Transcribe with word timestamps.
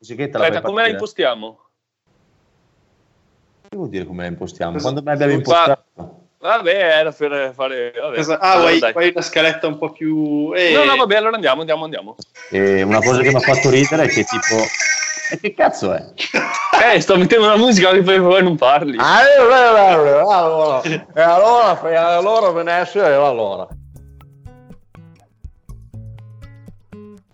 musichetta 0.00 0.38
Aspetta, 0.38 0.60
come 0.62 0.82
la 0.82 0.88
impostiamo? 0.88 1.58
Che 3.68 3.76
vuol 3.76 3.88
dire 3.90 4.06
come 4.06 4.22
la 4.22 4.28
impostiamo? 4.28 4.72
Cosa- 4.72 4.82
Quando 4.92 5.10
abbiamo 5.10 5.32
non 5.32 5.42
fa- 5.42 5.58
impostato? 5.60 6.18
Vabbè, 6.38 6.74
era 6.74 7.12
per 7.12 7.52
fare... 7.54 7.92
Vabbè. 7.94 8.16
Cosa- 8.16 8.38
Ah, 8.38 8.52
Allora, 8.52 8.76
vuoi, 8.78 8.92
vuoi 8.92 9.08
una 9.14 9.20
scaletta 9.22 9.66
un 9.66 9.76
po' 9.76 9.90
più... 9.92 10.52
Eh, 10.56 10.72
No, 10.72 10.84
no, 10.84 10.96
vabbè, 10.96 11.16
allora 11.16 11.34
andiamo, 11.34 11.60
andiamo, 11.60 11.84
andiamo. 11.84 12.16
E 12.50 12.82
una 12.82 13.00
cosa 13.00 13.20
che 13.20 13.28
mi 13.28 13.34
ha 13.34 13.40
fatto 13.40 13.68
ridere 13.68 14.04
è 14.04 14.08
che 14.08 14.24
tipo... 14.24 14.56
E 15.32 15.38
che 15.38 15.54
cazzo 15.54 15.92
è? 15.92 16.04
Eh, 16.94 16.98
sto 16.98 17.14
mettendo 17.18 17.44
una 17.44 17.58
musica 17.58 17.90
che 17.90 18.00
poi, 18.00 18.42
non 18.42 18.56
parli. 18.56 18.96
Ah, 18.98 19.20
eh, 19.20 19.26
eh, 19.26 20.06
eh, 20.06 20.08
eh, 20.16 20.18
allora, 20.22 20.80
e 20.82 21.20
allora, 21.20 21.90
e 21.90 21.94
allora 21.94 22.50
Venezia 22.52 23.06
e 23.06 23.12
allora. 23.12 23.68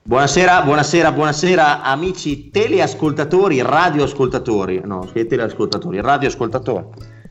Buonasera, 0.07 0.63
buonasera, 0.63 1.11
buonasera 1.11 1.83
amici 1.83 2.49
teleascoltatori, 2.51 3.61
radioascoltatori, 3.61 4.83
no, 4.85 5.01
che 5.13 5.27
teleascoltatori, 5.27 6.01
radioascoltatori. 6.01 6.85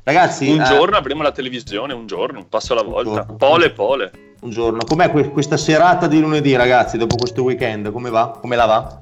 Ragazzi, 0.03 0.51
un 0.51 0.59
eh, 0.59 0.65
giorno 0.65 0.97
avremo 0.97 1.23
la 1.23 1.31
televisione, 1.31 1.93
un 1.93 2.05
giorno, 2.05 2.39
un 2.39 2.49
passo 2.49 2.73
alla 2.73 2.81
volta. 2.81 3.21
giorno. 3.21 3.35
Pole, 3.37 3.71
pole. 3.71 4.11
un 4.41 4.49
giorno. 4.49 4.79
Com'è 4.85 5.09
que- 5.09 5.29
questa 5.31 5.55
serata 5.55 6.07
di 6.07 6.19
lunedì, 6.19 6.53
ragazzi, 6.57 6.97
dopo 6.97 7.15
questo 7.15 7.43
weekend? 7.43 7.93
Come 7.93 8.09
va? 8.09 8.37
Come 8.41 8.57
la 8.57 8.65
va? 8.65 9.01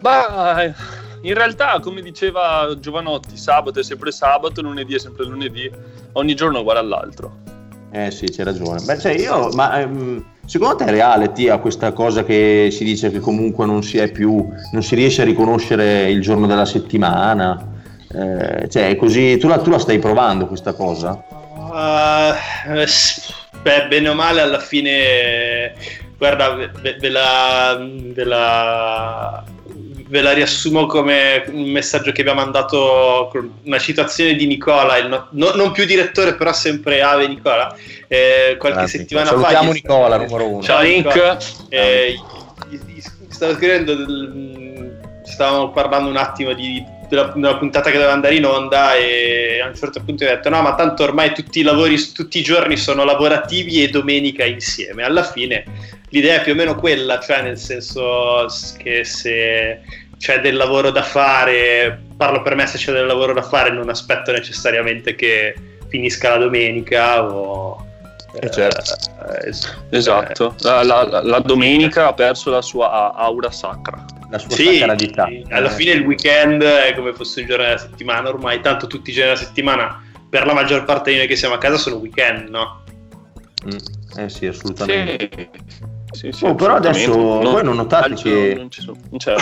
Ma 0.00 0.62
eh, 0.62 0.74
in 1.20 1.34
realtà, 1.34 1.78
come 1.80 2.00
diceva 2.00 2.74
Giovanotti, 2.80 3.36
sabato 3.36 3.80
è 3.80 3.84
sempre 3.84 4.10
sabato, 4.10 4.62
lunedì 4.62 4.94
è 4.94 4.98
sempre 4.98 5.26
lunedì, 5.26 5.70
ogni 6.12 6.34
giorno 6.34 6.56
è 6.56 6.60
uguale 6.60 6.78
all'altro. 6.78 7.57
Eh 7.90 8.10
sì, 8.10 8.26
c'hai 8.26 8.44
ragione. 8.44 8.80
Beh, 8.84 8.98
cioè 8.98 9.12
io, 9.12 9.48
ma 9.54 9.80
ehm, 9.80 10.24
secondo 10.44 10.76
te 10.76 10.84
è 10.84 10.90
reale, 10.90 11.32
Tia, 11.32 11.58
questa 11.58 11.92
cosa 11.92 12.22
che 12.24 12.68
si 12.70 12.84
dice 12.84 13.10
che 13.10 13.18
comunque 13.20 13.64
non 13.66 13.82
si 13.82 13.98
è 13.98 14.10
più, 14.10 14.46
non 14.72 14.82
si 14.82 14.94
riesce 14.94 15.22
a 15.22 15.24
riconoscere 15.24 16.10
il 16.10 16.20
giorno 16.20 16.46
della 16.46 16.66
settimana? 16.66 17.66
Eh, 18.12 18.68
cioè, 18.68 18.96
così, 18.96 19.36
tu 19.38 19.48
la, 19.48 19.58
tu 19.58 19.70
la 19.70 19.78
stai 19.78 19.98
provando 19.98 20.46
questa 20.46 20.72
cosa? 20.74 21.22
s- 22.86 23.32
beh, 23.62 23.86
bene 23.88 24.08
o 24.08 24.14
male, 24.14 24.40
alla 24.42 24.58
fine, 24.60 25.72
guarda, 26.16 26.54
ve, 26.54 26.70
ve 26.98 27.08
la, 27.08 27.78
ve 27.80 28.24
la- 28.24 29.44
ve 30.08 30.22
la 30.22 30.32
riassumo 30.32 30.86
come 30.86 31.44
un 31.48 31.70
messaggio 31.70 32.12
che 32.12 32.22
abbiamo 32.22 32.40
mandato 32.40 33.28
con 33.30 33.60
una 33.64 33.78
citazione 33.78 34.34
di 34.34 34.46
Nicola, 34.46 34.96
il 34.96 35.08
no- 35.08 35.28
no- 35.32 35.52
non 35.54 35.72
più 35.72 35.84
direttore, 35.84 36.34
però 36.34 36.52
sempre 36.52 37.02
Ave 37.02 37.28
Nicola, 37.28 37.74
eh, 38.06 38.56
qualche 38.58 38.78
Grazie. 38.78 38.98
settimana 39.00 39.26
Salutiamo 39.26 39.56
fa. 39.64 39.70
gli- 39.70 39.72
Nicola, 39.74 40.16
numero 40.16 40.48
uno. 40.48 40.62
Ciao 40.62 40.82
Nick. 40.82 41.36
Eh, 41.68 42.16
stavo 43.28 43.54
scrivendo, 43.54 43.94
del- 43.94 45.00
stavamo 45.24 45.70
parlando 45.70 46.08
un 46.08 46.16
attimo 46.16 46.52
di- 46.54 46.82
della, 47.08 47.32
della 47.34 47.56
puntata 47.56 47.88
che 47.90 47.96
doveva 47.96 48.12
andare 48.12 48.34
in 48.34 48.44
onda 48.44 48.94
e 48.94 49.60
a 49.62 49.68
un 49.68 49.74
certo 49.74 50.02
punto 50.04 50.24
ho 50.24 50.26
detto 50.28 50.50
no 50.50 50.60
ma 50.60 50.74
tanto 50.74 51.02
ormai 51.04 51.32
tutti 51.34 51.60
i 51.60 51.62
lavori, 51.62 51.96
tutti 52.12 52.38
i 52.38 52.42
giorni 52.42 52.76
sono 52.76 53.04
lavorativi 53.04 53.82
e 53.82 53.88
domenica 53.88 54.44
insieme. 54.44 55.04
Alla 55.04 55.22
fine 55.22 55.64
l'idea 56.10 56.40
è 56.40 56.42
più 56.42 56.52
o 56.52 56.54
meno 56.54 56.74
quella, 56.74 57.18
cioè 57.20 57.42
nel 57.42 57.58
senso 57.58 58.46
che 58.78 59.04
se 59.04 59.80
c'è 60.18 60.40
del 60.40 60.56
lavoro 60.56 60.90
da 60.90 61.02
fare, 61.02 62.00
parlo 62.16 62.42
per 62.42 62.54
me 62.54 62.66
se 62.66 62.78
c'è 62.78 62.92
del 62.92 63.06
lavoro 63.06 63.32
da 63.32 63.42
fare, 63.42 63.70
non 63.70 63.88
aspetto 63.88 64.32
necessariamente 64.32 65.14
che 65.14 65.54
finisca 65.88 66.30
la 66.30 66.38
domenica 66.38 67.24
o... 67.24 67.84
Eh, 68.40 68.50
certo. 68.50 68.94
eh, 69.42 69.52
Esatto, 69.96 70.54
la, 70.60 70.82
la- 70.82 71.22
la 71.22 71.38
domenica 71.40 72.08
ha 72.08 72.12
perso 72.12 72.50
la 72.50 72.60
sua 72.62 73.14
aura 73.14 73.50
sacra. 73.50 74.04
La 74.30 74.38
sua 74.38 74.54
Sì, 74.54 74.78
sacralità. 74.78 75.26
sì, 75.26 75.46
alla 75.48 75.70
fine 75.70 75.92
il 75.92 76.02
weekend 76.04 76.62
è 76.62 76.94
come 76.94 77.14
fosse 77.14 77.40
un 77.40 77.46
giorno 77.46 77.64
della 77.64 77.78
settimana, 77.78 78.28
ormai 78.28 78.60
tanto 78.60 78.86
tutti 78.86 79.08
i 79.10 79.12
giorni 79.14 79.30
della 79.32 79.40
settimana 79.42 80.02
per 80.28 80.44
la 80.44 80.52
maggior 80.52 80.84
parte 80.84 81.10
di 81.12 81.16
noi 81.16 81.26
che 81.26 81.36
siamo 81.36 81.54
a 81.54 81.58
casa 81.58 81.78
sono 81.78 81.96
weekend, 81.96 82.48
no? 82.50 82.82
Mm, 83.66 83.78
Eh 84.18 84.28
sì, 84.28 84.46
assolutamente. 84.46 85.30
Sì, 85.32 85.48
sì, 86.32 86.44
Oh, 86.44 86.54
però 86.54 86.74
adesso 86.74 87.12
voi 87.16 87.62
non 87.62 87.76
notate 87.76 88.08
calcio 88.08 88.22
che- 88.28 88.54
non 88.56 88.70
ci 88.70 88.80
sono- 88.82 88.96
non 89.08 89.18
c'è. 89.18 89.34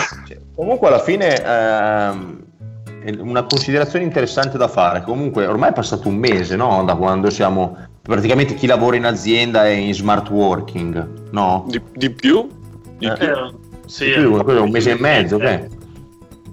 Comunque 0.55 0.87
alla 0.87 0.99
fine 0.99 1.35
ehm, 1.43 2.39
è 3.03 3.13
una 3.19 3.43
considerazione 3.43 4.05
interessante 4.05 4.57
da 4.57 4.67
fare. 4.67 5.01
Comunque 5.03 5.45
ormai 5.47 5.69
è 5.69 5.73
passato 5.73 6.07
un 6.07 6.15
mese, 6.15 6.55
no? 6.55 6.83
Da 6.85 6.95
quando 6.95 7.29
siamo 7.29 7.77
praticamente 8.01 8.53
chi 8.53 8.67
lavora 8.67 8.95
in 8.95 9.05
azienda 9.05 9.65
è 9.65 9.69
in 9.71 9.93
smart 9.93 10.29
working, 10.29 11.07
no? 11.31 11.65
Di, 11.67 11.81
di 11.93 12.09
più? 12.09 12.47
Di 12.97 13.05
Eh. 13.05 13.13
più? 13.13 13.27
sì, 13.85 14.11
Più, 14.11 14.41
quello 14.43 14.63
un 14.63 14.69
mese 14.69 14.91
e 14.91 14.97
mezzo, 14.99 15.37
che? 15.37 15.67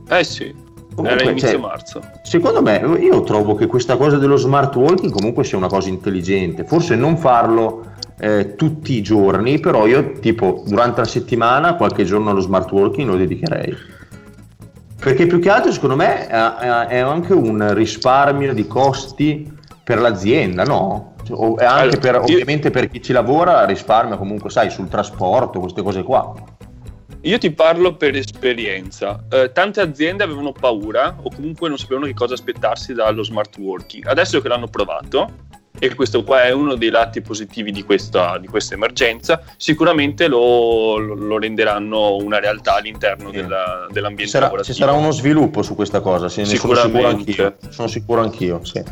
Eh 0.08 0.22
sì, 0.24 0.54
Comunque, 0.94 1.24
inizio 1.24 1.48
cioè, 1.48 1.58
marzo. 1.58 2.00
Secondo 2.22 2.62
me, 2.62 2.76
io 3.00 3.22
trovo 3.24 3.56
che 3.56 3.66
questa 3.66 3.96
cosa 3.96 4.16
dello 4.18 4.36
smart 4.36 4.74
working 4.76 5.10
comunque 5.10 5.42
sia 5.42 5.58
una 5.58 5.66
cosa 5.66 5.88
intelligente. 5.88 6.62
Forse 6.62 6.94
non 6.94 7.16
farlo 7.16 7.93
eh, 8.18 8.54
tutti 8.54 8.94
i 8.94 9.02
giorni, 9.02 9.58
però 9.60 9.86
io 9.86 10.12
tipo 10.20 10.62
durante 10.66 11.00
la 11.00 11.06
settimana 11.06 11.74
qualche 11.74 12.04
giorno 12.04 12.30
allo 12.30 12.40
smart 12.40 12.70
working 12.70 13.08
lo 13.08 13.16
dedicherei. 13.16 13.76
Perché 14.98 15.26
più 15.26 15.38
che 15.38 15.50
altro 15.50 15.70
secondo 15.70 15.96
me 15.96 16.26
è, 16.26 16.32
è 16.32 16.98
anche 16.98 17.34
un 17.34 17.74
risparmio 17.74 18.54
di 18.54 18.66
costi 18.66 19.52
per 19.82 20.00
l'azienda, 20.00 20.64
no? 20.64 21.14
Cioè, 21.24 21.36
o- 21.36 21.54
anche 21.56 21.64
Allora, 21.66 21.98
per, 21.98 22.14
io- 22.14 22.20
ovviamente 22.22 22.70
per 22.70 22.88
chi 22.88 23.02
ci 23.02 23.12
lavora 23.12 23.64
risparmia 23.66 24.16
comunque, 24.16 24.48
sai, 24.48 24.70
sul 24.70 24.88
trasporto, 24.88 25.60
queste 25.60 25.82
cose 25.82 26.02
qua. 26.02 26.32
Io 27.22 27.38
ti 27.38 27.50
parlo 27.52 27.96
per 27.96 28.14
esperienza. 28.16 29.24
Eh, 29.30 29.50
tante 29.52 29.80
aziende 29.80 30.24
avevano 30.24 30.52
paura 30.52 31.16
o 31.22 31.30
comunque 31.34 31.68
non 31.68 31.78
sapevano 31.78 32.06
che 32.06 32.14
cosa 32.14 32.34
aspettarsi 32.34 32.92
dallo 32.92 33.22
smart 33.22 33.56
working. 33.58 34.06
Adesso 34.06 34.40
che 34.42 34.48
l'hanno 34.48 34.68
provato, 34.68 35.30
e 35.76 35.94
questo 35.94 36.22
qua 36.22 36.44
è 36.44 36.52
uno 36.52 36.76
dei 36.76 36.88
lati 36.90 37.20
positivi 37.20 37.72
di 37.72 37.82
questa, 37.82 38.38
di 38.38 38.46
questa 38.46 38.74
emergenza, 38.74 39.42
sicuramente 39.56 40.28
lo, 40.28 40.96
lo- 40.98 41.38
renderanno 41.38 42.14
una 42.16 42.38
realtà 42.38 42.76
all'interno 42.76 43.30
Sì. 43.30 43.36
della- 43.36 43.86
dell'ambiente 43.90 44.30
sarà, 44.32 44.44
lavorativo. 44.44 44.72
ci 44.74 44.80
sarà 44.80 44.92
uno 44.92 45.10
sviluppo 45.10 45.62
su 45.62 45.74
questa 45.74 46.00
cosa, 46.00 46.28
sì, 46.28 46.40
ne 46.40 46.46
sono 46.46 46.56
sicuro 46.58 46.80
Sicuramente. 46.80 47.42
anch'io. 47.42 47.70
Sono 47.70 47.88
sicuro 47.88 48.20
anch'io, 48.22 48.64
sì. 48.64 48.82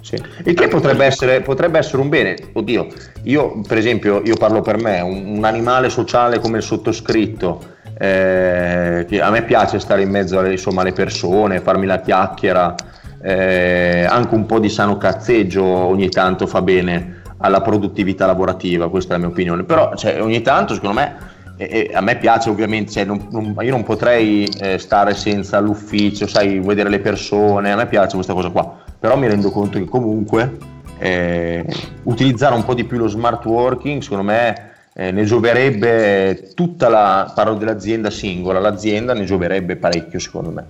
Sì. 0.00 0.20
Il 0.44 0.54
che 0.54 0.66
potrebbe 0.68 1.04
essere, 1.04 1.42
potrebbe 1.42 1.78
essere 1.78 1.98
un 2.02 2.08
bene. 2.08 2.34
Oddio, 2.54 2.86
io 3.24 3.60
per 3.66 3.78
esempio, 3.78 4.20
io 4.24 4.34
parlo 4.34 4.60
per 4.60 4.76
me, 4.78 5.00
un, 5.00 5.36
un 5.36 5.44
animale 5.44 5.90
sociale 5.90 6.40
come 6.40 6.56
il 6.56 6.62
sottoscritto, 6.64 7.62
eh, 7.98 9.06
che 9.08 9.20
a 9.20 9.30
me 9.30 9.44
piace 9.44 9.78
stare 9.78 10.02
in 10.02 10.10
mezzo 10.10 10.38
alle, 10.40 10.50
insomma, 10.52 10.80
alle 10.80 10.92
persone, 10.92 11.60
farmi 11.60 11.86
la 11.86 12.00
chiacchiera, 12.00 12.74
eh, 13.22 14.04
anche 14.08 14.34
un 14.34 14.46
po' 14.46 14.58
di 14.58 14.68
sano 14.68 14.96
cazzeggio 14.98 15.62
ogni 15.64 16.08
tanto 16.08 16.46
fa 16.46 16.60
bene 16.62 17.20
alla 17.38 17.60
produttività 17.60 18.26
lavorativa, 18.26 18.88
questa 18.88 19.14
è 19.14 19.16
la 19.16 19.24
mia 19.24 19.32
opinione. 19.32 19.62
Però 19.64 19.94
cioè, 19.96 20.20
ogni 20.22 20.42
tanto, 20.42 20.74
secondo 20.74 21.00
me, 21.00 21.16
e- 21.56 21.88
e 21.90 21.94
a 21.94 22.00
me 22.00 22.16
piace 22.16 22.50
ovviamente, 22.50 22.92
cioè, 22.92 23.04
non- 23.04 23.26
non- 23.30 23.54
io 23.60 23.70
non 23.70 23.82
potrei 23.84 24.44
eh, 24.60 24.78
stare 24.78 25.14
senza 25.14 25.58
l'ufficio, 25.60 26.26
sai, 26.26 26.60
vedere 26.60 26.88
le 26.88 27.00
persone, 27.00 27.72
a 27.72 27.76
me 27.76 27.86
piace 27.86 28.14
questa 28.14 28.32
cosa 28.32 28.50
qua, 28.50 28.76
però 28.98 29.16
mi 29.16 29.26
rendo 29.28 29.50
conto 29.50 29.78
che 29.78 29.84
comunque 29.84 30.58
eh, 30.98 31.64
utilizzare 32.04 32.54
un 32.54 32.64
po' 32.64 32.74
di 32.74 32.84
più 32.84 32.96
lo 32.96 33.08
smart 33.08 33.44
working, 33.44 34.02
secondo 34.02 34.22
me 34.22 34.70
eh, 34.94 35.10
ne 35.10 35.24
gioverebbe 35.24 36.52
tutta 36.54 36.88
la, 36.88 37.32
parlo 37.34 37.54
dell'azienda 37.54 38.08
singola, 38.10 38.60
l'azienda 38.60 39.12
ne 39.12 39.24
gioverebbe 39.24 39.74
parecchio 39.76 40.20
secondo 40.20 40.50
me. 40.50 40.64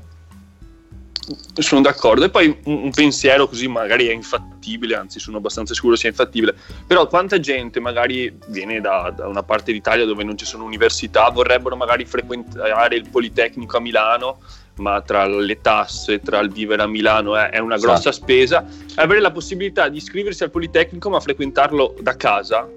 Sono 1.54 1.80
d'accordo. 1.80 2.24
E 2.24 2.30
poi 2.30 2.56
un, 2.64 2.90
pensiero 2.90 3.46
così 3.46 3.68
magari 3.68 4.06
è 4.06 4.12
infattibile, 4.12 4.96
anzi 4.96 5.20
sono 5.20 5.36
abbastanza 5.36 5.72
sicuro 5.74 5.94
sia 5.94 6.08
infattibile. 6.08 6.54
Però 6.86 7.06
quanta 7.06 7.38
gente 7.38 7.78
magari 7.78 8.36
viene 8.48 8.80
da, 8.80 9.12
da 9.14 9.28
una 9.28 9.42
parte 9.42 9.72
d'Italia 9.72 10.04
dove 10.04 10.24
non 10.24 10.36
ci 10.36 10.44
sono 10.44 10.64
università, 10.64 11.28
vorrebbero 11.30 11.76
magari 11.76 12.04
frequentare 12.04 12.96
il 12.96 13.08
Politecnico 13.08 13.76
a 13.76 13.80
Milano, 13.80 14.38
ma 14.76 15.00
tra 15.02 15.26
le 15.26 15.60
tasse, 15.60 16.20
tra 16.20 16.40
il 16.40 16.50
vivere 16.50 16.82
a 16.82 16.86
Milano 16.86 17.36
è, 17.36 17.50
è 17.50 17.58
una 17.58 17.76
Esatto. 17.76 17.92
grossa 17.92 18.12
spesa. 18.12 18.64
Avere 18.96 19.20
la 19.20 19.30
possibilità 19.30 19.88
di 19.88 19.98
iscriversi 19.98 20.42
al 20.42 20.50
Politecnico 20.50 21.08
ma 21.08 21.20
frequentarlo 21.20 21.94
da 22.00 22.16
casa 22.16 22.68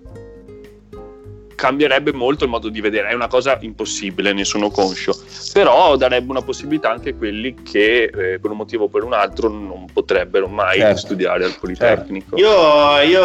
cambierebbe 1.56 2.13
molto 2.13 2.44
il 2.44 2.50
modo 2.50 2.69
di 2.69 2.81
vedere, 2.81 3.07
è 3.10 3.13
una 3.13 3.28
cosa 3.28 3.57
impossibile, 3.62 4.34
ne 4.34 4.44
sono 4.46 4.69
conscio, 4.69 5.18
però 5.54 5.96
darebbe 5.96 6.30
una 6.30 6.42
possibilità 6.42 6.92
anche 6.92 7.10
a 7.10 7.16
quelli 7.16 7.56
che 7.63 8.04
eh, 8.04 8.40
per 8.40 8.52
un 8.52 8.57
motivo 8.57 8.86
o 8.86 8.88
per 8.88 9.04
un 9.04 9.13
altro 9.13 9.50
non 9.50 9.88
potrebbero 9.92 10.48
mai 10.48 10.80
Certo. 10.80 10.98
studiare 10.98 11.46
al 11.46 11.56
Politecnico. 11.60 12.38
Io, 12.38 13.00
io 13.02 13.22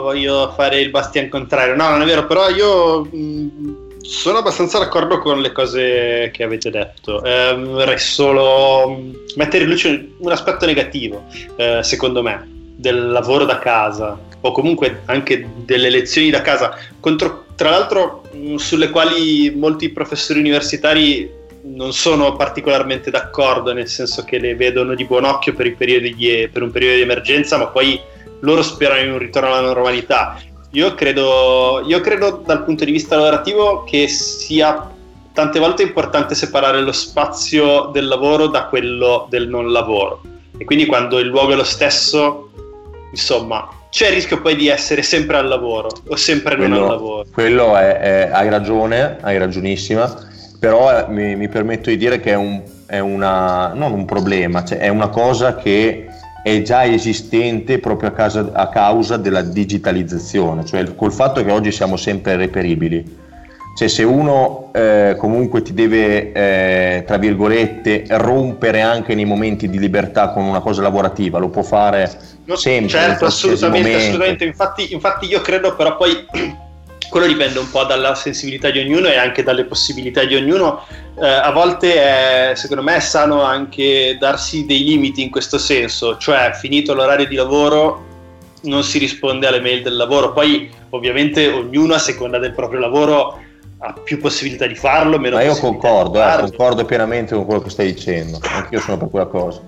voglio 0.00 0.52
fare 0.54 0.80
il 0.80 0.90
bastian 0.90 1.28
contrario, 1.28 1.74
no, 1.74 1.88
non 1.88 2.02
è 2.02 2.04
vero, 2.04 2.26
però 2.26 2.48
io 2.50 3.04
mh, 3.04 4.00
sono 4.00 4.38
abbastanza 4.38 4.78
d'accordo 4.78 5.18
con 5.18 5.40
le 5.40 5.52
cose 5.52 6.30
che 6.32 6.42
avete 6.42 6.70
detto. 6.70 7.22
Eh, 7.22 7.54
vorrei 7.56 7.98
solo 7.98 8.88
mh, 8.88 9.12
mettere 9.36 9.64
in 9.64 9.70
luce 9.70 10.10
un 10.18 10.32
aspetto 10.32 10.66
negativo, 10.66 11.24
eh, 11.56 11.80
secondo 11.82 12.22
me, 12.22 12.56
del 12.76 13.10
lavoro 13.10 13.44
da 13.44 13.58
casa 13.58 14.18
o 14.40 14.52
comunque 14.52 15.02
anche 15.06 15.48
delle 15.64 15.90
lezioni 15.90 16.30
da 16.30 16.42
casa, 16.42 16.76
contro, 17.00 17.46
tra 17.58 17.70
l'altro 17.70 18.22
mh, 18.30 18.54
sulle 18.54 18.88
quali 18.90 19.50
molti 19.50 19.88
professori 19.88 20.38
universitari 20.38 21.28
non 21.62 21.92
sono 21.92 22.36
particolarmente 22.36 23.10
d'accordo, 23.10 23.72
nel 23.72 23.88
senso 23.88 24.22
che 24.22 24.38
le 24.38 24.54
vedono 24.54 24.94
di 24.94 25.04
buon 25.04 25.24
occhio 25.24 25.52
per, 25.54 25.74
di, 25.74 26.48
per 26.52 26.62
un 26.62 26.70
periodo 26.70 26.94
di 26.94 27.02
emergenza, 27.02 27.58
ma 27.58 27.66
poi 27.66 28.00
loro 28.42 28.62
sperano 28.62 29.00
in 29.00 29.10
un 29.10 29.18
ritorno 29.18 29.48
alla 29.48 29.72
normalità. 29.72 30.40
Io 30.70 30.94
credo, 30.94 31.82
io 31.84 32.00
credo 32.00 32.42
dal 32.46 32.62
punto 32.62 32.84
di 32.84 32.92
vista 32.92 33.16
lavorativo 33.16 33.82
che 33.82 34.06
sia 34.06 34.94
tante 35.32 35.58
volte 35.58 35.82
importante 35.82 36.36
separare 36.36 36.80
lo 36.80 36.92
spazio 36.92 37.90
del 37.92 38.06
lavoro 38.06 38.46
da 38.46 38.66
quello 38.66 39.26
del 39.28 39.48
non 39.48 39.72
lavoro. 39.72 40.22
E 40.56 40.64
quindi 40.64 40.86
quando 40.86 41.18
il 41.18 41.26
luogo 41.26 41.54
è 41.54 41.56
lo 41.56 41.64
stesso, 41.64 42.50
insomma, 43.10 43.68
c'è 43.90 44.08
il 44.08 44.14
rischio 44.14 44.40
poi 44.40 44.56
di 44.56 44.68
essere 44.68 45.02
sempre 45.02 45.36
al 45.38 45.46
lavoro 45.46 45.88
o 46.06 46.16
sempre 46.16 46.56
quello, 46.56 46.74
non 46.74 46.84
al 46.84 46.90
lavoro. 46.90 47.26
Quello 47.32 47.76
è, 47.76 47.98
è, 47.98 48.30
hai 48.32 48.48
ragione, 48.48 49.16
hai 49.20 49.38
ragionissima, 49.38 50.12
però 50.58 50.96
eh, 50.96 51.08
mi, 51.08 51.36
mi, 51.36 51.48
permetto 51.48 51.90
di 51.90 51.96
dire 51.96 52.20
che 52.20 52.32
è, 52.32 52.36
un, 52.36 52.62
è 52.86 52.98
una, 52.98 53.72
non 53.74 53.92
un 53.92 54.04
problema, 54.04 54.64
cioè 54.64 54.78
è 54.78 54.88
una 54.88 55.08
cosa 55.08 55.56
che 55.56 56.06
è 56.42 56.62
già 56.62 56.84
esistente 56.84 57.78
proprio 57.78 58.10
a, 58.10 58.12
casa, 58.12 58.50
a 58.52 58.68
causa 58.68 59.16
della 59.16 59.42
digitalizzazione, 59.42 60.64
cioè 60.64 60.94
col 60.94 61.12
fatto 61.12 61.44
che 61.44 61.50
oggi 61.50 61.72
siamo 61.72 61.96
sempre 61.96 62.36
reperibili. 62.36 63.26
Cioè 63.78 63.86
se 63.86 64.02
uno 64.02 64.72
eh, 64.74 65.14
comunque 65.16 65.62
ti 65.62 65.72
deve, 65.72 66.32
eh, 66.32 67.04
tra 67.06 67.16
virgolette, 67.16 68.06
rompere 68.08 68.80
anche 68.80 69.14
nei 69.14 69.24
momenti 69.24 69.68
di 69.68 69.78
libertà 69.78 70.30
con 70.30 70.42
una 70.42 70.58
cosa 70.58 70.82
lavorativa, 70.82 71.38
lo 71.38 71.48
può 71.48 71.62
fare 71.62 72.10
no, 72.46 72.56
sempre. 72.56 72.88
Certo, 72.88 73.26
assolutamente, 73.26 73.94
assolutamente. 73.94 74.44
Infatti, 74.46 74.92
infatti 74.92 75.26
io 75.26 75.40
credo 75.42 75.76
però 75.76 75.96
poi 75.96 76.26
quello 77.08 77.26
dipende 77.26 77.60
un 77.60 77.70
po' 77.70 77.84
dalla 77.84 78.16
sensibilità 78.16 78.68
di 78.70 78.80
ognuno 78.80 79.06
e 79.06 79.16
anche 79.16 79.44
dalle 79.44 79.64
possibilità 79.64 80.24
di 80.24 80.34
ognuno. 80.34 80.84
Eh, 81.16 81.24
a 81.28 81.52
volte 81.52 82.50
è, 82.50 82.56
secondo 82.56 82.82
me 82.82 82.96
è 82.96 83.00
sano 83.00 83.42
anche 83.42 84.16
darsi 84.18 84.66
dei 84.66 84.82
limiti 84.82 85.22
in 85.22 85.30
questo 85.30 85.56
senso, 85.56 86.16
cioè 86.16 86.50
finito 86.52 86.94
l'orario 86.94 87.28
di 87.28 87.36
lavoro 87.36 88.06
non 88.62 88.82
si 88.82 88.98
risponde 88.98 89.46
alle 89.46 89.60
mail 89.60 89.84
del 89.84 89.94
lavoro, 89.94 90.32
poi 90.32 90.68
ovviamente 90.90 91.46
ognuno 91.46 91.94
a 91.94 91.98
seconda 91.98 92.40
del 92.40 92.54
proprio 92.54 92.80
lavoro 92.80 93.46
ha 93.80 93.92
più 93.92 94.18
possibilità 94.18 94.66
di 94.66 94.74
farlo, 94.74 95.18
meno 95.18 95.36
Ma 95.36 95.42
io 95.42 95.56
concordo, 95.56 96.20
eh, 96.20 96.36
concordo 96.40 96.84
pienamente 96.84 97.34
con 97.34 97.44
quello 97.44 97.60
che 97.60 97.70
stai 97.70 97.92
dicendo, 97.92 98.40
anch'io 98.42 98.80
sono 98.80 98.96
per 98.96 99.08
quella 99.08 99.26
cosa. 99.26 99.60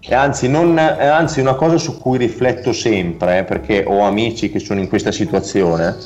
E 0.00 0.14
anzi, 0.14 0.48
non, 0.48 0.76
anzi, 0.78 1.40
una 1.40 1.54
cosa 1.54 1.78
su 1.78 1.98
cui 1.98 2.18
rifletto 2.18 2.72
sempre, 2.72 3.38
eh, 3.38 3.44
perché 3.44 3.84
ho 3.86 4.00
amici 4.00 4.50
che 4.50 4.58
sono 4.58 4.80
in 4.80 4.88
questa 4.88 5.12
situazione, 5.12 5.96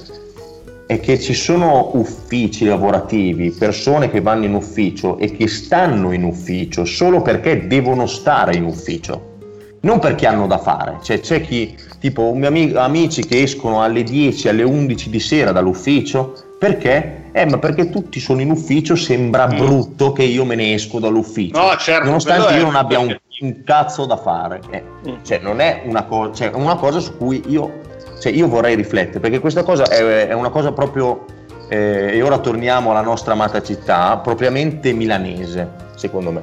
è 0.87 1.01
che 1.01 1.19
ci 1.19 1.35
sono 1.35 1.91
uffici 1.95 2.65
lavorativi, 2.67 3.51
persone 3.51 4.09
che 4.09 4.21
vanno 4.21 4.45
in 4.45 4.55
ufficio 4.55 5.19
e 5.19 5.33
che 5.33 5.49
stanno 5.49 6.13
in 6.13 6.23
ufficio 6.23 6.85
solo 6.85 7.23
perché 7.23 7.67
devono 7.67 8.07
stare 8.07 8.55
in 8.55 8.65
ufficio, 8.65 9.39
non 9.81 9.99
perché 9.99 10.27
hanno 10.27 10.47
da 10.47 10.59
fare. 10.59 10.99
Cioè, 11.03 11.19
c'è 11.19 11.41
chi, 11.41 11.75
tipo, 11.99 12.31
amico, 12.41 12.79
amici 12.79 13.25
che 13.25 13.43
escono 13.43 13.83
alle 13.83 14.05
10, 14.05 14.49
alle 14.49 14.63
11 14.63 15.11
di 15.11 15.21
sera 15.21 15.51
dall'ufficio, 15.51 16.46
perché? 16.59 17.31
Eh, 17.33 17.45
ma 17.47 17.59
perché 17.59 17.91
tutti 17.91 18.19
sono 18.21 18.41
in 18.41 18.51
ufficio, 18.51 18.97
sembra 18.97 19.47
mm. 19.47 19.57
brutto 19.57 20.13
che 20.13 20.23
io 20.23 20.45
me 20.45 20.55
ne 20.55 20.75
esco 20.75 20.99
dall'ufficio. 20.99 21.61
No, 21.61 21.77
certo, 21.77 22.07
nonostante 22.07 22.55
io 22.55 22.65
non 22.65 22.77
abbia 22.77 22.99
un, 22.99 23.17
un, 23.41 23.63
cazzo 23.63 24.07
da 24.07 24.17
fare. 24.17 24.61
Eh, 24.71 24.83
mm. 25.09 25.15
Cioè, 25.23 25.39
non 25.39 25.61
è 25.61 25.83
una, 25.85 26.05
co- 26.05 26.33
cioè, 26.33 26.51
una 26.55 26.77
cosa 26.77 27.01
su 27.01 27.17
cui 27.17 27.43
io 27.47 27.85
cioè 28.19 28.33
io 28.33 28.49
vorrei 28.49 28.75
riflettere, 28.75 29.21
perché 29.21 29.41
questa 29.41 29.63
cosa 29.63 29.85
è, 29.85 30.29
è 30.29 30.33
una 30.33 30.49
cosa 30.49 30.73
proprio, 30.73 31.25
eh, 31.69 32.17
e 32.17 32.23
ora 32.23 32.39
torniamo 32.39 32.91
alla 32.91 33.03
nostra 33.03 33.33
amata 33.33 33.63
città, 33.63 34.17
propriamente 34.19 34.93
milanese, 34.93 35.71
secondo 35.97 36.31
me. 36.33 36.43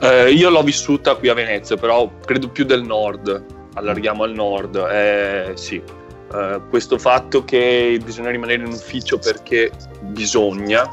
Eh, 0.00 0.30
io 0.30 0.50
l'ho 0.50 0.62
vissuta 0.62 1.14
qui 1.14 1.28
a 1.28 1.34
Venezia, 1.34 1.76
però 1.76 2.10
credo 2.24 2.48
più 2.48 2.64
del 2.64 2.82
nord, 2.82 3.44
allarghiamo 3.74 4.24
al 4.24 4.32
nord, 4.32 4.76
eh, 4.90 5.52
sì. 5.54 5.82
Eh, 6.32 6.60
questo 6.68 6.98
fatto 6.98 7.44
che 7.44 8.00
bisogna 8.02 8.30
rimanere 8.30 8.64
in 8.64 8.72
ufficio 8.72 9.18
perché 9.18 9.70
bisogna 10.00 10.88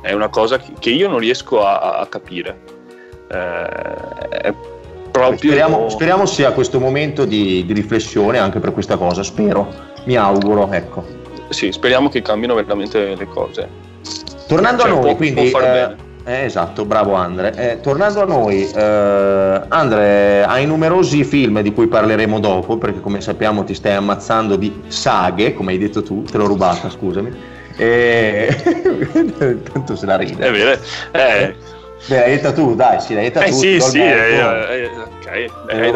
è 0.00 0.12
una 0.12 0.28
cosa 0.28 0.58
che 0.58 0.90
io 0.90 1.08
non 1.08 1.18
riesco 1.18 1.64
a, 1.64 1.98
a 1.98 2.06
capire. 2.06 2.60
Eh. 3.30 4.70
Speriamo, 5.36 5.90
speriamo, 5.90 6.24
sia 6.24 6.52
questo 6.52 6.80
momento 6.80 7.26
di, 7.26 7.66
di, 7.66 7.72
riflessione 7.74 8.38
anche 8.38 8.60
per 8.60 8.72
questa 8.72 8.96
cosa, 8.96 9.22
spero, 9.22 9.68
mi 10.06 10.16
auguro, 10.16 10.70
ecco. 10.72 11.04
Sì, 11.50 11.70
speriamo 11.70 12.08
che 12.08 12.22
cambino 12.22 12.54
veramente 12.54 13.14
le 13.14 13.26
cose. 13.26 13.68
Tornando 14.48 14.82
cioè, 14.82 14.90
a 14.90 14.94
noi, 14.94 15.02
può, 15.02 15.16
quindi... 15.16 15.50
Può 15.50 15.60
eh, 15.60 15.94
eh, 16.24 16.44
esatto, 16.44 16.84
bravo 16.84 17.14
Andre. 17.14 17.52
Eh, 17.54 17.80
tornando 17.80 18.22
a 18.22 18.24
noi, 18.24 18.70
eh, 18.70 19.62
Andre, 19.68 20.44
hai 20.44 20.66
numerosi 20.66 21.24
film 21.24 21.60
di 21.60 21.72
cui 21.72 21.86
parleremo 21.86 22.38
dopo, 22.38 22.76
perché 22.76 23.00
come 23.00 23.20
sappiamo 23.20 23.64
ti 23.64 23.74
stai 23.74 23.94
ammazzando 23.94 24.56
di 24.56 24.82
saghe, 24.88 25.54
come 25.54 25.72
hai 25.72 25.78
detto 25.78 26.02
tu, 26.02 26.22
te 26.22 26.38
l'ho 26.38 26.46
rubata, 26.46 26.88
scusami. 26.88 27.34
E... 27.76 28.54
Tanto 29.72 29.96
se 29.96 30.06
la 30.06 30.16
ride. 30.16 30.46
È 30.46 30.50
vero. 30.50 30.80
Eh. 31.12 31.54
Beh, 32.06 32.18
l'hai 32.18 32.30
detta 32.30 32.52
tu, 32.52 32.74
dai, 32.74 33.00
sì, 33.00 33.14
l'hai 33.14 33.24
detta 33.24 33.44
eh, 33.44 33.50
tu. 33.50 33.56
Sì, 33.56 33.80
sì, 33.80 33.98
eh, 33.98 34.36
eh, 34.36 34.86
ok, 34.86 35.26
hai 35.28 35.44
eh, 35.68 35.92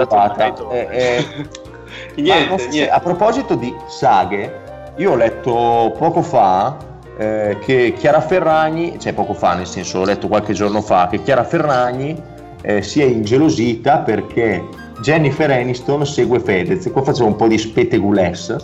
eh, 0.90 2.23
niente, 2.23 2.69
niente. 2.69 2.90
A 2.90 3.00
proposito 3.00 3.56
di 3.56 3.75
saghe, 3.88 4.93
io 4.96 5.12
ho 5.12 5.17
letto 5.17 5.94
poco 5.99 6.23
fa 6.23 6.76
eh, 7.16 7.58
che 7.60 7.94
Chiara 7.96 8.20
Ferragni, 8.20 8.98
cioè 8.98 9.12
poco 9.12 9.32
fa 9.32 9.54
nel 9.54 9.66
senso, 9.66 9.98
l'ho 9.98 10.04
letto 10.04 10.28
qualche 10.28 10.52
giorno 10.52 10.82
fa, 10.82 11.08
che 11.08 11.22
Chiara 11.22 11.44
Ferragni 11.44 12.14
eh, 12.62 12.82
si 12.82 13.00
è 13.00 13.04
ingelosita 13.04 13.98
perché 13.98 14.62
Jennifer 15.00 15.50
Aniston 15.50 16.04
segue 16.06 16.40
Fedez. 16.40 16.90
Qua 16.90 17.02
facciamo 17.02 17.28
un 17.28 17.36
po' 17.36 17.48
di 17.48 17.58
spetegules, 17.58 18.56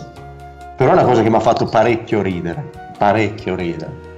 però 0.75 0.91
è 0.91 0.93
una 0.93 1.05
cosa 1.05 1.21
che 1.23 1.29
mi 1.29 1.35
ha 1.35 1.39
fatto 1.39 1.65
parecchio 1.65 2.21
ridere, 2.21 2.69
parecchio 2.97 3.55
ridere. 3.55 4.11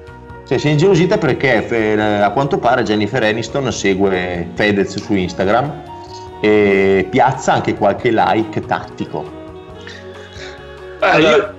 Cioè, 0.47 0.57
si 0.59 0.67
è 0.67 0.71
ingelosita 0.71 1.17
perché 1.17 1.67
eh, 1.67 1.99
a 1.99 2.29
quanto 2.31 2.59
pare 2.59 2.83
Jennifer 2.83 3.23
Aniston 3.23 3.71
segue 3.71 4.49
Fedez 4.53 4.95
su 4.97 5.13
Instagram 5.15 5.81
e 6.41 7.07
piazza 7.09 7.53
anche 7.53 7.73
qualche 7.73 8.11
like 8.11 8.61
tattico. 8.61 9.43
Allora, 10.99 11.54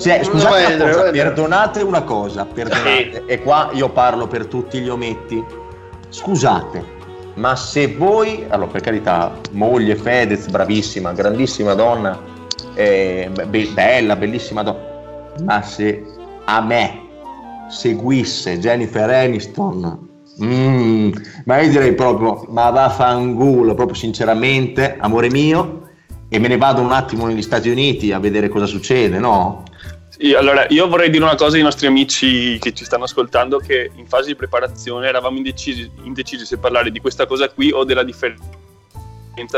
se, 0.00 0.24
scusate 0.24 0.74
una 0.74 0.92
cosa, 0.92 1.10
perdonate 1.10 1.82
una 1.82 2.02
cosa, 2.02 2.46
perdonate, 2.46 3.24
e 3.26 3.42
qua 3.42 3.70
io 3.72 3.90
parlo 3.90 4.26
per 4.26 4.46
tutti 4.46 4.80
gli 4.80 4.88
ometti. 4.88 5.44
Scusate, 6.08 6.82
ma 7.34 7.54
se 7.54 7.94
voi, 7.96 8.46
allora 8.48 8.70
per 8.70 8.80
carità, 8.80 9.32
moglie 9.52 9.96
Fedez, 9.96 10.48
bravissima, 10.48 11.12
grandissima 11.12 11.74
donna, 11.74 12.18
eh, 12.74 13.30
be- 13.46 13.66
bella, 13.66 14.16
bellissima 14.16 14.62
donna, 14.62 15.32
ma 15.44 15.62
se 15.62 16.02
a 16.44 16.60
me 16.62 17.08
seguisse 17.68 18.58
Jennifer 18.58 19.08
Aniston 19.08 20.08
mm, 20.42 21.12
ma 21.44 21.60
io 21.60 21.70
direi 21.70 21.94
proprio 21.94 22.44
ma 22.48 22.70
va 22.70 22.88
fangulo 22.88 23.74
proprio 23.74 23.96
sinceramente 23.96 24.96
amore 24.98 25.30
mio 25.30 25.89
e 26.32 26.38
me 26.38 26.48
ne 26.48 26.56
vado 26.56 26.80
un 26.80 26.92
attimo 26.92 27.26
negli 27.26 27.42
Stati 27.42 27.68
Uniti 27.68 28.12
a 28.12 28.20
vedere 28.20 28.48
cosa 28.48 28.66
succede 28.66 29.18
no? 29.18 29.64
Sì, 30.08 30.32
allora 30.32 30.66
io 30.68 30.88
vorrei 30.88 31.10
dire 31.10 31.24
una 31.24 31.34
cosa 31.34 31.56
ai 31.56 31.62
nostri 31.62 31.86
amici 31.86 32.58
che 32.58 32.72
ci 32.72 32.84
stanno 32.84 33.04
ascoltando 33.04 33.58
che 33.58 33.90
in 33.94 34.06
fase 34.06 34.28
di 34.28 34.36
preparazione 34.36 35.08
eravamo 35.08 35.36
indecisi, 35.36 35.90
indecisi 36.04 36.46
se 36.46 36.58
parlare 36.58 36.90
di 36.90 37.00
questa 37.00 37.26
cosa 37.26 37.48
qui 37.48 37.72
o 37.72 37.84
della 37.84 38.04
differenza 38.04 38.40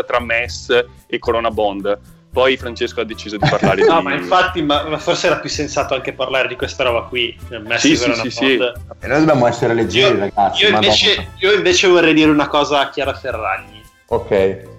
tra 0.06 0.20
MES 0.20 0.84
e 1.06 1.18
Corona 1.18 1.50
Bond 1.50 1.98
poi 2.32 2.56
Francesco 2.56 3.00
ha 3.02 3.04
deciso 3.04 3.36
di 3.36 3.46
parlare 3.46 3.84
no, 3.84 3.98
di... 3.98 4.04
ma 4.04 4.14
infatti, 4.14 4.62
ma, 4.62 4.84
ma, 4.84 4.96
forse 4.96 5.26
era 5.26 5.36
più 5.36 5.50
sensato 5.50 5.94
anche 5.94 6.14
parlare 6.14 6.48
di 6.48 6.56
questa 6.56 6.82
roba 6.82 7.02
qui. 7.02 7.38
Sì, 7.76 7.94
sì, 7.94 8.14
sì, 8.14 8.30
sì. 8.30 8.54
E 8.54 9.06
noi 9.06 9.18
dobbiamo 9.18 9.46
essere 9.46 9.74
leggeri, 9.74 10.14
io, 10.14 10.20
ragazzi. 10.20 10.62
Io 10.62 10.68
invece, 10.70 11.28
io 11.36 11.52
invece, 11.52 11.88
vorrei 11.88 12.14
dire 12.14 12.30
una 12.30 12.48
cosa 12.48 12.80
a 12.80 12.88
Chiara 12.88 13.12
Ferragni. 13.12 13.82
Ok. 14.06 14.28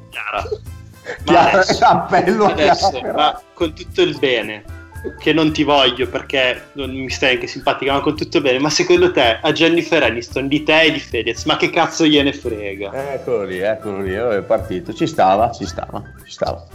Chiara. 0.09 0.43
Chiara, 1.23 1.59
adesso, 1.59 1.83
appello 1.85 2.45
adesso, 2.45 3.01
ma 3.13 3.39
con 3.53 3.73
tutto 3.73 4.01
il 4.01 4.17
bene, 4.17 4.63
che 5.19 5.33
non 5.33 5.51
ti 5.51 5.63
voglio 5.63 6.07
perché 6.07 6.69
non 6.73 6.89
mi 6.91 7.09
stai 7.09 7.33
anche 7.33 7.47
simpatica, 7.47 7.93
ma 7.93 7.99
con 7.99 8.15
tutto 8.15 8.37
il 8.37 8.43
bene, 8.43 8.59
ma 8.59 8.69
secondo 8.69 9.11
te 9.11 9.39
a 9.41 9.51
Jennifer 9.51 10.01
Aniston 10.03 10.47
di 10.47 10.63
te 10.63 10.81
e 10.81 10.91
di 10.91 10.99
Fedez, 10.99 11.43
ma 11.45 11.57
che 11.57 11.69
cazzo 11.69 12.05
gliene 12.05 12.31
frega? 12.31 13.13
Eccolo 13.13 13.43
lì, 13.43 13.59
eccolo 13.59 14.01
lì, 14.01 14.13
è 14.13 14.41
partito, 14.41 14.93
ci 14.93 15.07
stava, 15.07 15.51
ci 15.51 15.65
stava, 15.65 16.01
ci 16.23 16.31
stava. 16.31 16.65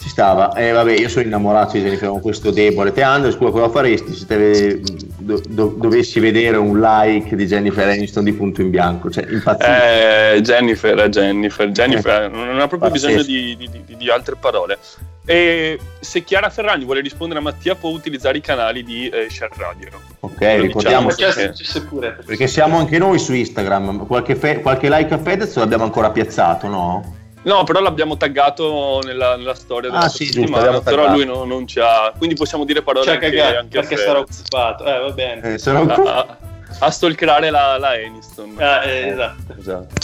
Ci 0.00 0.08
stava, 0.08 0.54
e 0.54 0.68
eh, 0.68 0.72
vabbè, 0.72 0.92
io 0.92 1.10
sono 1.10 1.26
innamorato 1.26 1.72
di 1.72 1.82
Jennifer 1.82 2.08
con 2.08 2.22
questo 2.22 2.50
debole. 2.50 2.90
Te 2.90 3.02
Andres, 3.02 3.36
cosa 3.36 3.68
faresti 3.68 4.14
se 4.14 4.24
te 4.24 4.80
do, 5.20 5.40
do, 5.48 5.74
dovessi 5.76 6.20
vedere 6.20 6.56
un 6.56 6.80
like 6.80 7.36
di 7.36 7.46
Jennifer 7.46 7.86
Aniston 7.86 8.24
di 8.24 8.32
punto 8.32 8.60
in 8.60 8.70
bianco. 8.70 9.10
Cioè, 9.10 9.26
eh, 9.26 10.40
Jennifer, 10.40 11.08
Jennifer, 11.08 11.68
Jennifer, 11.70 12.22
eh. 12.22 12.28
non 12.28 12.60
ha 12.60 12.66
proprio 12.66 12.90
Pazzesco. 12.90 13.16
bisogno 13.18 13.56
di, 13.56 13.68
di, 13.86 13.96
di, 13.96 14.10
altre 14.10 14.36
parole. 14.36 14.78
E 15.24 15.78
se 16.00 16.24
Chiara 16.24 16.50
Ferragni 16.50 16.84
vuole 16.84 17.00
rispondere 17.00 17.38
a 17.38 17.42
Mattia, 17.42 17.74
può 17.74 17.90
utilizzare 17.90 18.38
i 18.38 18.40
canali 18.40 18.82
di 18.82 19.08
eh, 19.08 19.28
Share 19.30 19.52
Radio. 19.56 19.88
Ok, 20.20 20.40
Lo 20.40 20.62
ricordiamo 20.62 21.08
diciamo 21.08 21.32
perché, 21.34 21.80
pure, 21.88 22.18
perché 22.24 22.46
siamo 22.46 22.78
anche 22.78 22.98
noi 22.98 23.18
su 23.18 23.32
Instagram. 23.32 24.06
Qualche, 24.06 24.34
fe- 24.34 24.60
qualche 24.60 24.88
like 24.88 25.14
a 25.14 25.18
Fedez 25.18 25.54
l'abbiamo 25.56 25.84
ancora 25.84 26.10
piazzato, 26.10 26.66
no? 26.66 27.18
No, 27.42 27.64
però 27.64 27.80
l'abbiamo 27.80 28.16
taggato 28.16 29.00
nella, 29.02 29.36
nella 29.36 29.54
storia 29.54 29.88
della 29.88 30.02
ah, 30.02 30.08
sì, 30.08 30.28
giusto, 30.30 30.80
però 30.82 31.10
lui 31.10 31.24
no, 31.24 31.44
non 31.44 31.66
ci 31.66 31.80
ha... 31.80 32.12
Quindi 32.16 32.34
possiamo 32.34 32.64
dire 32.64 32.82
parole 32.82 33.10
anche, 33.10 33.30
cagato, 33.30 33.58
anche 33.58 33.80
perché 33.80 33.96
sarà 33.96 34.18
occupato. 34.18 34.84
Eh, 34.84 34.98
va 34.98 35.10
bene. 35.10 35.54
Eh, 35.54 35.58
sarà 35.58 35.80
occupato. 35.80 36.08
A, 36.08 36.36
a, 36.80 36.90
stalkerare 36.90 37.48
la, 37.48 37.78
la 37.78 37.90
Aniston. 37.90 38.56
Ah, 38.58 38.84
eh, 38.84 39.08
esatto. 39.08 39.54
esatto. 39.58 39.94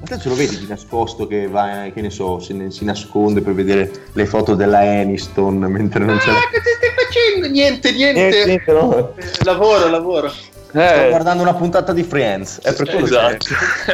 Ma 0.00 0.06
te 0.06 0.20
ce 0.20 0.28
lo 0.28 0.36
vedi 0.36 0.56
di 0.58 0.66
nascosto 0.66 1.26
che 1.26 1.48
va, 1.48 1.88
che 1.92 2.00
ne 2.00 2.10
so, 2.10 2.38
si, 2.38 2.54
si, 2.70 2.84
nasconde 2.84 3.40
per 3.40 3.54
vedere 3.54 3.90
le 4.12 4.26
foto 4.26 4.54
della 4.54 4.78
Aniston 4.78 5.58
mentre 5.58 6.04
non 6.04 6.16
ah, 6.16 6.20
c'è... 6.20 6.30
Ma 6.30 6.38
cosa 6.38 6.70
stai 6.76 6.90
facendo? 6.94 7.48
Niente, 7.48 7.90
niente. 7.92 8.42
Eh, 8.42 8.44
niente 8.44 8.72
no. 8.72 9.14
eh, 9.16 9.24
lavoro, 9.42 9.88
lavoro. 9.88 10.32
Eh. 10.76 10.88
Sto 10.88 11.08
guardando 11.08 11.42
una 11.42 11.54
puntata 11.54 11.92
di 11.92 12.02
Friends. 12.02 12.58
È 12.60 12.74
per 12.74 12.88
quello 12.88 13.06
esatto. 13.06 13.46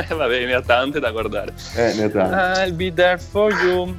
che... 0.06 0.14
Vabbè, 0.14 0.46
ne 0.46 0.54
ha 0.54 0.62
tante 0.62 0.98
da 0.98 1.10
guardare. 1.10 1.52
Eh, 1.74 1.92
ne 1.94 2.04
ha 2.04 2.08
tante. 2.08 2.62
I'll 2.62 2.74
be 2.74 2.92
there 2.92 3.18
for 3.18 3.52
you. 3.52 3.94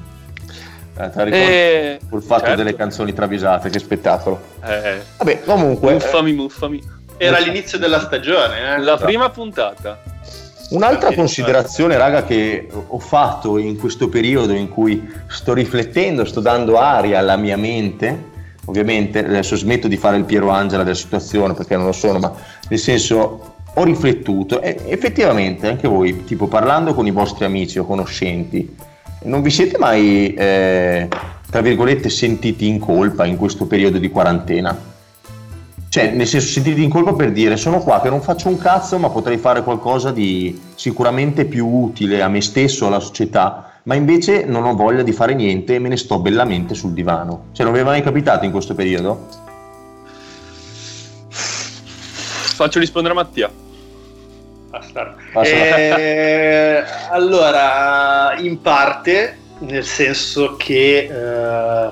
Eh, 0.98 1.10
te 1.10 1.94
eh, 1.94 2.00
sul 2.10 2.22
fatto 2.24 2.46
certo. 2.46 2.56
delle 2.58 2.76
canzoni 2.76 3.14
travisate, 3.14 3.70
che 3.70 3.80
spettacolo. 3.80 4.42
Eh. 4.66 5.02
Vabbè, 5.18 5.44
comunque. 5.44 5.94
Muffami, 5.94 6.34
muffami. 6.34 6.84
Era 7.18 7.38
l'inizio 7.38 7.78
della 7.78 8.00
stagione, 8.00 8.58
eh? 8.58 8.78
La 8.80 8.94
esatto. 8.94 9.06
prima 9.06 9.30
puntata. 9.30 10.00
Un'altra 10.72 11.14
considerazione, 11.14 11.98
raga, 11.98 12.24
che 12.24 12.68
ho 12.72 13.00
fatto 13.00 13.58
in 13.58 13.78
questo 13.78 14.08
periodo 14.10 14.54
in 14.54 14.70
cui 14.70 15.08
sto 15.28 15.54
riflettendo, 15.54 16.24
sto 16.24 16.40
dando 16.40 16.80
aria 16.80 17.20
alla 17.20 17.36
mia 17.36 17.58
mente, 17.58 18.30
ovviamente 18.66 19.20
adesso 19.20 19.56
smetto 19.58 19.90
di 19.90 19.98
fare 19.98 20.18
il 20.18 20.24
Piero 20.24 20.50
Angela 20.50 20.84
della 20.84 20.96
situazione 20.96 21.54
perché 21.54 21.76
non 21.76 21.86
lo 21.86 21.92
sono, 21.92 22.20
ma 22.20 22.34
nel 22.72 22.80
senso 22.80 23.56
ho 23.74 23.84
riflettuto 23.84 24.62
e 24.62 24.78
effettivamente 24.88 25.68
anche 25.68 25.90
voi, 25.90 26.24
tipo 26.24 26.48
parlando 26.48 26.94
con 26.94 27.06
i 27.06 27.12
vostri 27.12 27.44
amici 27.44 27.78
o 27.80 27.86
conoscenti, 27.86 28.78
non 29.24 29.42
vi 29.42 29.50
siete 29.50 29.78
mai, 29.78 30.34
eh, 30.34 31.10
tra 31.50 31.60
virgolette, 31.60 32.10
sentiti 32.10 32.68
in 32.68 32.80
colpa 32.80 33.26
in 33.26 33.36
questo 33.36 33.66
periodo 33.66 33.98
di 33.98 34.10
quarantena? 34.10 34.90
Cioè, 35.90 36.12
nel 36.12 36.26
senso, 36.26 36.48
sentiti 36.48 36.82
in 36.82 36.90
colpa 36.90 37.12
per 37.14 37.34
dire 37.34 37.58
sono 37.58 37.80
qua 37.80 38.00
che 38.00 38.10
non 38.10 38.22
faccio 38.22 38.48
un 38.48 38.58
cazzo, 38.58 38.98
ma 38.98 39.10
potrei 39.10 39.38
fare 39.38 39.64
qualcosa 39.64 40.12
di 40.12 40.58
sicuramente 40.76 41.44
più 41.44 41.68
utile 41.68 42.22
a 42.22 42.30
me 42.30 42.40
stesso, 42.40 42.88
alla 42.88 43.02
società, 43.02 43.80
ma 43.84 43.96
invece 43.96 44.46
non 44.46 44.64
ho 44.64 44.76
voglia 44.76 45.04
di 45.04 45.12
fare 45.12 45.34
niente 45.34 45.76
e 45.76 45.80
me 45.80 45.90
ne 45.90 45.98
sto 45.98 46.20
bellamente 46.20 46.74
sul 46.74 46.94
divano. 46.94 47.48
Cioè, 47.52 47.66
non 47.66 47.74
vi 47.74 47.82
è 47.82 47.84
mai 47.84 48.02
capitato 48.02 48.46
in 48.46 48.52
questo 48.52 48.76
periodo? 48.76 49.50
Faccio 52.62 52.78
rispondere 52.78 53.16
a 53.16 53.18
Mattia. 53.18 53.52
Basta. 54.70 55.16
Eh, 55.44 56.84
allora, 57.10 58.36
in 58.38 58.62
parte, 58.62 59.36
nel 59.62 59.84
senso 59.84 60.58
che, 60.58 61.10
eh, 61.12 61.90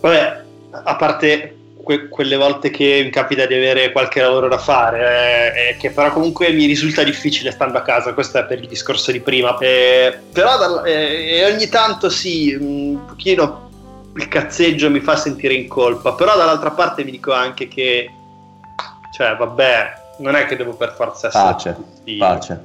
vabbè, 0.00 0.42
a 0.70 0.96
parte 0.96 1.56
que- 1.82 2.08
quelle 2.08 2.36
volte 2.36 2.70
che 2.70 3.02
mi 3.04 3.10
capita 3.10 3.44
di 3.44 3.52
avere 3.52 3.92
qualche 3.92 4.22
lavoro 4.22 4.48
da 4.48 4.56
fare, 4.56 5.52
eh, 5.54 5.76
che 5.76 5.90
però 5.90 6.10
comunque 6.10 6.50
mi 6.50 6.64
risulta 6.64 7.02
difficile 7.02 7.50
stando 7.50 7.76
a 7.76 7.82
casa, 7.82 8.14
questo 8.14 8.38
è 8.38 8.46
per 8.46 8.60
il 8.60 8.66
discorso 8.66 9.12
di 9.12 9.20
prima. 9.20 9.58
Eh, 9.58 10.20
però 10.32 10.56
da- 10.56 10.82
eh, 10.84 11.44
ogni 11.52 11.68
tanto 11.68 12.08
sì, 12.08 12.56
un 12.58 12.98
pochino 13.06 13.68
il 14.16 14.26
cazzeggio 14.26 14.88
mi 14.88 15.00
fa 15.00 15.16
sentire 15.16 15.52
in 15.52 15.68
colpa, 15.68 16.14
però 16.14 16.34
dall'altra 16.34 16.70
parte 16.70 17.04
mi 17.04 17.10
dico 17.10 17.32
anche 17.34 17.68
che, 17.68 18.10
cioè, 19.14 19.36
vabbè, 19.36 19.92
non 20.18 20.34
è 20.34 20.44
che 20.46 20.56
devo 20.56 20.72
per 20.72 20.92
forza 20.96 21.28
essere... 21.28 21.44
Pace, 21.44 21.74
tutti... 21.74 22.16
pace. 22.16 22.64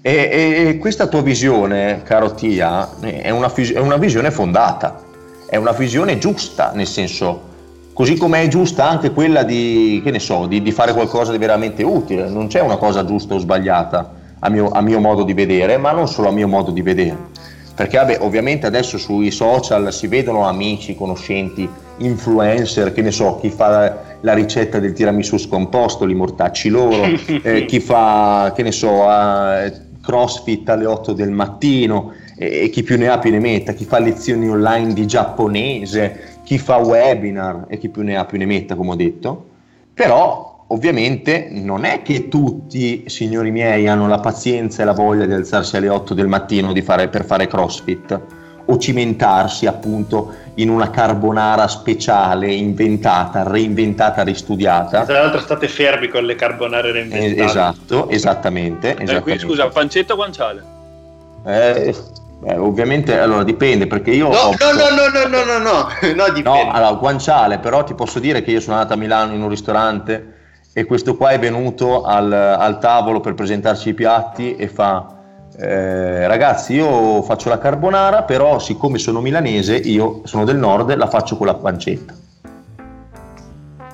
E, 0.00 0.66
e, 0.68 0.78
questa 0.78 1.08
tua 1.08 1.20
visione, 1.20 2.02
caro 2.04 2.32
Tia, 2.32 2.88
è 3.00 3.28
una, 3.28 3.52
è 3.52 3.78
una 3.78 3.98
visione 3.98 4.30
fondata, 4.30 5.02
è 5.46 5.56
una 5.56 5.72
visione 5.72 6.16
giusta, 6.16 6.72
nel 6.72 6.86
senso 6.86 7.52
Così 7.92 8.16
come 8.16 8.42
è 8.42 8.48
giusta 8.48 8.88
anche 8.88 9.12
quella 9.12 9.44
di, 9.44 10.00
che 10.02 10.10
ne 10.10 10.18
so, 10.18 10.46
di, 10.46 10.60
di, 10.62 10.72
fare 10.72 10.92
qualcosa 10.92 11.30
di 11.30 11.38
veramente 11.38 11.84
utile. 11.84 12.28
Non 12.28 12.48
c'è 12.48 12.60
una 12.60 12.76
cosa 12.76 13.04
giusta 13.04 13.34
o 13.34 13.38
sbagliata 13.38 14.12
a 14.40 14.48
mio, 14.48 14.68
a 14.70 14.80
mio 14.80 14.98
modo 14.98 15.22
di 15.22 15.32
vedere, 15.32 15.76
ma 15.76 15.92
non 15.92 16.08
solo 16.08 16.26
a 16.26 16.32
mio 16.32 16.48
modo 16.48 16.72
di 16.72 16.82
vedere. 16.82 17.16
Perché 17.72 17.98
vabbè, 17.98 18.18
ovviamente 18.20 18.66
adesso 18.66 18.98
sui 18.98 19.30
social 19.30 19.92
si 19.92 20.08
vedono 20.08 20.44
amici, 20.48 20.96
conoscenti, 20.96 21.70
influencer, 21.98 22.92
che 22.92 23.00
ne 23.00 23.12
so, 23.12 23.38
chi 23.40 23.50
fa 23.50 24.03
la 24.24 24.32
ricetta 24.32 24.78
del 24.78 24.94
tiramisù 24.94 25.36
scomposto, 25.36 26.04
li 26.04 26.14
mortacci 26.14 26.70
loro, 26.70 27.04
eh, 27.42 27.66
chi 27.66 27.78
fa, 27.78 28.52
che 28.56 28.62
ne 28.62 28.72
so, 28.72 28.90
uh, 28.90 29.70
crossfit 30.02 30.68
alle 30.68 30.86
8 30.86 31.12
del 31.12 31.30
mattino, 31.30 32.12
e 32.36 32.68
chi 32.70 32.82
più 32.82 32.98
ne 32.98 33.08
ha 33.08 33.18
più 33.18 33.30
ne 33.30 33.38
metta, 33.38 33.72
chi 33.72 33.84
fa 33.84 34.00
lezioni 34.00 34.48
online 34.48 34.92
di 34.92 35.06
giapponese, 35.06 36.40
chi 36.42 36.58
fa 36.58 36.78
webinar 36.78 37.66
e 37.68 37.78
chi 37.78 37.88
più 37.88 38.02
ne 38.02 38.16
ha 38.16 38.24
più 38.24 38.38
ne 38.38 38.46
metta, 38.46 38.74
come 38.74 38.90
ho 38.90 38.96
detto, 38.96 39.46
però 39.94 40.64
ovviamente 40.68 41.48
non 41.50 41.84
è 41.84 42.02
che 42.02 42.28
tutti, 42.28 43.04
signori 43.06 43.50
miei, 43.50 43.86
hanno 43.86 44.08
la 44.08 44.18
pazienza 44.18 44.82
e 44.82 44.84
la 44.86 44.92
voglia 44.92 45.26
di 45.26 45.32
alzarsi 45.32 45.76
alle 45.76 45.88
8 45.88 46.14
del 46.14 46.26
mattino 46.26 46.72
fare, 46.82 47.08
per 47.08 47.24
fare 47.24 47.46
CrossFit 47.46 48.20
o 48.66 48.78
cimentarsi 48.78 49.66
appunto 49.66 50.32
in 50.54 50.70
una 50.70 50.90
carbonara 50.90 51.66
speciale 51.68 52.52
inventata, 52.52 53.42
reinventata, 53.42 54.22
ristudiata. 54.22 55.04
Tra 55.04 55.20
l'altro 55.20 55.40
state 55.40 55.68
fermi 55.68 56.08
con 56.08 56.24
le 56.24 56.34
carbonare 56.34 56.92
reinventate. 56.92 57.34
Eh, 57.34 57.44
esatto, 57.44 58.08
esattamente. 58.08 58.88
esattamente. 58.90 59.16
Eh, 59.16 59.20
quindi, 59.20 59.42
scusa, 59.42 59.68
pancetta 59.68 60.12
o 60.12 60.16
guanciale? 60.16 60.62
Eh, 61.46 61.94
eh, 62.46 62.56
ovviamente, 62.56 63.18
allora 63.18 63.42
dipende 63.42 63.86
perché 63.86 64.12
io. 64.12 64.28
No, 64.28 64.36
ho... 64.36 64.54
no, 64.58 64.72
no, 64.72 64.88
no, 64.90 65.28
no, 65.28 65.44
no, 65.44 65.58
no, 65.58 66.14
no, 66.14 66.24
dipende. 66.32 66.64
No, 66.64 66.70
allora, 66.70 66.92
guanciale, 66.92 67.58
però 67.58 67.84
ti 67.84 67.94
posso 67.94 68.18
dire 68.18 68.42
che 68.42 68.50
io 68.50 68.60
sono 68.60 68.76
andato 68.76 68.94
a 68.94 68.96
Milano 68.96 69.34
in 69.34 69.42
un 69.42 69.48
ristorante 69.48 70.32
e 70.72 70.84
questo 70.84 71.16
qua 71.16 71.30
è 71.30 71.38
venuto 71.38 72.02
al, 72.02 72.32
al 72.32 72.78
tavolo 72.78 73.20
per 73.20 73.34
presentarci 73.34 73.90
i 73.90 73.94
piatti 73.94 74.56
e 74.56 74.68
fa. 74.68 75.13
Eh, 75.56 76.26
ragazzi, 76.26 76.74
io 76.74 77.22
faccio 77.22 77.48
la 77.48 77.58
carbonara, 77.58 78.24
però 78.24 78.58
siccome 78.58 78.98
sono 78.98 79.20
milanese, 79.20 79.76
io 79.76 80.22
sono 80.24 80.44
del 80.44 80.56
nord, 80.56 80.94
la 80.96 81.06
faccio 81.06 81.36
con 81.36 81.46
la 81.46 81.54
pancetta. 81.54 82.14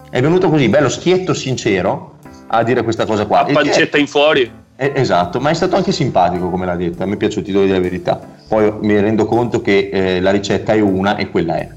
È 0.09 0.21
venuto 0.21 0.49
così, 0.49 0.69
bello 0.69 0.89
schietto, 0.89 1.35
sincero, 1.35 2.17
a 2.49 2.63
dire 2.63 2.83
questa 2.83 3.05
cosa 3.05 3.27
qua. 3.27 3.45
La 3.47 3.53
pancetta 3.53 3.99
in 3.99 4.07
fuori? 4.07 4.51
Eh, 4.75 4.93
esatto, 4.95 5.41
ma 5.41 5.51
è 5.51 5.55
stato 5.55 5.77
anche 5.77 5.93
simpatico 5.93 6.49
come 6.49 6.65
l'ha 6.65 6.77
detto, 6.77 7.03
a 7.03 7.07
me 7.07 7.15
è 7.15 7.17
piaciuto, 7.19 7.51
di 7.51 7.69
la 7.69 7.79
verità. 7.79 8.19
Poi 8.49 8.73
mi 8.81 8.99
rendo 8.99 9.27
conto 9.27 9.61
che 9.61 9.91
eh, 9.93 10.21
la 10.21 10.31
ricetta 10.31 10.73
è 10.73 10.81
una 10.81 11.17
e 11.17 11.31
quella 11.31 11.57
è. 11.57 11.69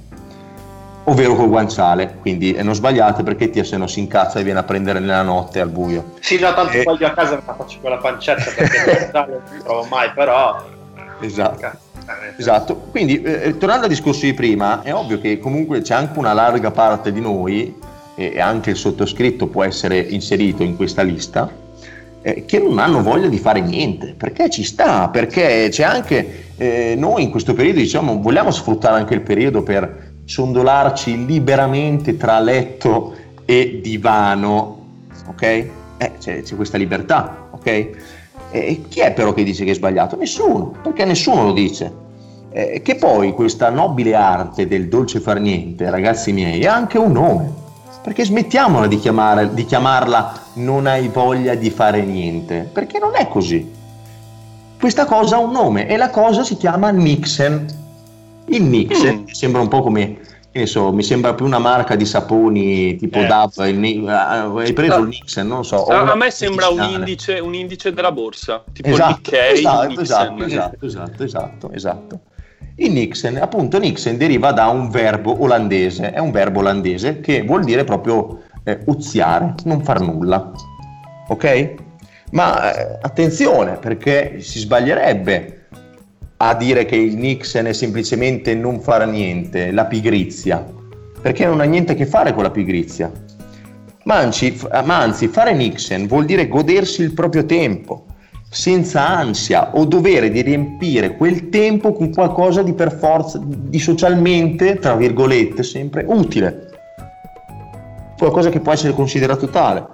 Ovvero 1.05 1.35
col 1.35 1.49
guanciale, 1.49 2.15
quindi 2.21 2.53
eh, 2.53 2.63
non 2.63 2.75
sbagliate 2.75 3.23
perché 3.23 3.49
Tia 3.49 3.63
se 3.63 3.77
no 3.77 3.87
si 3.87 3.99
incazza 3.99 4.39
e 4.39 4.43
viene 4.43 4.59
a 4.59 4.63
prendere 4.63 4.99
nella 4.99 5.21
notte 5.21 5.59
al 5.59 5.69
buio. 5.69 6.13
Sì, 6.19 6.39
no, 6.39 6.53
tanto 6.53 6.77
e... 6.77 6.83
poi 6.83 6.97
io 6.99 7.07
a 7.07 7.11
casa 7.11 7.35
me 7.35 7.41
la 7.45 7.55
faccio 7.55 7.79
con 7.81 7.89
la 7.89 7.97
pancetta 7.97 8.51
perché 8.55 9.11
non 9.11 9.25
lo 9.27 9.61
trovo 9.63 9.83
mai, 9.89 10.11
però... 10.15 10.63
Esatto. 11.19 11.91
Esatto, 12.37 12.75
quindi 12.91 13.21
eh, 13.21 13.41
eh, 13.43 13.57
tornando 13.57 13.85
al 13.85 13.89
discorso 13.89 14.25
di 14.25 14.33
prima, 14.33 14.81
è 14.81 14.93
ovvio 14.93 15.19
che 15.19 15.39
comunque 15.39 15.81
c'è 15.81 15.93
anche 15.93 16.19
una 16.19 16.33
larga 16.33 16.71
parte 16.71 17.13
di 17.13 17.21
noi, 17.21 17.81
e 18.15 18.39
anche 18.39 18.71
il 18.71 18.75
sottoscritto 18.75 19.47
può 19.47 19.63
essere 19.63 19.97
inserito 19.97 20.63
in 20.63 20.75
questa 20.75 21.01
lista, 21.01 21.49
eh, 22.21 22.45
che 22.45 22.59
non 22.59 22.77
hanno 22.79 23.01
voglia 23.01 23.27
di 23.27 23.37
fare 23.37 23.59
niente, 23.59 24.13
perché 24.15 24.49
ci 24.49 24.63
sta, 24.63 25.09
perché 25.09 25.67
c'è 25.69 25.83
anche 25.83 26.45
eh, 26.57 26.95
noi 26.97 27.23
in 27.23 27.31
questo 27.31 27.53
periodo 27.53 27.79
diciamo 27.79 28.21
vogliamo 28.21 28.51
sfruttare 28.51 28.99
anche 28.99 29.13
il 29.13 29.21
periodo 29.21 29.63
per 29.63 30.11
sondolarci 30.25 31.25
liberamente 31.25 32.17
tra 32.17 32.39
letto 32.39 33.15
e 33.45 33.79
divano, 33.81 34.85
ok? 35.27 35.41
Eh, 35.41 36.11
c'è, 36.19 36.41
c'è 36.41 36.55
questa 36.55 36.77
libertà, 36.77 37.47
ok? 37.51 37.89
E 38.51 38.83
chi 38.87 38.99
è 38.99 39.13
però 39.13 39.33
che 39.33 39.43
dice 39.43 39.65
che 39.65 39.71
è 39.71 39.75
sbagliato? 39.75 40.15
Nessuno, 40.15 40.75
perché 40.81 41.05
nessuno 41.05 41.43
lo 41.43 41.53
dice. 41.53 42.01
Eh, 42.51 42.81
che 42.83 42.95
poi 42.95 43.33
questa 43.33 43.69
nobile 43.69 44.13
arte 44.13 44.67
del 44.67 44.87
dolce 44.87 45.19
far 45.19 45.39
niente, 45.39 45.89
ragazzi 45.89 46.31
miei, 46.31 46.65
ha 46.65 46.73
anche 46.75 46.97
un 46.97 47.11
nome 47.11 47.61
perché 48.03 48.25
smettiamola 48.25 48.85
di, 48.85 48.99
chiamare, 48.99 49.53
di 49.53 49.63
chiamarla 49.63 50.33
non 50.55 50.87
hai 50.87 51.07
voglia 51.07 51.55
di 51.55 51.69
fare 51.69 52.01
niente, 52.01 52.69
perché 52.71 52.99
non 52.99 53.11
è 53.15 53.29
così. 53.29 53.71
Questa 54.77 55.05
cosa 55.05 55.37
ha 55.37 55.39
un 55.39 55.51
nome 55.51 55.87
e 55.87 55.95
la 55.95 56.09
cosa 56.09 56.43
si 56.43 56.57
chiama 56.57 56.89
Nixon. 56.89 57.65
Il 58.47 58.63
Nixon 58.63 59.21
mm. 59.21 59.27
sembra 59.27 59.61
un 59.61 59.67
po' 59.67 59.81
come 59.81 60.17
che 60.53 60.67
so, 60.67 60.93
mi 60.93 61.01
sembra 61.01 61.33
più 61.33 61.45
una 61.45 61.57
marca 61.57 61.95
di 61.95 62.05
saponi 62.05 62.95
tipo 62.95 63.17
Eh. 63.17 63.25
DAP, 63.25 63.57
ah, 63.57 64.51
hai 64.53 64.73
preso 64.73 64.93
Ah. 64.93 64.99
il 64.99 65.07
Nixon, 65.07 65.47
non 65.47 65.65
so. 65.65 65.77
o 65.77 65.91
A, 65.91 66.15
me 66.15 66.29
sembra 66.29 66.67
un 66.69 66.83
indice, 66.83 67.39
un 67.39 67.55
indice 67.55 67.91
della 67.91 68.11
borsa, 68.11 68.63
tipo 68.71 68.89
il 68.89 68.93
Esatto, 68.93 69.15
Nikkei, 69.15 69.53
esatto, 69.57 70.01
esatto, 70.01 70.43
esatto, 70.43 70.85
esatto, 70.85 71.23
esatto, 71.23 71.71
esatto. 71.71 72.19
Il 72.75 72.91
Nixon, 72.91 73.37
appunto, 73.37 73.79
Nixon 73.79 74.17
deriva 74.17 74.51
da 74.51 74.67
un 74.67 74.89
verbo 74.89 75.41
olandese, 75.41 76.11
è 76.11 76.19
un 76.19 76.29
verbo 76.29 76.59
olandese 76.59 77.19
che 77.19 77.41
vuol 77.41 77.63
dire 77.63 77.83
proprio 77.83 78.41
eh, 78.63 78.79
uziare, 78.85 79.55
non 79.63 79.83
far 79.83 80.01
nulla. 80.01 80.51
Ok? 81.29 81.73
Ma 82.31 82.73
eh, 82.73 82.99
attenzione, 83.01 83.77
perché 83.77 84.39
si 84.39 84.59
sbaglierebbe 84.59 85.62
a 86.47 86.55
dire 86.55 86.85
che 86.85 86.95
il 86.95 87.15
Nixon 87.15 87.67
è 87.67 87.73
semplicemente 87.73 88.53
non 88.53 88.81
fare 88.81 89.05
niente, 89.05 89.71
la 89.71 89.85
pigrizia, 89.85 90.65
perché 91.21 91.45
non 91.45 91.61
ha 91.61 91.63
niente 91.63 91.93
a 91.93 91.95
che 91.95 92.05
fare 92.05 92.33
con 92.33 92.43
la 92.43 92.51
pigrizia. 92.51 93.11
Ma 94.03 94.17
anzi, 94.17 94.57
ma 94.83 94.99
anzi, 94.99 95.27
fare 95.27 95.53
Nixon 95.53 96.07
vuol 96.07 96.25
dire 96.25 96.47
godersi 96.47 97.01
il 97.01 97.13
proprio 97.13 97.45
tempo, 97.45 98.05
senza 98.49 99.07
ansia 99.07 99.75
o 99.75 99.85
dovere 99.85 100.29
di 100.29 100.41
riempire 100.41 101.15
quel 101.15 101.49
tempo 101.49 101.93
con 101.93 102.11
qualcosa 102.11 102.61
di 102.61 102.73
per 102.73 102.91
forza, 102.93 103.39
di 103.41 103.79
socialmente, 103.79 104.79
tra 104.79 104.95
virgolette, 104.95 105.63
sempre 105.63 106.03
utile. 106.05 106.69
Qualcosa 108.17 108.49
che 108.49 108.59
può 108.59 108.73
essere 108.73 108.93
considerato 108.93 109.47
tale. 109.47 109.92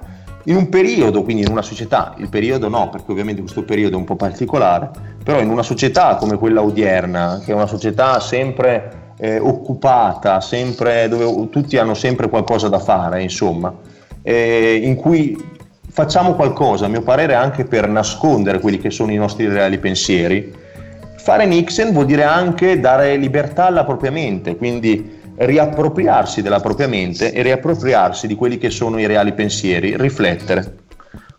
In 0.49 0.55
un 0.55 0.67
periodo, 0.67 1.21
quindi 1.21 1.43
in 1.43 1.51
una 1.51 1.61
società, 1.61 2.15
il 2.17 2.27
periodo 2.27 2.69
no, 2.69 2.89
perché 2.89 3.11
ovviamente 3.11 3.41
questo 3.41 3.63
periodo 3.63 3.93
è 3.93 3.99
un 3.99 4.03
po' 4.03 4.15
particolare, 4.15 4.89
però 5.23 5.39
in 5.39 5.49
una 5.51 5.61
società 5.61 6.15
come 6.15 6.37
quella 6.37 6.63
odierna, 6.63 7.39
che 7.45 7.51
è 7.51 7.53
una 7.53 7.67
società 7.67 8.19
sempre 8.19 9.13
eh, 9.19 9.37
occupata, 9.37 10.41
sempre, 10.41 11.07
dove 11.07 11.49
tutti 11.51 11.77
hanno 11.77 11.93
sempre 11.93 12.29
qualcosa 12.29 12.67
da 12.67 12.79
fare, 12.79 13.21
insomma, 13.21 13.71
eh, 14.23 14.79
in 14.83 14.95
cui 14.95 15.37
facciamo 15.87 16.33
qualcosa, 16.33 16.85
a 16.85 16.89
mio 16.89 17.03
parere, 17.03 17.35
anche 17.35 17.65
per 17.65 17.87
nascondere 17.87 18.59
quelli 18.59 18.79
che 18.79 18.89
sono 18.89 19.11
i 19.11 19.17
nostri 19.17 19.47
reali 19.47 19.77
pensieri. 19.77 20.51
Fare 21.17 21.45
Nixon 21.45 21.91
vuol 21.91 22.07
dire 22.07 22.23
anche 22.23 22.79
dare 22.79 23.17
libertà 23.17 23.67
alla 23.67 23.83
propria 23.83 24.09
mente, 24.09 24.55
quindi 24.55 25.18
riappropriarsi 25.39 26.41
della 26.41 26.59
propria 26.59 26.87
mente 26.87 27.31
e 27.31 27.41
riappropriarsi 27.41 28.27
di 28.27 28.35
quelli 28.35 28.57
che 28.57 28.69
sono 28.69 28.99
i 28.99 29.05
reali 29.05 29.33
pensieri, 29.33 29.95
riflettere. 29.97 30.75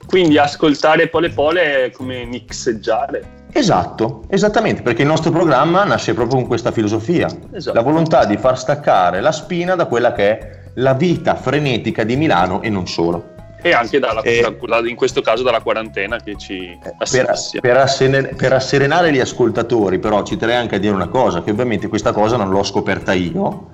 Quindi 0.07 0.39
ascoltare 0.39 1.09
Pole 1.09 1.31
Pole 1.31 1.85
è 1.85 1.91
come 1.91 2.25
nixeggiare. 2.25 3.39
Esatto, 3.53 4.25
esattamente, 4.29 4.83
perché 4.83 5.03
il 5.03 5.09
nostro 5.09 5.31
programma 5.31 5.85
nasce 5.85 6.15
proprio 6.15 6.39
con 6.39 6.47
questa 6.47 6.71
filosofia, 6.73 7.29
Esatto. 7.53 7.77
la 7.77 7.83
volontà 7.83 8.25
di 8.25 8.37
far 8.37 8.59
staccare 8.59 9.21
la 9.21 9.33
spina 9.33 9.75
da 9.75 9.87
quella 9.87 10.13
che 10.13 10.39
è 10.39 10.59
la 10.75 10.95
vita 10.95 11.35
frenetica 11.35 12.05
di 12.05 12.17
Milano 12.17 12.63
e 12.63 12.71
non 12.71 12.87
solo. 12.87 13.35
E 13.63 13.73
anche 13.73 13.99
dalla, 13.99 14.23
Eh. 14.23 14.57
da- 14.67 14.79
in 14.89 14.97
questo 14.97 15.21
caso 15.21 15.43
dalla 15.43 15.61
quarantena 15.61 16.17
che 16.19 16.37
ci 16.39 16.79
Per, 16.83 16.95
assessia. 16.99 17.61
per 17.61 17.77
assene- 17.77 18.23
per 18.35 18.53
asserenare 18.55 19.13
gli 19.13 19.21
ascoltatori, 19.21 19.99
però 19.99 20.23
ci 20.23 20.37
terrei 20.39 20.57
anche 20.57 20.77
a 20.77 20.79
dire 20.79 20.95
una 20.95 21.09
cosa, 21.09 21.43
che 21.43 21.51
ovviamente 21.51 21.87
questa 21.89 22.13
cosa 22.13 22.37
non 22.37 22.49
l'ho 22.49 22.63
scoperta 22.63 23.13
io, 23.13 23.71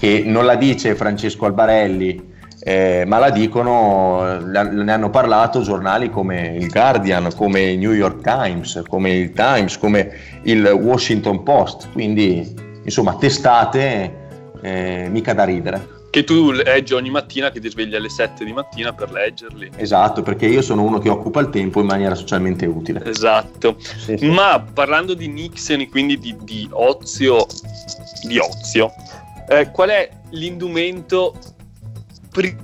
che 0.00 0.22
non 0.24 0.46
la 0.46 0.56
dice 0.56 0.94
Francesco 0.94 1.44
Albarelli, 1.44 2.28
eh, 2.62 3.04
ma 3.06 3.18
la 3.18 3.28
dicono, 3.28 4.38
ne 4.40 4.92
hanno 4.92 5.10
parlato 5.10 5.60
giornali 5.60 6.08
come 6.08 6.56
il 6.58 6.70
Guardian, 6.70 7.28
come 7.36 7.72
il 7.72 7.78
New 7.78 7.92
York 7.92 8.22
Times, 8.22 8.82
come 8.88 9.12
il 9.12 9.32
Times, 9.34 9.76
come 9.76 10.10
il 10.44 10.64
Washington 10.64 11.42
Post, 11.42 11.90
quindi 11.92 12.50
insomma 12.82 13.14
testate 13.16 14.28
eh, 14.62 15.08
mica 15.10 15.34
da 15.34 15.44
ridere. 15.44 15.98
Che 16.08 16.24
tu 16.24 16.50
leggi 16.50 16.94
ogni 16.94 17.10
mattina, 17.10 17.50
che 17.50 17.60
ti 17.60 17.68
svegli 17.70 17.94
alle 17.94 18.08
7 18.08 18.42
di 18.42 18.52
mattina 18.52 18.94
per 18.94 19.12
leggerli. 19.12 19.70
Esatto, 19.76 20.22
perché 20.22 20.46
io 20.46 20.62
sono 20.62 20.82
uno 20.82 20.98
che 20.98 21.10
occupa 21.10 21.40
il 21.40 21.50
tempo 21.50 21.78
in 21.80 21.86
maniera 21.86 22.14
socialmente 22.14 22.64
utile. 22.64 23.04
Esatto. 23.04 23.76
Sì, 23.78 24.16
sì. 24.16 24.26
Ma 24.28 24.60
parlando 24.60 25.12
di 25.12 25.28
Nixon 25.28 25.80
e 25.80 25.88
quindi 25.88 26.18
di, 26.18 26.34
di 26.42 26.68
ozio, 26.72 27.46
di 28.26 28.38
ozio, 28.38 28.92
eh, 29.50 29.70
qual 29.70 29.88
è 29.90 30.08
l'indumento 30.30 31.34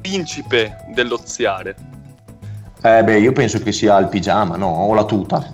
principe 0.00 0.76
dell'oziare? 0.94 1.74
Eh, 2.82 3.02
beh, 3.02 3.18
io 3.18 3.32
penso 3.32 3.58
che 3.60 3.72
sia 3.72 3.98
il 3.98 4.08
pigiama, 4.08 4.56
no? 4.56 4.68
O 4.68 4.94
la 4.94 5.04
tuta. 5.04 5.52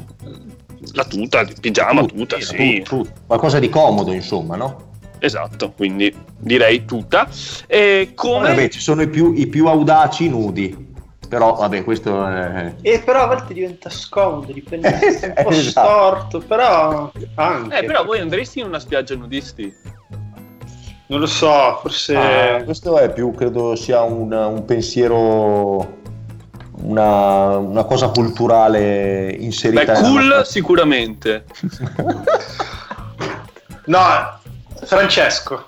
La 0.93 1.05
tuta, 1.05 1.41
il 1.41 1.55
pigiama, 1.59 2.05
tuta, 2.05 2.37
Sì, 2.39 2.43
sì. 2.45 2.83
tut- 2.83 3.07
tut- 3.09 3.13
Qualcosa 3.27 3.59
di 3.59 3.71
comodo, 3.71 4.13
insomma, 4.13 4.57
no? 4.57 4.91
Esatto, 5.21 5.73
quindi 5.73 6.15
direi 6.37 6.85
tuta. 6.85 7.29
E 7.67 8.11
come... 8.15 8.49
Vabbè, 8.49 8.69
ci 8.69 8.81
sono 8.81 9.03
i 9.03 9.09
più, 9.09 9.33
i 9.35 9.47
più 9.47 9.67
audaci 9.69 10.29
nudi. 10.29 10.91
Però, 11.29 11.55
vabbè, 11.55 11.83
questo 11.85 12.27
è... 12.27 12.75
E 12.83 12.99
però 13.01 13.23
a 13.23 13.27
volte 13.29 13.55
diventa 13.55 13.89
scomodo, 13.89 14.53
dipende 14.53 14.89
è 14.99 15.27
un 15.29 15.45
po' 15.45 15.51
Esatto. 15.51 15.89
storto, 15.89 16.39
però 16.41 17.11
anche. 17.37 17.79
Eh, 17.79 17.85
però 17.85 18.05
voi 18.05 18.19
andresti 18.21 18.59
in 18.61 18.67
una 18.67 18.81
spiaggia 18.81 19.15
nudisti? 19.15 19.75
Non 21.13 21.21
lo 21.21 21.27
so, 21.27 21.79
forse... 21.83 22.17
Ah, 22.17 22.65
questo 22.65 22.97
è 22.97 23.13
più, 23.13 23.35
credo 23.35 23.77
sia 23.77 24.01
un, 24.01 24.33
un 24.33 24.65
pensiero, 24.65 25.99
una, 26.85 27.59
una 27.59 27.85
cosa 27.85 28.09
culturale 28.09 29.31
inserita. 29.39 29.93
Beh, 29.93 30.01
cool 30.01 30.25
nostra- 30.25 30.45
sicuramente. 30.45 31.45
No, 33.85 34.39
Francesco. 34.85 35.67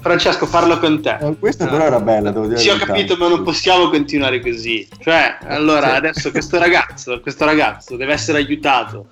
Francesco, 0.00 0.48
parlo 0.48 0.80
con 0.80 1.00
te. 1.00 1.16
Eh, 1.20 1.38
Questa 1.38 1.68
però 1.68 1.84
era 1.84 2.00
bella, 2.00 2.32
devo 2.32 2.48
dire. 2.48 2.58
Sì, 2.58 2.68
ho 2.68 2.76
capito, 2.76 3.16
ma 3.16 3.28
non 3.28 3.44
possiamo 3.44 3.88
continuare 3.88 4.40
così. 4.40 4.88
Cioè, 4.98 5.38
allora, 5.44 5.90
Sì. 5.90 5.94
adesso 5.94 6.30
questo 6.32 6.58
ragazzo, 6.58 7.20
questo 7.20 7.44
ragazzo 7.44 7.94
deve 7.96 8.14
essere 8.14 8.38
aiutato. 8.38 9.06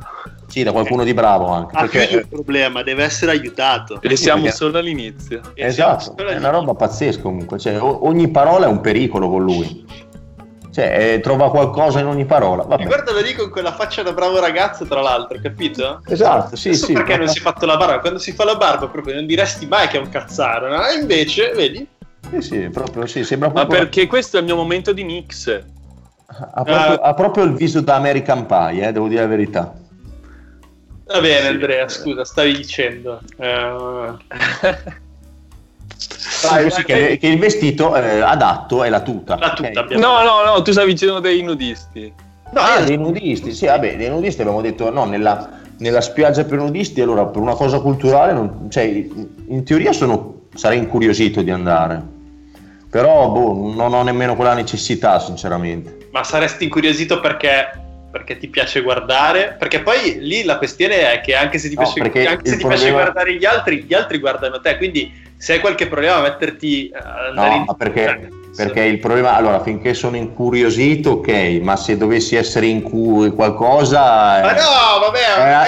Sì, 0.47 0.63
da 0.63 0.73
qualcuno 0.73 1.05
di 1.05 1.15
bravo 1.15 1.49
anche. 1.49 1.77
Ha 1.77 1.87
Perché, 1.87 2.17
un 2.17 2.29
problema, 2.29 2.83
deve 2.83 3.05
essere 3.05 3.33
aiutato. 3.33 4.01
E 4.01 4.17
siamo 4.17 4.43
perché- 4.43 4.57
solo 4.57 4.79
all'inizio. 4.79 5.41
E 5.55 5.65
esatto, 5.67 6.15
solo 6.17 6.29
è 6.31 6.37
una 6.37 6.51
roba 6.51 6.75
pazzesca 6.75 7.23
comunque. 7.23 7.59
Cioè, 7.59 7.81
ogni 7.81 8.29
parola 8.29 8.67
è 8.67 8.69
un 8.69 8.81
pericolo 8.81 9.29
con 9.29 9.43
lui. 9.43 9.85
Cioè, 10.73 11.13
eh, 11.15 11.21
trova 11.21 11.51
qualcosa 11.51 12.01
in 12.01 12.07
ogni 12.07 12.25
parola. 12.25 12.65
Vabbè. 12.65 12.83
E 12.83 12.87
guardalo 12.87 13.21
lì 13.21 13.33
con 13.35 13.49
quella 13.49 13.73
faccia 13.73 14.03
da 14.03 14.13
bravo 14.13 14.41
ragazzo, 14.41 14.85
tra 14.85 15.01
l'altro, 15.01 15.39
capito? 15.41 16.03
Esatto, 16.09 16.57
sì, 16.57 16.69
Adesso 16.71 16.87
sì. 16.87 16.93
perché 16.95 17.17
non 17.17 17.29
si 17.29 17.39
è 17.39 17.43
fatto 17.43 17.65
la 17.65 17.77
barba? 17.77 18.01
Quando 18.01 18.19
si 18.19 18.33
fa 18.33 18.45
la 18.45 18.57
barba 18.57 18.89
proprio 18.89 19.15
non 19.15 19.25
diresti 19.25 19.67
mai 19.67 19.87
che 19.87 19.99
è 19.99 20.01
un 20.01 20.09
cazzaro, 20.09 20.69
no? 20.69 20.85
E 20.87 20.99
invece, 20.99 21.53
vedi? 21.55 21.87
Sì, 22.29 22.41
sì, 22.41 22.59
proprio 22.71 23.07
sì, 23.07 23.23
sembra 23.23 23.49
Ma 23.49 23.55
proprio... 23.55 23.79
perché 23.79 24.07
questo 24.09 24.37
è 24.37 24.41
il 24.41 24.47
mio 24.47 24.57
momento 24.57 24.93
di 24.93 25.05
Nix. 25.05 25.63
Ha 26.27 26.63
proprio, 26.65 26.95
Eh. 26.95 27.01
ha 27.03 27.15
proprio 27.15 27.45
il 27.45 27.53
viso 27.55 27.81
da 27.81 27.95
American 27.95 28.45
Pie, 28.47 28.89
eh, 28.89 28.91
devo 28.93 29.07
dire 29.07 29.21
la 29.21 29.29
verità. 29.29 29.73
Va 31.07 31.21
bene, 31.21 31.41
Sì. 31.41 31.47
Andrea, 31.47 31.89
scusa, 31.89 32.25
stavi 32.25 32.57
dicendo. 32.57 33.21
Eh, 33.39 34.13
Dai, 36.43 36.71
sì, 36.71 36.85
che, 36.85 37.17
che 37.19 37.27
il 37.27 37.39
vestito 37.39 37.95
eh, 37.97 38.21
adatto 38.21 38.83
è 38.85 38.89
la 38.89 39.01
tuta. 39.01 39.37
La 39.39 39.53
tuta, 39.53 39.69
ok? 39.71 39.77
abbiamo- 39.77 40.07
No, 40.07 40.23
no, 40.23 40.43
no, 40.45 40.63
tu 40.63 40.73
stavi 40.73 40.93
dicendo 40.93 41.21
dei 41.21 41.43
nudisti. 41.43 42.13
No, 42.53 42.61
Ah, 42.61 42.79
io- 42.81 42.85
dei 42.87 42.97
nudisti, 42.97 43.53
sì, 43.53 43.67
vabbè, 43.67 43.97
dei 43.97 44.09
nudisti 44.11 44.41
abbiamo 44.43 44.61
detto 44.61 44.91
no, 44.91 45.05
nella, 45.07 45.49
nella 45.79 46.01
spiaggia 46.01 46.45
per 46.45 46.59
nudisti, 46.59 47.01
allora 47.01 47.25
per 47.27 47.41
una 47.43 47.55
cosa 47.55 47.81
culturale, 47.81 48.33
non- 48.33 48.69
cioè, 48.71 48.83
in 48.85 49.65
teoria 49.65 49.93
sono, 49.93 50.43
sarei 50.55 50.79
incuriosito 50.79 51.43
di 51.43 51.51
andare, 51.51 52.01
però 52.91 53.29
boh, 53.31 53.73
non 53.75 53.93
ho 53.93 54.03
nemmeno 54.03 54.37
quella 54.37 54.55
necessità, 54.55 55.19
sinceramente. 55.19 56.09
ma 56.13 56.23
saresti 56.23 56.65
incuriosito 56.65 57.19
perché, 57.21 57.71
perché 58.15 58.39
ti 58.39 58.47
piace 58.47 58.81
guardare? 58.81 59.57
Perché 59.59 59.81
poi 59.83 60.21
lì 60.21 60.45
la 60.45 60.57
questione 60.57 61.11
è 61.11 61.21
che 61.21 61.35
anche 61.35 61.59
se 61.59 61.69
ti 61.69 61.75
No, 61.75 61.83
piace, 61.83 62.01
anche 62.29 62.49
se 62.49 62.57
ti 62.59 62.65
piace 62.65 62.85
problema- 62.85 62.93
guardare 63.03 63.35
gli 63.35 63.45
altri, 63.45 63.83
gli 63.83 63.93
altri 63.93 64.19
guardano 64.19 64.61
te, 64.61 64.77
quindi 64.77 65.13
se 65.37 65.55
hai 65.55 65.59
qualche 65.59 65.89
problema 65.89 66.19
a 66.19 66.21
metterti 66.23 66.91
eh, 66.91 66.97
a 66.97 67.27
andare 67.31 67.49
No, 67.57 67.57
in- 67.69 67.77
perché, 67.77 68.05
cioè, 68.05 68.29
perché 68.55 68.83
il 68.85 69.01
problema, 69.01 69.35
allora, 69.35 69.61
finché 69.65 69.95
sono 69.95 70.15
incuriosito, 70.15 71.11
ok, 71.11 71.59
ma 71.61 71.75
se 71.75 71.97
dovessi 71.97 72.37
essere 72.37 72.67
in 72.67 72.83
cu- 72.83 73.35
qualcosa... 73.35 74.01
Ma 74.01 74.55
eh, 74.55 74.61
no, 74.61 75.01
vabbè, 75.01 75.67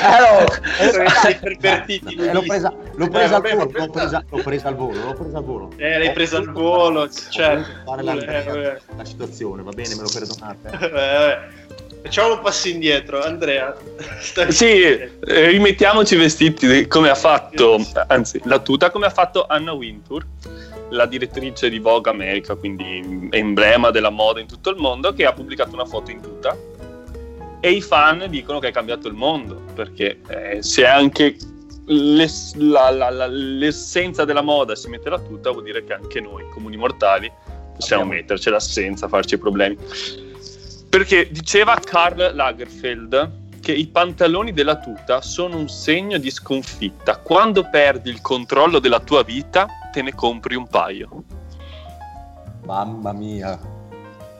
eh, 0.79 0.91
sono 0.93 1.03
eh, 1.03 1.31
i 1.31 1.35
pervertiti 1.35 2.15
eh, 2.15 2.33
l'ho 2.33 2.43
presa, 2.43 2.73
l'ho 2.95 3.05
Eh, 3.07 3.09
presa 3.09 3.29
vabbè, 3.41 3.51
al 3.51 3.57
ma 3.57 3.65
volo, 3.65 3.79
l'ho 3.85 3.91
presa, 3.91 4.25
l'ho 4.31 4.39
presa 4.39 4.69
al 4.69 4.77
volo, 4.77 5.01
l'ho 5.03 5.15
presa 5.15 5.39
al 5.39 5.45
volo. 5.45 5.73
Eh, 5.79 5.99
l'hai 5.99 6.13
presa 6.13 6.37
al 6.39 6.53
volo, 6.53 7.09
fare- 7.09 7.29
cioè, 7.29 7.57
la, 8.03 8.13
eh, 8.13 8.43
vabbè. 8.45 8.81
la 8.97 9.05
situazione, 9.05 9.63
va 9.65 9.73
bene, 9.73 9.95
me 9.97 10.03
lo 10.03 10.11
perdonate. 10.13 10.69
Eh, 10.71 10.89
vabbè. 10.89 11.39
Facciamo 12.07 12.35
un 12.35 12.41
passo 12.41 12.69
indietro, 12.69 13.21
Andrea. 13.21 13.77
Sì, 14.49 14.81
eh, 14.81 15.11
rimettiamoci 15.49 16.15
i 16.15 16.19
vestiti 16.19 16.87
come 16.87 17.09
ha 17.09 17.17
fatto, 17.17 17.79
anzi, 18.07 18.41
la 18.45 18.61
tuta 18.61 18.91
come 18.91 19.07
ha 19.07 19.11
fatto 19.11 19.45
Anna 19.49 19.73
Wintour, 19.73 20.25
la 20.91 21.05
direttrice 21.07 21.69
di 21.69 21.81
Vogue 21.81 22.09
America, 22.09 22.55
quindi 22.55 23.29
emblema 23.33 23.91
della 23.91 24.11
moda 24.11 24.39
in 24.39 24.47
tutto 24.47 24.71
il 24.71 24.77
mondo, 24.77 25.13
che 25.15 25.27
ha 25.27 25.33
pubblicato 25.33 25.75
una 25.75 25.85
foto 25.85 26.13
in 26.13 26.21
tuta. 26.21 26.57
E 27.59 27.71
i 27.73 27.81
fan 27.81 28.25
dicono 28.29 28.61
che 28.61 28.69
è 28.69 28.73
cambiato 28.73 29.09
il 29.09 29.15
mondo, 29.15 29.63
perché 29.75 30.21
eh, 30.29 30.61
è 30.61 30.85
anche 30.85 31.37
l'ess- 31.87 32.55
la- 32.55 32.91
la- 32.91 33.11
la- 33.11 33.27
l'essenza 33.27 34.25
della 34.25 34.43
moda 34.43 34.77
si 34.77 34.89
mette 34.89 35.11
la 35.11 35.19
tuta, 35.19 35.51
vuol 35.51 35.65
dire 35.65 35.83
che 35.83 35.93
anche 35.95 36.21
noi, 36.21 36.45
comuni 36.51 36.77
mortali, 36.77 37.29
possiamo 37.75 38.03
Abbiamo- 38.05 38.21
mettercela 38.23 38.61
senza 38.61 39.09
farci 39.09 39.37
problemi. 39.39 39.77
Perché 40.97 41.29
diceva 41.31 41.79
Karl 41.79 42.35
Lagerfeld 42.35 43.61
che 43.61 43.73
i 43.73 43.87
pantaloni 43.87 44.55
della 44.55 44.79
tuta 44.79 45.21
sono 45.21 45.59
un 45.59 45.69
segno 45.69 46.17
di 46.17 46.31
sconfitta. 46.31 47.19
Quando 47.19 47.69
perdi 47.69 48.09
il 48.09 48.23
controllo 48.23 48.79
della 48.79 49.01
tua 49.01 49.23
vita, 49.23 49.67
te 49.93 50.01
ne 50.01 50.15
compri 50.15 50.55
un 50.55 50.67
paio. 50.67 51.25
Mamma 52.65 53.13
mia. 53.13 53.59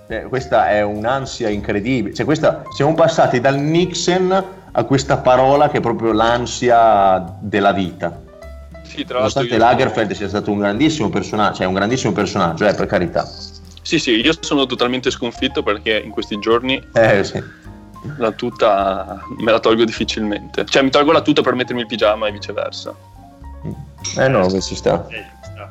Eh, 0.07 0.23
questa 0.23 0.71
è 0.71 0.81
un'ansia 0.81 1.51
incredibile. 1.51 2.15
Cioè, 2.15 2.25
questa, 2.25 2.63
siamo 2.75 2.95
passati 2.95 3.39
dal 3.39 3.59
Nixon 3.59 4.45
a 4.73 4.85
questa 4.85 5.19
parola 5.19 5.69
che 5.69 5.77
è 5.77 5.81
proprio 5.83 6.13
l'ansia 6.13 7.37
della 7.39 7.73
vita. 7.73 8.19
Sì, 8.83 9.05
tra 9.05 9.19
Nonostante 9.19 9.59
Lagerfeld 9.59 10.13
sia 10.13 10.29
stato 10.29 10.51
un 10.51 10.61
grandissimo 10.61 11.11
personaggio, 11.11 11.57
cioè 11.57 11.67
un 11.67 11.75
grandissimo 11.75 12.15
personaggio, 12.15 12.67
eh, 12.67 12.73
per 12.73 12.87
carità. 12.87 13.29
Sì, 13.87 14.01
sì, 14.01 14.21
io 14.21 14.33
sono 14.41 14.67
totalmente 14.67 15.13
sconfitto 15.13 15.63
perché 15.63 15.97
in 15.97 16.11
questi 16.11 16.41
giorni 16.41 16.85
Eh, 16.95 17.23
sì. 17.23 17.41
la 18.19 18.33
tuta 18.33 19.23
me 19.39 19.53
la 19.53 19.61
tolgo 19.61 19.85
difficilmente. 19.85 20.65
Cioè, 20.65 20.83
mi 20.83 20.91
tolgo 20.91 21.13
la 21.13 21.21
tuta 21.21 21.41
per 21.41 21.55
mettermi 21.55 21.83
il 21.83 21.87
pigiama 21.87 22.27
e 22.27 22.33
viceversa. 22.33 22.93
Eh 24.19 24.27
no, 24.27 24.45
che 24.49 24.61
ci 24.61 24.75
sta. 24.75 25.07
Eh, 25.09 25.15
ci 25.15 25.51
sta. 25.53 25.71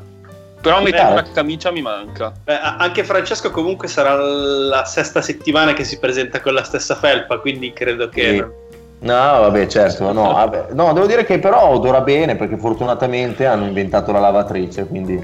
Però 0.61 0.81
mettere 0.81 1.11
una 1.11 1.23
camicia 1.23 1.71
mi 1.71 1.81
manca. 1.81 2.31
Beh, 2.41 2.57
anche 2.57 3.03
Francesco 3.03 3.51
comunque 3.51 3.89
sarà 3.89 4.15
la 4.15 4.85
sesta 4.85 5.21
settimana 5.21 5.73
che 5.73 5.83
si 5.83 5.99
presenta 5.99 6.39
con 6.39 6.53
la 6.53 6.63
stessa 6.63 6.95
felpa, 6.95 7.39
quindi 7.39 7.73
credo 7.73 8.07
che... 8.07 8.33
Sì. 8.69 8.73
No, 9.05 9.13
vabbè, 9.13 9.67
certo, 9.67 10.11
no, 10.11 10.33
vabbè. 10.33 10.69
no, 10.71 10.91
devo 10.91 11.05
dire 11.05 11.25
che 11.25 11.37
però 11.37 11.69
odora 11.69 12.01
bene 12.01 12.35
perché 12.35 12.57
fortunatamente 12.57 13.45
hanno 13.45 13.65
inventato 13.65 14.11
la 14.11 14.17
lavatrice, 14.19 14.87
quindi 14.87 15.23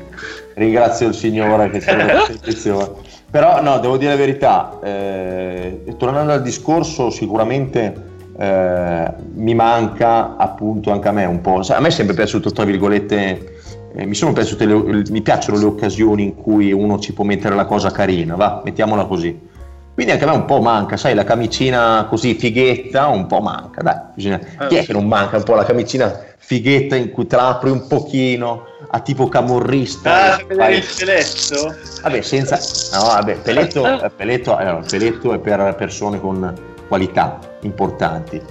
ringrazio 0.53 1.07
il 1.07 1.15
Signore 1.15 1.71
che 1.71 1.79
c'è 1.79 1.95
la 1.97 2.05
perfezione. 2.27 2.89
Però 3.31 3.59
no, 3.59 3.79
devo 3.79 3.97
dire 3.97 4.11
la 4.11 4.17
verità, 4.17 4.77
eh, 4.83 5.95
tornando 5.97 6.31
al 6.31 6.43
discorso, 6.43 7.09
sicuramente 7.09 8.09
eh, 8.37 9.13
mi 9.33 9.55
manca 9.55 10.35
appunto 10.37 10.91
anche 10.91 11.07
a 11.07 11.11
me 11.11 11.25
un 11.25 11.41
po', 11.41 11.61
a 11.67 11.79
me 11.79 11.87
è 11.87 11.91
sempre 11.91 12.13
piaciuto, 12.13 12.51
tra 12.51 12.65
virgolette, 12.65 13.55
eh, 13.95 14.05
mi 14.05 14.13
sono 14.13 14.31
piaciute 14.31 14.65
le- 14.67 15.03
mi 15.09 15.21
piacciono 15.23 15.57
le 15.57 15.65
occasioni 15.65 16.23
in 16.25 16.35
cui 16.35 16.71
uno 16.71 16.99
ci 16.99 17.13
può 17.13 17.23
mettere 17.23 17.55
la 17.55 17.65
cosa 17.65 17.89
carina, 17.89 18.35
va, 18.35 18.61
mettiamola 18.63 19.05
così. 19.05 19.49
Quindi 19.93 20.13
anche 20.13 20.23
a 20.23 20.29
me 20.29 20.35
un 20.35 20.45
po' 20.45 20.61
manca, 20.61 20.95
sai, 20.97 21.13
la 21.13 21.23
camicina 21.25 22.05
così 22.09 22.33
fighetta 22.33 23.07
un 23.07 23.27
po' 23.27 23.41
manca, 23.41 23.81
dai. 23.81 23.97
bisogna- 24.15 24.39
Chi 24.67 24.75
è 24.77 24.85
che 24.85 24.93
non 24.93 25.05
manca 25.07 25.37
un 25.37 25.43
po' 25.43 25.53
la 25.55 25.65
camicina 25.65 26.27
fighetta 26.37 26.95
in 26.95 27.11
cui 27.11 27.27
te 27.27 27.35
la 27.35 27.49
apri 27.49 27.69
un 27.71 27.87
pochino 27.87 28.65
a 28.89 28.99
tipo 29.01 29.27
camorrista? 29.27 30.35
Ah, 30.35 30.39
fai- 30.55 30.77
il 30.77 30.85
peletto? 30.97 31.75
Vabbè, 32.03 32.21
senza... 32.21 32.57
No, 32.97 33.03
vabbè, 33.05 33.35
peletto, 33.35 33.85
eh, 34.05 34.09
peletto, 34.09 34.57
eh, 34.57 34.79
peletto 34.89 35.33
è 35.33 35.39
per 35.39 35.75
persone 35.77 36.19
con 36.19 36.53
qualità 36.87 37.39
importanti. 37.61 38.41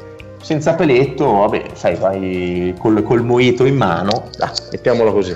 Senza 0.42 0.74
peletto, 0.74 1.30
vabbè, 1.38 1.64
sai, 1.74 1.96
vai 1.96 2.74
col, 2.78 3.02
col 3.02 3.22
moito 3.22 3.64
in 3.64 3.76
mano, 3.76 4.28
dai, 4.36 4.50
mettiamolo 4.70 5.12
così. 5.12 5.34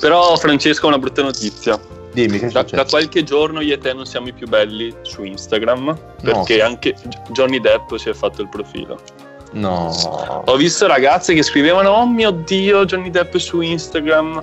Però, 0.00 0.36
Francesco, 0.36 0.86
una 0.86 0.98
brutta 0.98 1.22
notizia. 1.22 1.78
Dimmi 2.14 2.38
che 2.38 2.48
Da, 2.48 2.62
da 2.62 2.84
qualche 2.84 3.22
giorno 3.24 3.60
io 3.60 3.74
e 3.74 3.78
te 3.78 3.92
non 3.92 4.06
siamo 4.06 4.28
i 4.28 4.32
più 4.32 4.46
belli 4.46 4.94
su 5.02 5.24
Instagram 5.24 5.98
perché 6.22 6.62
anche 6.62 6.94
Johnny 7.30 7.60
Depp 7.60 7.94
si 7.96 8.08
è 8.08 8.14
fatto 8.14 8.40
il 8.40 8.48
profilo. 8.48 8.98
No. 9.52 9.90
Ho 10.46 10.56
visto 10.56 10.86
ragazze 10.86 11.34
che 11.34 11.42
scrivevano: 11.42 11.90
Oh 11.90 12.06
mio 12.06 12.30
dio, 12.30 12.84
Johnny 12.84 13.10
Depp 13.10 13.36
su 13.36 13.60
Instagram. 13.60 14.42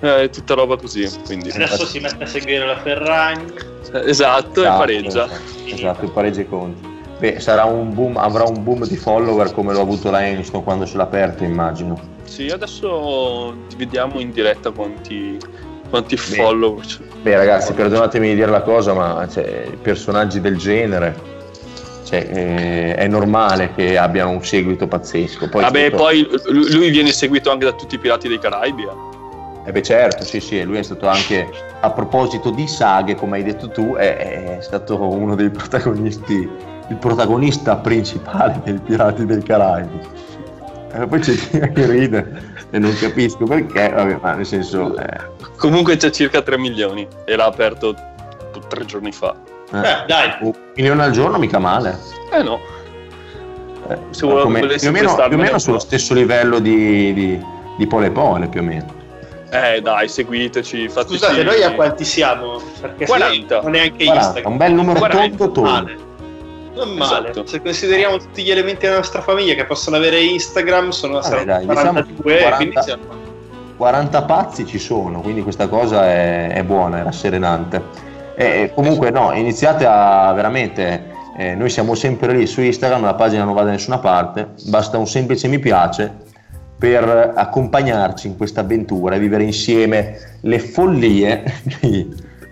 Eh, 0.00 0.30
tutta 0.30 0.54
roba 0.54 0.76
così. 0.76 1.08
Quindi, 1.24 1.50
Adesso 1.50 1.86
si 1.86 1.98
mette 2.00 2.24
a 2.24 2.26
seguire 2.26 2.66
la 2.66 2.78
Ferragni. 2.78 3.52
Eh, 3.92 4.08
esatto, 4.08 4.60
e 4.60 4.64
Esatto, 4.64 4.78
pareggia. 4.78 5.28
Esatto, 5.66 6.04
il 6.04 6.10
pareggio 6.10 6.40
i 6.40 6.48
conti. 6.48 6.90
Beh, 7.18 7.38
sarà 7.38 7.64
un 7.64 7.94
boom, 7.94 8.16
avrà 8.16 8.42
un 8.42 8.64
boom 8.64 8.84
di 8.84 8.96
follower 8.96 9.52
come 9.52 9.72
l'ho 9.72 9.82
avuto 9.82 10.10
la 10.10 10.18
Aniston 10.18 10.64
quando 10.64 10.86
ce 10.86 10.96
l'ha 10.96 11.04
aperta, 11.04 11.44
immagino. 11.44 11.96
Sì, 12.24 12.48
adesso 12.48 13.54
vediamo 13.76 14.18
in 14.18 14.32
diretta 14.32 14.72
quanti, 14.72 15.38
quanti 15.92 16.16
follower. 16.16 16.84
c'è. 16.84 17.02
Beh, 17.22 17.36
ragazzi, 17.36 17.74
perdonatemi 17.74 18.28
di 18.30 18.34
dire 18.34 18.50
la 18.50 18.62
cosa, 18.62 18.94
ma 18.94 19.28
cioè, 19.28 19.70
personaggi 19.80 20.40
del 20.40 20.56
genere 20.56 21.30
cioè, 22.04 22.28
eh, 22.30 22.94
è 22.94 23.06
normale 23.06 23.72
che 23.74 23.96
abbiano 23.96 24.30
un 24.30 24.44
seguito 24.44 24.86
pazzesco. 24.86 25.48
Poi, 25.48 25.62
Vabbè, 25.62 25.84
tutto- 25.90 25.96
poi 26.02 26.28
lui 26.48 26.90
viene 26.90 27.10
seguito 27.10 27.50
anche 27.50 27.64
da 27.64 27.72
tutti 27.72 27.94
i 27.94 27.98
pirati 27.98 28.28
dei 28.28 28.38
Caraibi. 28.38 28.82
eh. 28.82 29.10
Eh 29.64 29.72
beh, 29.72 29.82
certo, 29.82 30.24
sì, 30.24 30.40
sì, 30.40 30.62
lui 30.64 30.78
è 30.78 30.82
stato 30.82 31.06
anche, 31.06 31.48
a 31.80 31.90
proposito 31.90 32.50
di 32.50 32.66
saghe, 32.66 33.14
come 33.14 33.36
hai 33.36 33.44
detto 33.44 33.70
tu, 33.70 33.94
è, 33.94 34.56
è 34.56 34.60
stato 34.60 35.00
uno 35.00 35.36
dei 35.36 35.50
protagonisti, 35.50 36.48
il 36.88 36.96
protagonista 36.96 37.76
principale 37.76 38.60
dei 38.64 38.78
Pirati 38.84 39.24
dei 39.24 39.42
Caraibi. 39.42 40.00
E 40.94 41.06
poi 41.06 41.20
c'è 41.20 41.32
chi 41.72 41.84
ride 41.86 42.51
e 42.72 42.78
non 42.78 42.96
capisco 42.98 43.44
perché, 43.44 43.90
vabbè, 43.90 44.18
ma 44.20 44.32
nel 44.34 44.46
senso... 44.46 44.96
eh, 44.98 45.30
Comunque 45.56 45.96
c'è 45.96 46.10
circa 46.10 46.42
3 46.42 46.58
milioni 46.58 47.06
e 47.24 47.36
l'ha 47.36 47.44
aperto 47.44 47.94
tre 48.68 48.84
giorni 48.86 49.12
fa. 49.12 49.34
eh, 49.72 49.78
Beh, 49.80 50.04
dai. 50.06 50.30
un 50.40 50.52
milione 50.74 51.02
al 51.04 51.10
giorno 51.12 51.38
mica 51.38 51.58
male. 51.58 51.96
Eh 52.32 52.42
no, 52.42 52.58
Eh, 53.88 53.98
Se 54.10 54.26
vuole- 54.26 54.42
come- 54.42 54.60
più 54.66 54.88
o 54.88 54.90
meno, 54.92 55.14
più 55.14 55.36
o 55.36 55.40
meno 55.40 55.58
sullo 55.58 55.78
stesso 55.78 56.14
livello 56.14 56.58
di, 56.58 57.12
di, 57.12 57.40
di 57.76 57.86
Pole 57.86 58.10
Pole, 58.10 58.48
più 58.48 58.60
o 58.60 58.62
meno. 58.62 58.86
eh 59.50 59.80
dai, 59.82 60.08
seguiteci. 60.08 60.88
Scusate, 60.88 61.42
noi 61.42 61.62
a 61.62 61.72
quanti 61.74 62.04
siamo? 62.04 62.60
Perché 62.80 63.04
40. 63.06 63.60
non 63.60 63.70
neanche 63.72 64.04
40, 64.04 64.14
Instagram. 64.24 64.52
un 64.52 64.56
bel 64.58 64.72
numero 64.72 64.98
40, 64.98 65.36
tondo 65.36 65.52
tondo. 65.52 65.70
Male. 65.70 65.96
Non 66.74 66.90
male. 66.94 67.30
Esatto. 67.30 67.46
Se 67.46 67.60
consideriamo 67.60 68.16
tutti 68.16 68.42
gli 68.42 68.50
elementi 68.50 68.86
della 68.86 68.96
nostra 68.96 69.20
famiglia 69.20 69.54
che 69.54 69.64
possono 69.64 69.96
avere 69.96 70.20
Instagram, 70.22 70.90
sono 70.90 71.14
Vabbè, 71.14 71.24
saranno 71.26 71.44
dai, 71.44 71.66
diciamo 71.66 71.90
42, 71.90 72.36
40. 72.38 72.56
quindi 72.56 72.82
siamo- 72.82 73.20
40 73.76 74.22
pazzi 74.22 74.66
ci 74.66 74.78
sono, 74.78 75.20
quindi 75.20 75.42
questa 75.42 75.68
cosa 75.68 76.04
è, 76.06 76.52
è 76.52 76.62
buona, 76.62 77.00
è 77.00 77.02
rasserenante. 77.02 78.10
E 78.34 78.72
comunque 78.74 79.10
no, 79.10 79.32
iniziate 79.32 79.84
a 79.86 80.32
veramente, 80.32 81.10
eh, 81.36 81.54
noi 81.54 81.68
siamo 81.68 81.94
sempre 81.94 82.32
lì 82.32 82.46
su 82.46 82.60
Instagram, 82.60 83.02
la 83.02 83.14
pagina 83.14 83.44
non 83.44 83.54
va 83.54 83.64
da 83.64 83.70
nessuna 83.70 83.98
parte, 83.98 84.50
basta 84.66 84.98
un 84.98 85.06
semplice 85.06 85.48
mi 85.48 85.58
piace 85.58 86.30
per 86.78 87.32
accompagnarci 87.34 88.26
in 88.26 88.36
questa 88.36 88.60
avventura 88.60 89.16
e 89.16 89.18
vivere 89.18 89.44
insieme 89.44 90.16
le 90.40 90.58
follie 90.58 91.44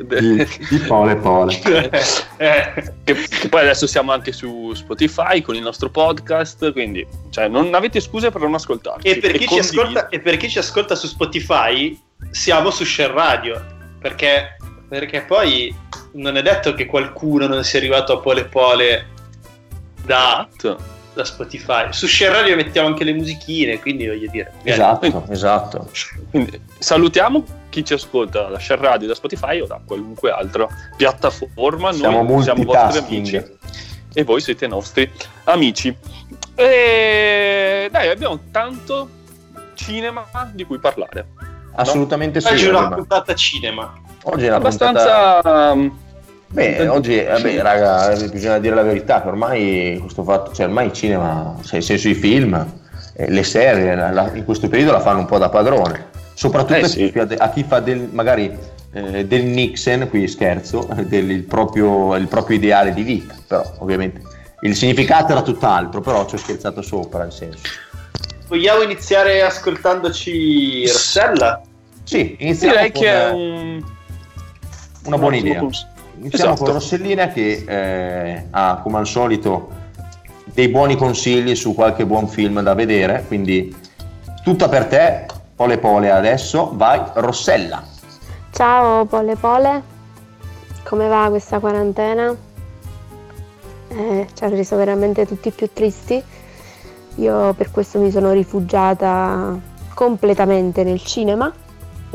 di, 0.02 0.48
di, 0.68 0.78
Pole 0.86 1.16
Pole. 1.16 1.58
Eh, 2.40 2.94
che, 3.04 3.14
che 3.14 3.48
poi 3.48 3.60
adesso 3.60 3.86
siamo 3.86 4.12
anche 4.12 4.32
su 4.32 4.72
Spotify 4.72 5.42
con 5.42 5.54
il 5.54 5.62
nostro 5.62 5.90
podcast, 5.90 6.72
quindi 6.72 7.06
cioè, 7.28 7.48
non 7.48 7.74
avete 7.74 8.00
scuse 8.00 8.30
per 8.30 8.40
non 8.40 8.54
ascoltarci. 8.54 9.06
e, 9.06 9.18
per 9.18 9.32
chi 9.32 9.46
ci 9.46 9.58
ascolta, 9.58 10.08
e 10.08 10.20
per 10.20 10.38
chi 10.38 10.48
ci 10.48 10.58
ascolta 10.58 10.94
su 10.94 11.06
Spotify, 11.06 12.00
siamo 12.30 12.70
su 12.70 12.84
Share 12.84 13.12
Radio. 13.12 13.62
Perché, 14.00 14.56
perché 14.88 15.20
poi 15.22 15.74
non 16.12 16.36
è 16.36 16.42
detto 16.42 16.72
che 16.72 16.86
qualcuno 16.86 17.46
non 17.46 17.62
sia 17.62 17.78
arrivato 17.78 18.14
a 18.14 18.20
Pole 18.20 18.44
Pole 18.44 19.06
da, 20.02 20.48
Esatto. 20.50 20.98
Da 21.14 21.24
Spotify. 21.24 21.86
Su 21.90 22.06
Share 22.06 22.32
Radio 22.32 22.56
mettiamo 22.56 22.88
anche 22.88 23.04
le 23.04 23.12
musichine, 23.12 23.78
quindi 23.80 24.06
voglio 24.06 24.30
dire. 24.30 24.52
magari- 24.58 24.70
Esatto, 24.70 25.24
esatto. 25.30 25.90
Quindi, 26.30 26.60
salutiamo 26.78 27.44
chi 27.68 27.84
ci 27.84 27.92
ascolta 27.94 28.44
da 28.48 28.58
Share 28.58 28.80
Radio, 28.80 29.08
da 29.08 29.14
Spotify 29.14 29.60
o 29.60 29.66
da 29.66 29.80
qualunque 29.84 30.30
altra 30.30 30.66
piattaforma. 30.96 31.92
Siamo 31.92 32.22
Noi 32.22 32.42
siamo 32.42 32.64
vostri 32.64 32.98
amici 32.98 33.42
e 34.12 34.24
voi 34.24 34.40
siete 34.40 34.66
nostri 34.66 35.10
amici. 35.44 35.96
E 36.54 37.88
dai, 37.90 38.08
abbiamo 38.08 38.38
tanto 38.50 39.08
cinema 39.74 40.26
di 40.52 40.64
cui 40.64 40.78
parlare. 40.78 41.28
Assolutamente 41.74 42.40
sì. 42.40 42.52
Oggi 42.52 42.66
è 42.66 42.70
una 42.70 42.88
puntata 42.94 43.34
cinema. 43.34 43.92
Oggi 44.24 44.44
è 44.44 44.48
una 44.48 44.58
puntata... 44.60 45.38
Abbastanza. 45.38 45.72
um, 45.72 45.98
Beh, 46.52 46.88
oggi, 46.88 47.22
vabbè, 47.22 47.60
raga, 47.62 48.16
bisogna 48.28 48.58
dire 48.58 48.74
la 48.74 48.82
verità, 48.82 49.22
che 49.22 49.28
ormai 49.28 49.98
questo 50.00 50.24
fatto, 50.24 50.52
cioè 50.52 50.66
ormai 50.66 50.86
il 50.86 50.92
cinema, 50.92 51.54
cioè, 51.62 51.74
nel 51.74 51.82
senso 51.84 52.08
i 52.08 52.14
film, 52.14 52.54
eh, 53.14 53.30
le 53.30 53.42
serie, 53.44 53.94
la- 53.94 54.10
la- 54.10 54.30
in 54.34 54.44
questo 54.44 54.68
periodo 54.68 54.90
la 54.92 55.00
fanno 55.00 55.20
un 55.20 55.26
po' 55.26 55.38
da 55.38 55.48
padrone. 55.48 56.08
Soprattutto 56.34 56.74
Eh, 56.80 56.82
a 56.82 56.88
sì. 56.88 57.04
chi 57.04 57.10
fa 57.12 57.24
de- 57.24 57.36
a 57.36 57.50
chi 57.50 57.62
fa 57.64 57.78
del, 57.80 58.08
magari 58.10 58.52
eh, 58.92 59.24
del 59.26 59.44
Nixon, 59.44 60.08
qui 60.08 60.26
scherzo, 60.26 60.88
del 61.06 61.30
il 61.30 61.44
proprio, 61.44 62.16
il 62.16 62.26
proprio 62.26 62.56
ideale 62.56 62.92
di 62.94 63.02
vita, 63.02 63.34
però 63.46 63.62
ovviamente 63.78 64.20
il 64.62 64.74
significato 64.74 65.30
era 65.30 65.42
tutt'altro, 65.42 66.00
però 66.00 66.26
ci 66.26 66.34
ho 66.34 66.38
scherzato 66.38 66.82
sopra, 66.82 67.22
nel 67.22 67.32
senso. 67.32 67.62
Vogliamo 68.48 68.82
iniziare 68.82 69.42
ascoltandoci 69.42 70.84
Rossella? 70.88 71.60
Sì, 72.02 72.34
iniziamo 72.40 72.74
Direi 72.74 72.90
con, 72.90 73.00
che 73.02 73.08
è 73.08 73.26
eh, 73.28 73.30
un, 73.32 73.84
una 75.04 75.18
buona 75.18 75.36
idea. 75.36 75.60
cons- 75.60 75.86
Iniziamo 76.20 76.52
Esatto. 76.52 76.64
con 76.64 76.72
Rossellina 76.74 77.28
che 77.28 77.64
eh, 77.66 78.46
ha 78.50 78.80
come 78.82 78.98
al 78.98 79.06
solito 79.06 79.70
dei 80.44 80.68
buoni 80.68 80.94
consigli 80.96 81.54
su 81.54 81.74
qualche 81.74 82.04
buon 82.04 82.28
film 82.28 82.60
da 82.60 82.74
vedere, 82.74 83.24
quindi 83.26 83.74
tutta 84.44 84.68
per 84.68 84.84
te, 84.86 85.24
Pole 85.54 85.78
Pole 85.78 86.10
adesso, 86.10 86.72
vai 86.74 87.00
Rossella. 87.14 87.82
Ciao 88.50 89.06
Pole 89.06 89.36
Pole, 89.36 89.82
come 90.84 91.08
va 91.08 91.28
questa 91.30 91.58
quarantena? 91.58 92.36
Eh, 93.88 94.26
ci 94.34 94.44
ha 94.44 94.48
reso 94.48 94.76
veramente 94.76 95.26
tutti 95.26 95.50
più 95.50 95.70
tristi. 95.72 96.22
Io 97.16 97.54
per 97.54 97.70
questo 97.70 97.98
mi 97.98 98.10
sono 98.10 98.32
rifugiata 98.32 99.58
completamente 99.94 100.84
nel 100.84 101.02
cinema. 101.02 101.50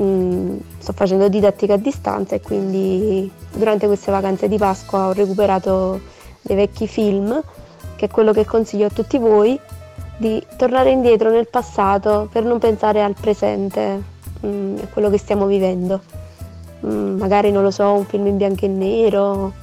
Mm, 0.01 0.57
sto 0.77 0.91
facendo 0.91 1.29
didattica 1.29 1.75
a 1.75 1.77
distanza 1.77 2.35
e 2.35 2.41
quindi 2.41 3.31
durante 3.53 3.87
queste 3.87 4.11
vacanze 4.11 4.49
di 4.49 4.57
Pasqua 4.57 5.07
ho 5.07 5.13
recuperato 5.13 6.01
dei 6.41 6.57
vecchi 6.57 6.85
film, 6.85 7.41
che 7.95 8.05
è 8.05 8.09
quello 8.09 8.33
che 8.33 8.43
consiglio 8.43 8.87
a 8.87 8.89
tutti 8.89 9.17
voi, 9.17 9.57
di 10.17 10.41
tornare 10.57 10.91
indietro 10.91 11.29
nel 11.29 11.47
passato 11.47 12.27
per 12.29 12.43
non 12.43 12.59
pensare 12.59 13.01
al 13.01 13.15
presente, 13.19 14.03
mm, 14.45 14.77
a 14.83 14.87
quello 14.91 15.09
che 15.09 15.17
stiamo 15.17 15.45
vivendo. 15.45 16.01
Mm, 16.85 17.17
magari 17.17 17.51
non 17.51 17.63
lo 17.63 17.71
so, 17.71 17.93
un 17.93 18.05
film 18.05 18.27
in 18.27 18.37
bianco 18.37 18.65
e 18.65 18.67
nero, 18.67 19.53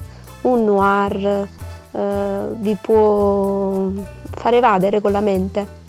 un 0.41 0.63
noir, 0.63 1.47
eh, 1.91 2.47
vi 2.55 2.75
può 2.81 3.87
far 4.31 4.53
evadere 4.55 4.99
con 4.99 5.11
la 5.11 5.21
mente. 5.21 5.81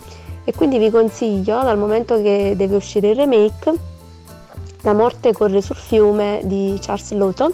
E 0.43 0.53
quindi 0.53 0.77
vi 0.77 0.91
consiglio, 0.91 1.63
dal 1.63 1.77
momento 1.79 2.21
che 2.21 2.53
deve 2.55 2.75
uscire 2.75 3.09
il 3.09 3.15
remake, 3.15 3.93
La 4.85 4.93
morte 4.93 5.33
corre 5.33 5.63
sul 5.63 5.77
fiume 5.77 6.41
di 6.43 6.77
Charles 6.79 7.11
Lawton, 7.13 7.51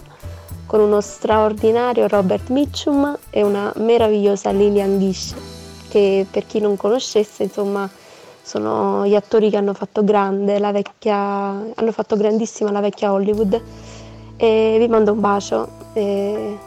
con 0.66 0.82
uno 0.82 1.00
straordinario 1.00 2.10
Robert 2.10 2.50
Mitchum 2.50 3.18
e 3.30 3.42
una 3.42 3.72
meravigliosa 3.78 4.52
Lillian 4.52 5.00
Gish, 5.00 5.34
che 5.88 6.28
per 6.30 6.46
chi 6.46 6.60
non 6.60 6.76
conoscesse, 6.76 7.44
insomma, 7.44 7.90
sono 8.42 9.08
gli 9.08 9.16
attori 9.16 9.50
che 9.50 9.56
hanno 9.56 9.74
fatto 9.74 10.04
grande 10.04 10.60
la 10.60 10.74
vecchia, 10.74 11.16
hanno 11.16 11.92
fatto 11.94 12.18
grandissima 12.18 12.70
la 12.70 12.82
vecchia 12.82 13.14
Hollywood. 13.14 13.62
E 14.36 14.76
vi 14.78 14.88
mando 14.90 15.14
un 15.14 15.22
bacio 15.22 15.70
e 15.94 16.58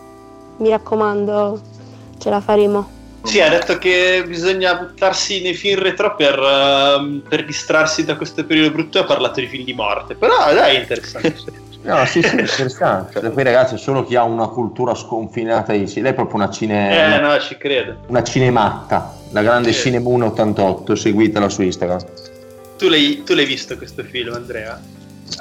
mi 0.56 0.68
raccomando, 0.70 1.60
ce 2.16 2.30
la 2.30 2.40
faremo. 2.40 2.93
Sì, 3.24 3.40
ha 3.40 3.48
detto 3.48 3.78
che 3.78 4.22
bisogna 4.26 4.74
buttarsi 4.76 5.40
nei 5.42 5.54
film 5.54 5.80
retro 5.80 6.14
per, 6.14 6.38
uh, 6.38 7.22
per 7.26 7.44
distrarsi 7.44 8.04
da 8.04 8.16
questo 8.16 8.44
periodo 8.44 8.70
brutto 8.70 8.98
e 8.98 9.00
ha 9.00 9.04
parlato 9.04 9.40
di 9.40 9.46
film 9.46 9.64
di 9.64 9.72
morte. 9.72 10.14
Però 10.14 10.52
dai, 10.52 10.76
è 10.76 10.80
interessante. 10.80 11.34
no, 11.82 12.04
sì, 12.04 12.22
sì, 12.22 12.38
interessante. 12.38 13.20
Poi 13.30 13.42
ragazzi, 13.42 13.78
solo 13.78 14.04
chi 14.04 14.14
ha 14.14 14.24
una 14.24 14.48
cultura 14.48 14.94
sconfinata 14.94 15.72
di 15.72 15.90
lei 16.00 16.10
è 16.12 16.14
proprio 16.14 16.36
una 16.36 16.50
cine... 16.50 17.16
Eh, 17.16 17.20
no, 17.20 17.38
ci 17.40 17.56
credo. 17.56 17.96
Una 18.08 18.22
cinematta, 18.22 19.16
la 19.30 19.42
grande 19.42 19.72
sì. 19.72 19.80
Cinemoon 19.80 20.22
88, 20.22 20.94
seguitela 20.94 21.48
su 21.48 21.62
Instagram. 21.62 22.00
Tu 22.76 22.88
l'hai, 22.88 23.22
tu 23.24 23.34
l'hai 23.34 23.46
visto 23.46 23.76
questo 23.78 24.02
film, 24.02 24.34
Andrea? 24.34 24.78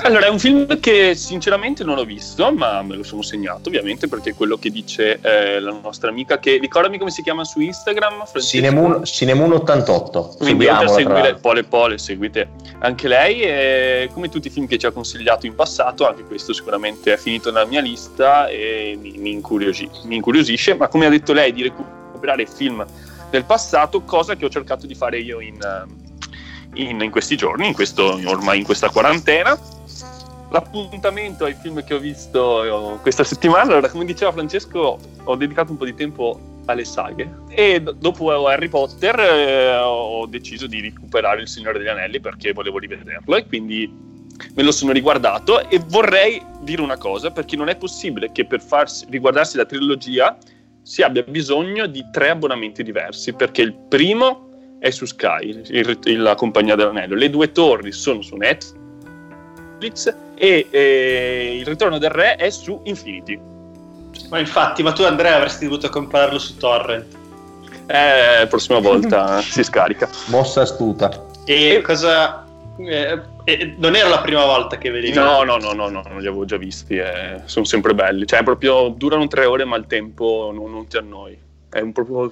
Allora, 0.04 0.26
è 0.26 0.30
un 0.30 0.40
film 0.40 0.80
che 0.80 1.14
sinceramente 1.16 1.84
non 1.84 1.98
ho 1.98 2.04
visto, 2.04 2.52
ma 2.52 2.82
me 2.82 2.96
lo 2.96 3.04
sono 3.04 3.22
segnato 3.22 3.70
ovviamente 3.70 4.08
perché 4.08 4.32
è 4.32 4.34
quello 4.34 4.58
che 4.58 4.70
dice 4.70 5.20
eh, 5.22 5.60
la 5.60 5.78
nostra 5.82 6.10
amica 6.10 6.40
che 6.40 6.58
ricordami 6.58 6.98
come 6.98 7.12
si 7.12 7.22
chiama 7.22 7.44
su 7.44 7.60
Instagram 7.60 8.24
Cinemoon, 8.40 9.06
Cinemoon 9.06 9.52
88 9.54 10.36
quindi 10.40 10.68
oltre 10.68 10.86
a 10.86 10.88
seguire 10.88 11.36
Pole 11.36 11.64
Pole 11.64 11.98
seguite 11.98 12.50
anche 12.80 13.08
lei 13.08 13.42
e 13.42 14.10
come 14.14 14.30
tutti 14.30 14.48
i 14.48 14.50
film 14.50 14.68
che 14.68 14.78
ci 14.78 14.86
ha 14.86 14.92
consigliato 14.92 15.46
in 15.46 15.56
passato 15.56 16.08
anche 16.08 16.24
questo 16.24 16.54
sicuramente 16.54 17.14
è 17.14 17.18
finito 17.18 17.52
nella 17.52 17.66
mia 17.66 17.82
lista 17.82 18.48
e 18.48 18.98
mi, 19.00 19.16
mi, 19.18 19.32
incuriosì, 19.32 19.90
mi 20.04 20.16
incuriosisce. 20.16 20.76
Ma 20.76 20.88
come 20.88 21.06
ha 21.06 21.10
detto 21.10 21.34
lei 21.34 21.52
di 21.54 21.64
recuperare 21.64 22.46
film 22.46 22.86
del 23.30 23.46
passato 23.46 24.02
cosa 24.02 24.36
che 24.36 24.46
ho 24.46 24.50
cercato 24.50 24.86
di 24.86 24.96
fare 24.96 25.20
io 25.20 25.40
in, 25.40 25.58
in, 26.76 27.02
in 27.02 27.12
questi 27.12 27.36
giorni 27.36 27.68
in 27.68 27.74
questo, 27.74 28.20
ormai 28.26 28.60
in 28.60 28.66
questa 28.66 28.90
quarantena. 28.90 29.58
L'appuntamento 30.50 31.46
ai 31.46 31.56
film 31.60 31.84
che 31.84 31.96
ho 31.96 32.00
visto 32.00 32.94
eh, 32.94 33.00
questa 33.02 33.24
settimana. 33.24 33.72
Allora, 33.72 33.90
come 33.90 34.06
diceva 34.06 34.32
Francesco, 34.32 35.00
ho 35.24 35.36
dedicato 35.36 35.72
un 35.72 35.78
po' 35.78 35.86
di 35.86 35.96
tempo 35.96 36.40
alle 36.66 36.86
saghe. 36.86 37.30
E 37.50 37.82
dopo 37.82 38.30
Harry 38.48 38.70
Potter 38.70 39.20
eh, 39.20 39.76
ho 39.78 40.26
deciso 40.28 40.68
di 40.68 40.82
recuperare 40.82 41.42
Il 41.42 41.48
Signore 41.48 41.80
degli 41.80 41.88
Anelli 41.88 42.20
perché 42.20 42.54
volevo 42.54 42.78
rivederlo 42.78 43.36
e 43.36 43.46
quindi 43.48 43.92
me 44.54 44.64
lo 44.64 44.72
sono 44.72 44.92
riguardato. 44.92 45.68
E 45.70 45.80
vorrei 45.88 46.42
dire 46.62 46.82
una 46.82 46.98
cosa 46.98 47.32
perché 47.32 47.56
non 47.56 47.70
è 47.70 47.76
possibile 47.76 48.32
che 48.32 48.46
per 48.46 48.62
farsi, 48.62 49.06
riguardarsi 49.10 49.58
la 49.58 49.66
trilogia 49.66 50.38
si 50.82 51.02
abbia 51.02 51.24
bisogno 51.24 51.88
di 51.88 52.04
tre 52.12 52.30
abbonamenti 52.30 52.84
diversi 52.84 53.34
perché 53.34 53.62
il 53.62 53.74
primo 53.74 54.50
è 54.84 54.90
su 54.90 55.06
Sky, 55.06 55.64
il, 55.70 55.98
il, 56.04 56.22
la 56.22 56.36
compagnia 56.36 56.76
dell'anello, 56.76 57.16
le 57.16 57.30
due 57.30 57.54
torri 57.54 57.94
sono 57.94 58.22
su 58.22 58.36
Netflix 58.36 60.14
e 60.36 60.68
eh, 60.70 61.58
il 61.58 61.66
ritorno 61.66 61.98
del 61.98 62.10
re 62.10 62.36
è 62.36 62.50
su 62.50 62.82
Infinity. 62.84 63.40
Ma 64.30 64.40
infatti, 64.40 64.84
ma 64.84 64.92
tu 64.92 65.04
Andrea 65.04 65.38
avresti 65.38 65.64
dovuto 65.68 65.88
comprarlo 65.88 66.38
su 66.38 66.58
Torrent. 66.58 67.18
Eh, 67.88 68.46
prossima 68.48 68.80
volta 68.80 69.40
si 69.50 69.64
scarica. 69.64 70.10
Mossa 70.26 70.64
astuta. 70.64 71.28
E 71.46 71.82
cosa... 71.82 72.46
Eh, 72.78 73.22
eh, 73.46 73.76
non 73.78 73.96
era 73.96 74.10
la 74.10 74.20
prima 74.20 74.44
volta 74.44 74.78
che 74.78 74.92
vedevi? 74.92 75.14
No, 75.14 75.44
no, 75.44 75.56
no, 75.60 75.72
no, 75.72 75.88
no, 75.88 76.04
non 76.10 76.20
li 76.20 76.28
avevo 76.28 76.44
già 76.44 76.58
visti, 76.58 76.98
eh, 76.98 77.40
sono 77.46 77.64
sempre 77.64 77.96
belli. 77.96 78.28
Cioè, 78.28 78.44
proprio 78.44 78.90
durano 78.90 79.28
tre 79.28 79.46
ore, 79.46 79.64
ma 79.64 79.78
il 79.78 79.88
tempo 79.88 80.52
non, 80.54 80.70
non 80.72 80.88
ti 80.88 80.98
annoi. 80.98 81.40
È 81.70 81.80
un, 81.80 81.94
proprio 81.94 82.30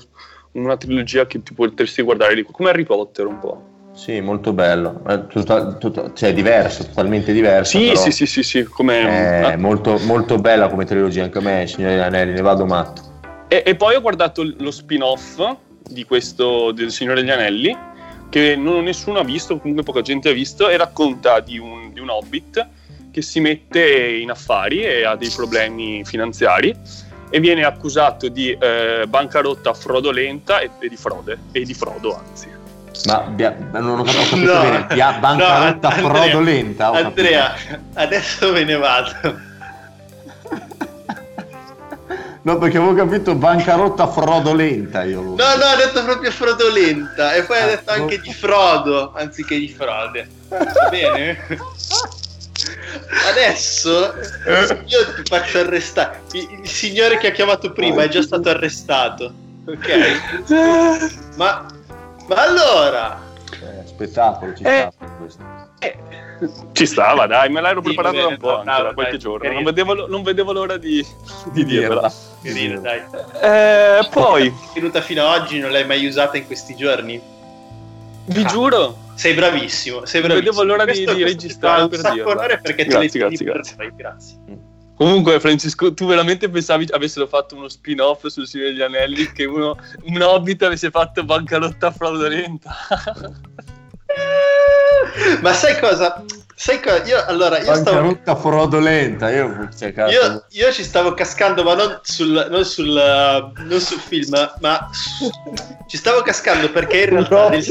una 0.54 0.78
trilogia 0.78 1.28
che 1.28 1.42
ti 1.44 1.54
potresti 1.54 2.02
guardare 2.02 2.36
di 2.36 2.44
come 2.44 2.70
Harry 2.70 2.84
Potter 2.84 3.26
un 3.26 3.40
po'. 3.40 3.70
Sì, 3.94 4.22
molto 4.22 4.54
bello, 4.54 5.02
tutta, 5.28 5.74
tutta, 5.74 6.14
cioè 6.14 6.34
diverso, 6.34 6.86
totalmente 6.86 7.34
diverso. 7.34 7.78
Sì, 7.78 7.92
sì, 7.96 8.12
sì, 8.12 8.26
sì, 8.26 8.42
sì, 8.42 8.64
come... 8.64 9.52
È 9.52 9.56
molto, 9.58 10.00
molto 10.06 10.38
bella 10.38 10.70
come 10.70 10.86
trilogia, 10.86 11.24
anche 11.24 11.40
a 11.40 11.42
me, 11.42 11.68
Signore 11.68 11.96
degli 11.96 12.04
Anelli, 12.04 12.32
ne 12.32 12.42
vado 12.42 12.66
matto. 12.66 13.02
E, 13.50 13.64
e, 13.66 13.76
poi 13.76 13.96
ho 13.96 14.02
guardato 14.02 14.50
lo 14.60 14.72
spin-off 14.72 15.42
di 15.84 16.06
questo, 16.06 16.72
del 16.72 16.92
Signore 16.92 17.20
degli 17.20 17.32
Anelli, 17.32 17.78
che 18.30 18.56
non, 18.56 18.84
nessuno 18.84 19.20
ha 19.20 19.24
visto, 19.26 19.58
comunque 19.58 19.84
poca 19.84 20.02
gente 20.02 20.30
ha 20.30 20.34
visto, 20.34 20.70
e 20.70 20.78
racconta 20.78 21.42
di 21.42 21.60
un, 21.60 21.92
di 21.92 22.00
un 22.00 22.10
hobbit 22.10 22.66
che 23.12 23.22
si 23.22 23.42
mette 23.42 24.20
in 24.22 24.32
affari 24.32 24.84
e 24.84 25.04
ha 25.04 25.18
dei 25.18 25.30
problemi 25.36 26.02
finanziari 26.06 26.74
e 27.32 27.40
viene 27.40 27.64
accusato 27.64 28.28
di 28.28 28.52
eh, 28.52 29.06
bancarotta 29.08 29.74
fraudolenta 29.74 30.60
e, 30.60 30.70
e 30.80 30.90
di 30.90 30.98
frode, 30.98 31.38
e 31.52 31.64
di 31.64 31.74
frodo 31.74 32.16
anzi. 32.16 32.60
Ma 33.06 33.22
bia, 33.22 33.56
non 33.72 34.00
ho 34.00 34.04
capito 34.04 34.36
no, 34.36 34.62
bene, 34.62 34.86
bia, 34.94 35.14
bancarotta 35.14 35.90
no, 35.90 35.96
fraudolenta. 35.96 36.92
Andrea, 36.92 37.56
adesso 37.94 38.52
me 38.52 38.64
ne 38.66 38.76
vado. 38.76 39.50
No, 42.44 42.58
perché 42.58 42.78
avevo 42.78 42.96
capito 42.96 43.36
bancarotta 43.36 44.08
fraudolenta. 44.08 45.04
Io 45.04 45.22
no, 45.22 45.36
no, 45.36 45.44
ha 45.44 45.76
detto 45.76 46.04
proprio 46.04 46.32
fraudolenta. 46.32 47.34
E 47.36 47.44
poi 47.44 47.58
ah, 47.58 47.64
ha 47.64 47.68
detto 47.68 47.92
anche 47.92 48.18
no. 48.18 48.24
di 48.24 48.34
frodo 48.34 49.14
anziché 49.16 49.58
di 49.58 49.70
frode. 49.70 50.28
Va 50.50 50.90
bene? 50.90 51.38
Adesso 53.30 54.14
io 54.86 55.14
ti 55.16 55.24
faccio 55.24 55.60
arrestare. 55.60 56.22
Il, 56.34 56.60
il 56.62 56.70
signore 56.70 57.18
che 57.18 57.28
ha 57.28 57.32
chiamato 57.32 57.72
prima 57.72 58.04
è 58.04 58.08
già 58.08 58.22
stato 58.22 58.50
arrestato. 58.50 59.34
Ok? 59.66 61.36
Ma 61.38 61.66
ma 62.32 62.44
allora... 62.44 63.22
Eh, 63.52 63.86
spettacolo, 63.86 64.54
ci 64.56 64.64
eh, 64.64 64.90
sta 64.90 65.06
questo. 65.20 65.44
Eh, 65.80 65.98
ci 66.72 66.86
stava, 66.86 67.28
dai, 67.28 67.50
me 67.50 67.62
l'ero 67.62 67.82
preparato 67.82 68.16
da 68.16 68.28
un 68.28 68.38
po', 68.38 68.60
anche, 68.60 68.84
da 68.84 68.94
qualche 68.94 69.18
giorno. 69.18 69.52
Non 69.52 69.64
vedevo, 69.64 70.08
non 70.08 70.24
vedevo, 70.24 70.54
l'ora 70.54 70.78
di, 70.78 71.06
di 71.52 71.66
dirla. 71.66 72.12
Carino, 72.42 72.80
dai. 72.80 73.04
Eh, 73.42 74.08
poi... 74.10 74.48
È 74.48 74.76
venuta 74.76 75.02
fino 75.02 75.28
ad 75.28 75.42
oggi, 75.42 75.60
non 75.60 75.72
l'hai 75.72 75.86
mai 75.86 76.06
usata 76.06 76.38
in 76.38 76.46
questi 76.46 76.76
giorni? 76.76 77.22
Vi 78.26 78.44
ah, 78.44 78.46
giuro. 78.46 78.98
Sei 79.16 79.34
bravissimo, 79.34 80.06
sei 80.06 80.22
bravissimo. 80.22 80.28
Non 80.28 80.40
vedevo 80.40 80.64
l'ora 80.64 80.86
di, 80.86 81.06
di 81.16 81.24
registrare 81.24 81.88
per 81.88 82.02
dirla. 82.12 82.58
perché 82.62 82.86
grazie, 82.86 83.10
te 83.10 83.20
grazie, 83.20 83.46
grazie. 83.46 83.94
grazie. 83.96 84.40
Comunque, 84.96 85.40
Francesco, 85.40 85.94
tu 85.94 86.06
veramente 86.06 86.48
pensavi 86.48 86.88
avessero 86.92 87.26
fatto 87.26 87.56
uno 87.56 87.68
spin-off 87.68 88.28
sul 88.28 88.46
Signore 88.46 88.70
degli 88.70 88.82
Anelli 88.82 89.32
che 89.32 89.46
uno, 89.46 89.76
un 90.04 90.22
hobbit 90.22 90.62
avesse 90.62 90.92
fatto 90.92 91.24
bancarotta 91.24 91.90
fraudolenta? 91.92 92.72
Ma 95.42 95.54
sai 95.54 95.80
cosa? 95.80 96.24
Sai 96.56 96.80
cosa? 96.80 97.04
Io 97.06 97.26
allora 97.26 97.60
io 97.60 97.74
stavo... 97.76 98.18
fraudolenta. 98.36 99.30
Io, 99.32 99.70
cioè, 99.78 99.94
io, 100.10 100.46
io, 100.50 100.72
ci 100.72 100.84
stavo 100.84 101.14
cascando, 101.14 101.64
ma 101.64 101.74
non 101.74 102.00
sul, 102.04 102.48
non 102.50 102.64
sul, 102.66 103.52
non 103.58 103.80
sul 103.80 104.00
film, 104.00 104.52
ma 104.60 104.90
su, 104.92 105.30
ci 105.88 105.98
stavo 105.98 106.22
cascando 106.22 106.70
perché 106.70 107.02
in 107.02 107.10
realtà 107.10 107.50
nel, 107.50 107.66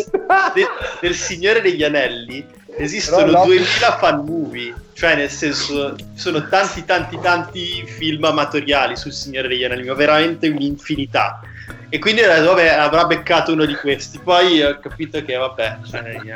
nel, 0.55 0.67
nel 1.01 1.15
Signore 1.15 1.61
degli 1.61 1.85
Anelli 1.85 2.45
esistono 2.77 3.31
no. 3.31 3.45
2000 3.45 3.99
fan 3.99 4.25
movie, 4.25 4.75
cioè 4.95 5.15
nel 5.17 5.31
senso 5.31 5.95
sono 6.15 6.49
tanti 6.49 6.85
tanti 6.85 7.19
tanti 7.21 7.85
film 7.87 8.25
amatoriali 8.25 8.97
sul 8.97 9.13
Signore 9.13 9.49
degli 9.49 9.65
Anelli, 9.65 9.87
ma 9.87 9.95
veramente 9.95 10.49
un'infinità. 10.49 11.41
E 11.93 11.99
quindi 11.99 12.23
detto, 12.23 12.47
vabbè, 12.47 12.69
avrà 12.69 13.05
beccato 13.05 13.53
uno 13.53 13.65
di 13.65 13.75
questi. 13.75 14.19
Poi 14.19 14.63
ho 14.63 14.79
capito 14.79 15.23
che, 15.23 15.35
vabbè, 15.35 15.79
cioè, 15.91 16.21
eh, 16.25 16.33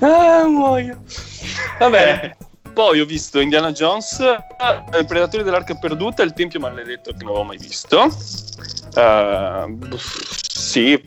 ah, 0.00 0.46
muoio. 0.46 1.02
Vabbè. 1.78 2.36
Poi 2.72 3.00
ho 3.00 3.04
visto 3.04 3.40
Indiana 3.40 3.72
Jones, 3.72 4.20
eh, 4.20 5.04
Predatori 5.04 5.42
dell'Arca 5.42 5.74
Perduta 5.74 6.22
e 6.22 6.26
Il 6.26 6.32
Tempio 6.32 6.60
Maledetto 6.60 7.10
che 7.10 7.24
non 7.24 7.30
avevo 7.30 7.44
mai 7.44 7.58
visto. 7.58 8.04
Uh, 8.94 9.98
sì, 9.98 11.02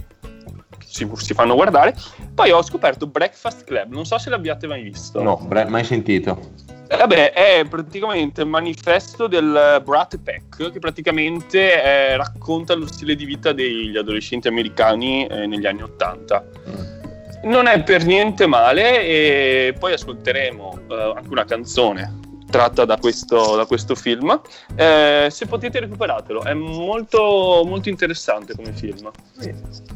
si, 0.91 1.09
si, 1.15 1.33
fanno 1.33 1.55
guardare. 1.55 1.95
Poi 2.33 2.51
ho 2.51 2.61
scoperto 2.61 3.07
Breakfast 3.07 3.63
Club, 3.63 3.91
non 3.91 4.05
so 4.05 4.17
se 4.17 4.29
l'abbiate 4.29 4.67
mai 4.67 4.83
visto. 4.83 5.21
No, 5.21 5.47
mai 5.49 5.83
sentito. 5.83 6.39
Eh, 6.87 6.97
vabbè, 6.97 7.31
è 7.31 7.65
praticamente 7.69 8.41
il 8.41 8.47
manifesto 8.47 9.27
del 9.27 9.81
Brat 9.83 10.19
Pack 10.19 10.71
che 10.71 10.79
praticamente 10.79 11.81
eh, 11.81 12.17
racconta 12.17 12.75
lo 12.75 12.85
stile 12.85 13.15
di 13.15 13.23
vita 13.23 13.53
degli 13.53 13.95
adolescenti 13.95 14.49
americani 14.49 15.25
eh, 15.25 15.47
negli 15.47 15.65
anni 15.65 15.83
Ottanta. 15.83 16.43
Mm 16.69 16.99
non 17.43 17.67
è 17.67 17.81
per 17.81 18.05
niente 18.05 18.45
male 18.45 19.01
e 19.01 19.75
poi 19.79 19.93
ascolteremo 19.93 20.79
uh, 20.87 20.93
anche 21.15 21.29
una 21.29 21.45
canzone 21.45 22.20
tratta 22.51 22.85
da 22.85 22.97
questo, 22.97 23.55
da 23.55 23.65
questo 23.65 23.95
film. 23.95 24.39
Eh, 24.75 25.27
se 25.31 25.47
potete 25.47 25.79
recuperatelo, 25.79 26.43
è 26.43 26.53
molto, 26.53 27.63
molto 27.65 27.89
interessante 27.89 28.53
come 28.55 28.73
film. 28.73 29.09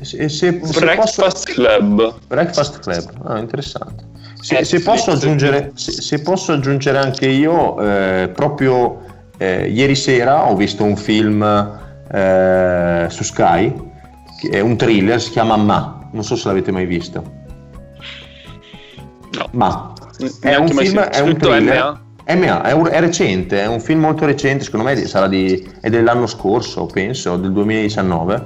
Se, 0.01 0.27
se, 0.29 0.53
Breakfast 0.53 1.21
posso... 1.21 1.43
Club. 1.53 2.15
Breakfast 2.25 2.79
Club, 2.79 3.11
ah, 3.25 3.37
interessante. 3.37 4.13
Se, 4.41 4.63
se 4.63 4.81
posso, 4.81 5.11
aggiungere, 5.11 5.71
se, 5.75 6.21
posso 6.21 6.51
aggiungere 6.51 6.97
anche 6.97 7.27
io, 7.27 7.79
eh, 7.81 8.29
proprio 8.33 9.03
eh, 9.37 9.67
ieri 9.69 9.95
sera 9.95 10.49
ho 10.49 10.55
visto 10.55 10.83
un 10.83 10.95
film 10.95 11.43
eh, 12.11 13.07
su 13.09 13.23
Sky, 13.23 13.73
è 14.51 14.59
un 14.59 14.77
thriller, 14.77 15.19
si 15.19 15.31
chiama 15.31 15.55
Ma 15.57 16.09
non 16.11 16.23
so 16.23 16.35
se 16.35 16.47
l'avete 16.47 16.71
mai 16.71 16.85
visto. 16.85 17.43
No. 19.31 19.49
Ma 19.51 19.93
è 20.41 20.55
un 20.55 20.69
film, 20.69 20.99
è 20.99 21.19
un 21.19 21.37
thriller. 21.37 22.03
MA? 22.27 22.61
È, 22.63 22.71
un, 22.71 22.87
è, 22.87 22.99
recente, 22.99 23.61
è 23.61 23.67
un 23.67 23.79
film 23.79 24.01
molto 24.01 24.25
recente, 24.25 24.63
secondo 24.63 24.85
me 24.85 24.95
sarà 25.05 25.27
di, 25.27 25.63
è 25.79 25.89
dell'anno 25.89 26.25
scorso, 26.25 26.85
penso, 26.87 27.37
del 27.37 27.51
2019. 27.51 28.43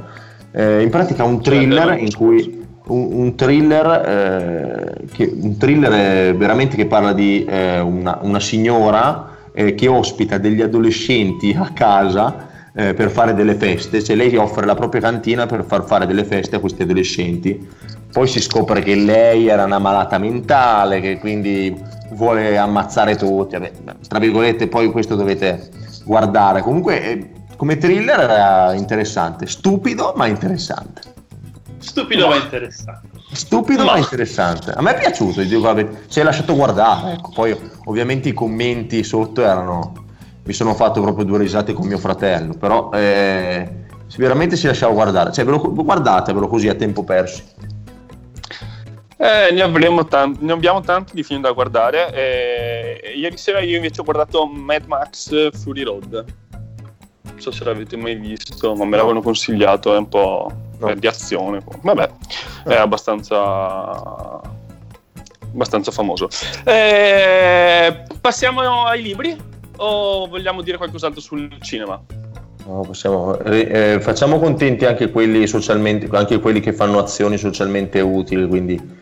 Eh, 0.51 0.81
in 0.81 0.89
pratica 0.89 1.23
un 1.23 1.41
thriller 1.41 1.97
in 1.99 2.13
cui 2.13 2.65
un, 2.87 3.09
un 3.11 3.35
thriller, 3.35 3.85
eh, 4.07 5.05
che, 5.13 5.31
un 5.33 5.57
thriller 5.57 6.35
veramente 6.35 6.75
che 6.75 6.85
parla 6.85 7.13
di 7.13 7.45
eh, 7.45 7.79
una, 7.79 8.19
una, 8.21 8.39
signora 8.39 9.37
eh, 9.53 9.75
che 9.75 9.87
ospita 9.87 10.37
degli 10.37 10.61
adolescenti 10.61 11.55
a 11.57 11.71
casa 11.73 12.47
eh, 12.73 12.93
per 12.93 13.09
fare 13.09 13.33
delle 13.33 13.55
feste, 13.55 14.03
cioè 14.03 14.15
lei 14.15 14.35
offre 14.35 14.65
la 14.65 14.75
propria 14.75 15.01
cantina 15.01 15.45
per 15.45 15.63
far 15.63 15.85
fare 15.85 16.05
delle 16.05 16.23
feste 16.23 16.55
a 16.55 16.59
questi 16.59 16.83
adolescenti. 16.83 17.67
Poi 18.11 18.27
si 18.27 18.41
scopre 18.41 18.81
che 18.81 18.95
lei 18.95 19.47
era 19.47 19.65
una 19.65 19.79
malata 19.79 20.17
mentale, 20.17 20.99
che 20.99 21.19
quindi 21.19 21.75
vuole 22.11 22.57
ammazzare 22.57 23.15
tutti. 23.15 23.55
Vabbè, 23.57 23.71
tra 24.07 24.19
virgolette, 24.19 24.67
poi 24.67 24.91
questo 24.91 25.15
dovete 25.15 25.69
guardare. 26.03 26.61
Comunque, 26.61 27.03
eh, 27.03 27.31
come 27.55 27.77
thriller 27.77 28.19
era 28.19 28.73
interessante, 28.73 29.47
stupido 29.47 30.13
ma 30.15 30.27
interessante. 30.27 31.01
Stupido 31.79 32.27
ma, 32.27 32.35
ma 32.35 32.41
interessante. 32.41 33.07
Stupido 33.31 33.83
ma. 33.83 33.91
ma 33.93 33.97
interessante. 33.97 34.71
A 34.71 34.81
me 34.81 34.95
è 34.95 34.99
piaciuto, 34.99 35.41
dico, 35.41 35.75
si 36.07 36.19
è 36.19 36.23
lasciato 36.23 36.55
guardare. 36.55 37.13
Ecco. 37.13 37.31
Poi 37.33 37.57
ovviamente 37.85 38.29
i 38.29 38.33
commenti 38.33 39.03
sotto 39.03 39.41
erano 39.41 40.07
mi 40.49 40.55
sono 40.55 40.73
fatto 40.73 40.99
proprio 40.99 41.25
due 41.25 41.37
risate 41.37 41.73
con 41.73 41.85
mio 41.85 41.99
fratello, 41.99 42.55
però 42.55 42.89
eh, 42.91 43.69
veramente 44.17 44.55
si 44.55 44.65
lasciava 44.65 44.93
guardare, 44.93 45.31
cioè 45.31 45.45
ve 45.45 45.51
lo, 45.51 45.59
guardatevelo 45.59 46.47
così 46.47 46.67
a 46.67 46.73
tempo 46.73 47.03
perso. 47.03 47.43
Eh, 49.21 49.51
ne, 49.51 50.05
tanti, 50.07 50.45
ne, 50.45 50.53
abbiamo 50.53 50.79
tanti 50.79 51.13
di 51.13 51.23
film 51.23 51.41
da 51.41 51.51
guardare. 51.51 52.13
Eh, 52.13 53.13
ieri 53.17 53.35
sera 53.35 53.59
io 53.59 53.75
invece 53.75 53.99
ho 53.99 54.05
guardato 54.05 54.45
Mad 54.45 54.85
Max 54.85 55.51
Fury 55.61 55.83
Road. 55.83 56.25
Non 57.23 57.41
so 57.41 57.51
se 57.51 57.65
l'avete 57.65 57.97
mai 57.97 58.15
visto, 58.15 58.73
ma 58.75 58.85
me 58.85 58.95
l'avevano 58.95 59.21
consigliato, 59.21 59.93
è 59.93 59.97
un 59.97 60.07
po' 60.07 60.49
no. 60.79 60.93
di 60.93 61.05
azione. 61.05 61.61
Vabbè, 61.81 62.09
è 62.65 62.75
abbastanza, 62.75 64.39
abbastanza 65.51 65.91
famoso. 65.91 66.29
Eh, 66.63 68.03
passiamo 68.21 68.85
ai 68.85 69.01
libri 69.01 69.37
o 69.75 70.27
vogliamo 70.27 70.61
dire 70.61 70.77
qualcos'altro 70.77 71.19
sul 71.19 71.57
cinema? 71.59 72.01
No, 72.65 72.81
possiamo, 72.81 73.37
eh, 73.39 73.99
facciamo 73.99 74.39
contenti 74.39 74.85
anche 74.85 75.11
quelli, 75.11 75.45
socialmente, 75.45 76.07
anche 76.15 76.39
quelli 76.39 76.61
che 76.61 76.71
fanno 76.71 76.99
azioni 76.99 77.37
socialmente 77.37 77.99
utili, 77.99 78.47
quindi 78.47 78.98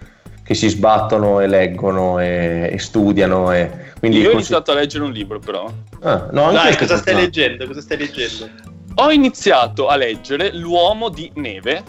che 0.47 0.53
si 0.53 0.69
sbattono 0.69 1.41
e 1.41 1.47
leggono 1.47 2.19
e, 2.19 2.69
e 2.71 2.79
studiano. 2.79 3.51
E, 3.53 3.91
quindi 3.99 4.19
Io 4.19 4.29
ho 4.29 4.31
iniziato 4.31 4.71
a 4.71 4.75
leggere 4.75 5.03
un 5.03 5.11
libro 5.11 5.39
però. 5.39 5.69
Ah, 6.01 6.29
no, 6.31 6.53
Dai, 6.53 6.77
cosa 6.77 6.95
stai, 6.95 7.15
leggendo? 7.15 7.67
cosa 7.67 7.81
stai 7.81 7.97
leggendo? 7.97 8.49
Ho 8.95 9.11
iniziato 9.11 9.87
a 9.87 9.97
leggere 9.97 10.53
L'uomo 10.53 11.09
di 11.09 11.29
neve, 11.35 11.83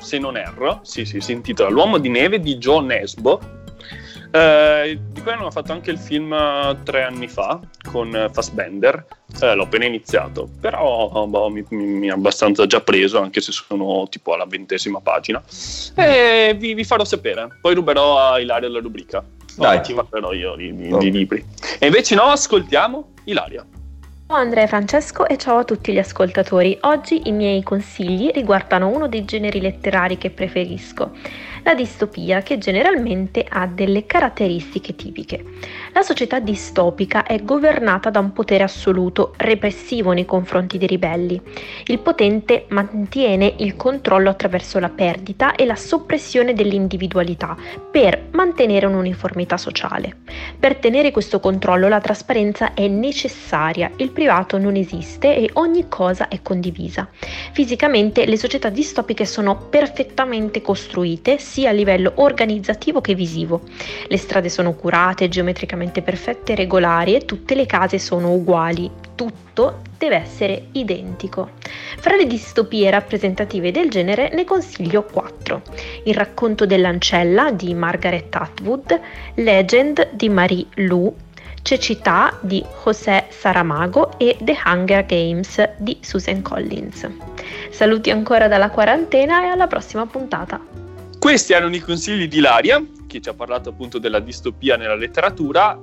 se 0.00 0.18
non 0.18 0.36
erro, 0.36 0.78
sì 0.84 1.04
sì, 1.04 1.20
si 1.20 1.32
intitola 1.32 1.68
L'uomo 1.68 1.98
di 1.98 2.08
neve 2.08 2.38
di 2.38 2.56
Joe 2.58 2.80
Nesbo 2.82 3.40
eh, 4.36 4.98
di 5.12 5.22
cui 5.22 5.32
hanno 5.32 5.50
fatto 5.50 5.72
anche 5.72 5.90
il 5.90 5.98
film 5.98 6.32
eh, 6.32 6.76
tre 6.82 7.02
anni 7.02 7.28
fa 7.28 7.58
con 7.90 8.14
eh, 8.14 8.28
Fassbender. 8.30 9.06
Eh, 9.40 9.54
l'ho 9.54 9.64
appena 9.64 9.84
iniziato, 9.84 10.48
però 10.60 11.26
boh, 11.26 11.48
mi, 11.48 11.64
mi, 11.70 12.10
ha 12.10 12.14
abbastanza 12.14 12.66
già 12.66 12.80
preso, 12.80 13.20
anche 13.20 13.40
se 13.40 13.52
sono 13.52 14.06
tipo 14.08 14.34
alla 14.34 14.46
ventesima 14.46 15.00
pagina. 15.00 15.42
E 15.94 16.54
vi, 16.58 16.74
vi 16.74 16.84
farò 16.84 17.04
sapere. 17.04 17.48
Poi 17.60 17.74
ruberò 17.74 18.18
a 18.18 18.38
Ilaria 18.38 18.68
la 18.68 18.80
rubrica. 18.80 19.24
Dai, 19.56 19.80
ti 19.80 19.94
parlerò 19.94 20.32
io 20.32 20.54
di, 20.54 20.74
di, 20.74 20.96
di 20.98 21.10
libri. 21.10 21.44
E 21.78 21.86
invece 21.86 22.14
no, 22.14 22.24
ascoltiamo 22.24 23.12
Ilaria. 23.24 23.64
Ciao 24.28 24.38
Andrea 24.38 24.64
e 24.64 24.66
Francesco 24.66 25.28
e 25.28 25.36
ciao 25.38 25.58
a 25.58 25.64
tutti 25.64 25.92
gli 25.92 25.98
ascoltatori. 25.98 26.76
Oggi 26.80 27.28
i 27.28 27.32
miei 27.32 27.62
consigli 27.62 28.28
riguardano 28.34 28.88
uno 28.88 29.06
dei 29.06 29.24
generi 29.24 29.60
letterari 29.60 30.18
che 30.18 30.30
preferisco, 30.30 31.12
la 31.66 31.74
distopia 31.74 32.42
che 32.42 32.58
generalmente 32.58 33.44
ha 33.46 33.66
delle 33.66 34.06
caratteristiche 34.06 34.94
tipiche. 34.94 35.44
La 35.92 36.02
società 36.02 36.38
distopica 36.38 37.24
è 37.24 37.42
governata 37.42 38.08
da 38.08 38.20
un 38.20 38.32
potere 38.32 38.62
assoluto, 38.62 39.34
repressivo 39.36 40.12
nei 40.12 40.24
confronti 40.24 40.78
dei 40.78 40.86
ribelli. 40.86 41.40
Il 41.86 41.98
potente 41.98 42.66
mantiene 42.68 43.52
il 43.58 43.74
controllo 43.74 44.30
attraverso 44.30 44.78
la 44.78 44.90
perdita 44.90 45.56
e 45.56 45.66
la 45.66 45.74
soppressione 45.74 46.54
dell'individualità 46.54 47.56
per 47.90 48.28
mantenere 48.30 48.86
un'uniformità 48.86 49.56
sociale. 49.56 50.18
Per 50.56 50.76
tenere 50.76 51.10
questo 51.10 51.40
controllo 51.40 51.88
la 51.88 52.00
trasparenza 52.00 52.74
è 52.74 52.86
necessaria, 52.86 53.90
il 53.96 54.12
privato 54.12 54.56
non 54.56 54.76
esiste 54.76 55.34
e 55.34 55.50
ogni 55.54 55.88
cosa 55.88 56.28
è 56.28 56.42
condivisa. 56.42 57.08
Fisicamente 57.50 58.24
le 58.24 58.36
società 58.36 58.68
distopiche 58.68 59.24
sono 59.24 59.56
perfettamente 59.68 60.62
costruite, 60.62 61.38
sia 61.56 61.70
a 61.70 61.72
livello 61.72 62.12
organizzativo 62.16 63.00
che 63.00 63.14
visivo. 63.14 63.62
Le 64.08 64.18
strade 64.18 64.50
sono 64.50 64.74
curate, 64.74 65.30
geometricamente 65.30 66.02
perfette 66.02 66.52
e 66.52 66.54
regolari 66.54 67.14
e 67.14 67.24
tutte 67.24 67.54
le 67.54 67.64
case 67.64 67.98
sono 67.98 68.34
uguali. 68.34 68.90
Tutto 69.14 69.80
deve 69.96 70.16
essere 70.16 70.66
identico. 70.72 71.52
Fra 71.96 72.14
le 72.14 72.26
distopie 72.26 72.90
rappresentative 72.90 73.70
del 73.70 73.88
genere 73.88 74.28
ne 74.34 74.44
consiglio 74.44 75.04
quattro. 75.04 75.62
Il 76.04 76.12
racconto 76.12 76.66
dell'ancella 76.66 77.50
di 77.52 77.72
Margaret 77.72 78.34
Atwood, 78.34 79.00
Legend 79.36 80.10
di 80.12 80.28
Marie 80.28 80.66
Lu, 80.74 81.10
Cecità 81.62 82.38
di 82.42 82.62
José 82.84 83.28
Saramago 83.30 84.18
e 84.18 84.36
The 84.42 84.58
Hunger 84.62 85.06
Games 85.06 85.70
di 85.78 85.96
Susan 86.02 86.42
Collins. 86.42 87.08
Saluti 87.70 88.10
ancora 88.10 88.46
dalla 88.46 88.68
quarantena 88.68 89.44
e 89.44 89.46
alla 89.46 89.66
prossima 89.66 90.04
puntata. 90.04 90.84
Questi 91.18 91.52
erano 91.52 91.74
i 91.74 91.80
consigli 91.80 92.28
di 92.28 92.38
Ilaria, 92.38 92.84
che 93.06 93.20
ci 93.20 93.28
ha 93.28 93.34
parlato 93.34 93.70
appunto 93.70 93.98
della 93.98 94.20
distopia 94.20 94.76
nella 94.76 94.94
letteratura 94.94 95.78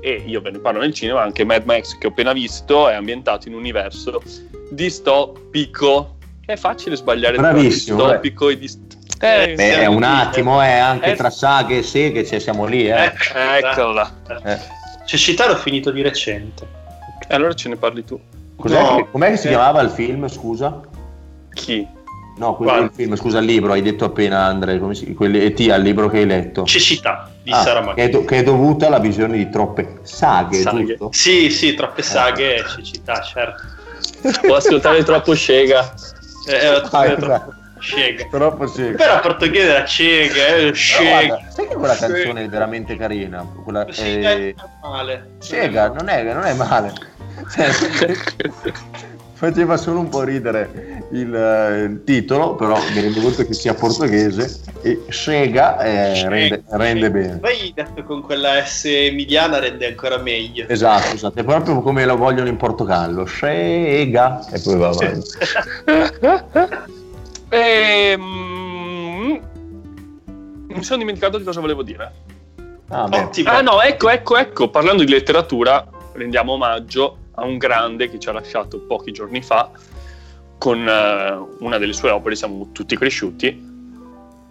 e 0.00 0.22
io 0.26 0.40
ve 0.40 0.50
ne 0.52 0.58
parlo 0.58 0.80
nel 0.80 0.94
cinema, 0.94 1.22
anche 1.22 1.44
Mad 1.44 1.64
Max 1.64 1.98
che 1.98 2.06
ho 2.06 2.10
appena 2.10 2.32
visto 2.32 2.88
è 2.88 2.94
ambientato 2.94 3.48
in 3.48 3.54
un 3.54 3.60
universo 3.60 4.22
distopico. 4.70 6.16
È 6.44 6.56
facile 6.56 6.96
sbagliare 6.96 7.36
Bravissimo, 7.36 7.98
tra 7.98 8.06
distopico 8.06 8.48
eh. 8.48 8.52
e 8.52 8.58
distopico. 8.58 8.86
Eh, 9.20 9.54
Beh, 9.56 9.86
un 9.86 10.04
attimo, 10.04 10.62
eh, 10.62 10.78
anche 10.78 11.12
eh, 11.12 11.16
tra 11.16 11.28
saghe 11.28 11.78
e 11.78 11.82
seghe 11.82 12.24
cioè, 12.24 12.38
siamo 12.38 12.66
lì. 12.66 12.88
Eh. 12.88 13.12
eh 13.34 13.58
eccola. 13.58 14.10
Eh. 14.44 14.58
Cecità 15.04 15.48
l'ho 15.48 15.56
finito 15.56 15.90
di 15.90 16.02
recente. 16.02 16.66
allora 17.28 17.52
ce 17.54 17.68
ne 17.68 17.76
parli 17.76 18.04
tu. 18.04 18.18
Cos'è 18.54 18.80
no. 18.80 18.96
che, 18.96 19.10
com'è 19.10 19.30
che 19.30 19.36
si 19.36 19.48
chiamava 19.48 19.80
il 19.80 19.90
film, 19.90 20.28
scusa? 20.28 20.80
Chi? 21.52 21.86
No, 22.38 22.54
quello 22.54 22.72
del 22.78 22.90
film, 22.94 23.16
scusa, 23.16 23.38
il 23.40 23.46
libro, 23.46 23.72
hai 23.72 23.82
detto 23.82 24.04
appena 24.04 24.44
Andre, 24.44 24.78
come 24.78 24.94
si, 24.94 25.12
quelli, 25.12 25.42
e 25.44 25.52
ti 25.52 25.70
al 25.70 25.82
libro 25.82 26.08
che 26.08 26.18
hai 26.18 26.26
letto. 26.26 26.62
Cecità 26.64 27.28
di 27.42 27.50
ah, 27.50 27.62
Sara 27.62 27.94
che 27.94 28.04
è, 28.04 28.08
do, 28.08 28.24
che 28.24 28.38
è, 28.38 28.42
dovuta 28.44 28.86
alla 28.86 29.00
visione 29.00 29.36
di 29.36 29.50
troppe 29.50 29.98
saghe, 30.02 30.60
saghe. 30.60 30.96
Sì, 31.10 31.50
sì, 31.50 31.74
troppe 31.74 32.02
saghe 32.02 32.54
e 32.54 32.64
cecità, 32.64 33.20
certo. 33.22 33.62
Può 34.40 34.54
ascoltare 34.54 35.02
troppo 35.02 35.34
Scega. 35.34 35.92
Eh, 36.46 36.54
era 36.54 36.76
Ah, 36.76 37.04
troppo 37.04 37.24
esatto. 37.24 37.54
scega. 37.80 38.24
Troppo 38.30 38.66
sì. 38.68 38.82
Però 38.84 39.14
a 39.14 39.18
portoghese 39.18 39.70
era 39.70 39.84
cega, 39.84 40.46
eh, 40.56 40.72
scega. 40.72 41.26
guarda, 41.26 41.50
sai 41.50 41.66
che 41.68 41.74
quella 41.74 41.96
canzone 41.96 42.44
è 42.44 42.48
veramente 42.48 42.96
carina? 42.96 43.44
Quella, 43.64 43.84
Scega 43.90 44.30
eh, 44.30 44.50
è 44.50 44.54
male. 44.82 45.30
Sega, 45.38 45.88
non 45.88 46.08
è, 46.08 46.22
non 46.32 46.44
è 46.44 46.54
male. 46.54 46.92
Faceva 49.38 49.76
solo 49.76 50.00
un 50.00 50.08
po' 50.08 50.24
ridere 50.24 51.04
il, 51.12 51.32
eh, 51.32 51.82
il 51.84 52.02
titolo, 52.02 52.56
però 52.56 52.76
mi 52.92 53.00
rendo 53.00 53.20
conto 53.20 53.46
che 53.46 53.54
sia 53.54 53.72
portoghese 53.72 54.62
e 54.82 55.04
Sega 55.10 55.78
eh, 55.78 56.28
rende, 56.28 56.64
rende 56.70 57.08
bene. 57.08 57.36
Poi 57.38 57.70
detto 57.72 58.02
con 58.02 58.20
quella 58.22 58.64
S 58.64 58.86
emiliana 58.86 59.60
rende 59.60 59.86
ancora 59.86 60.18
meglio. 60.18 60.66
Esatto, 60.66 61.14
esatto, 61.14 61.38
è 61.38 61.44
proprio 61.44 61.80
come 61.82 62.04
lo 62.04 62.16
vogliono 62.16 62.48
in 62.48 62.56
Portogallo, 62.56 63.26
Sega 63.26 64.44
e 64.50 64.60
poi 64.60 64.76
va 64.76 64.88
avanti. 64.88 65.28
Ehm, 67.50 68.20
mi 70.66 70.82
sono 70.82 70.98
dimenticato 70.98 71.38
di 71.38 71.44
cosa 71.44 71.60
volevo 71.60 71.84
dire. 71.84 72.12
Ah. 72.88 73.08
Ah 73.44 73.60
no, 73.60 73.80
ecco, 73.82 74.10
ecco, 74.10 74.36
ecco, 74.36 74.68
parlando 74.68 75.04
di 75.04 75.12
letteratura, 75.12 75.86
rendiamo 76.14 76.54
omaggio 76.54 77.18
a 77.38 77.44
un 77.44 77.56
grande 77.58 78.08
che 78.10 78.18
ci 78.18 78.28
ha 78.28 78.32
lasciato 78.32 78.80
pochi 78.80 79.12
giorni 79.12 79.42
fa 79.42 79.70
con 80.58 80.86
eh, 80.88 81.46
una 81.60 81.78
delle 81.78 81.92
sue 81.92 82.10
opere, 82.10 82.34
siamo 82.34 82.68
tutti 82.72 82.96
cresciuti. 82.96 83.66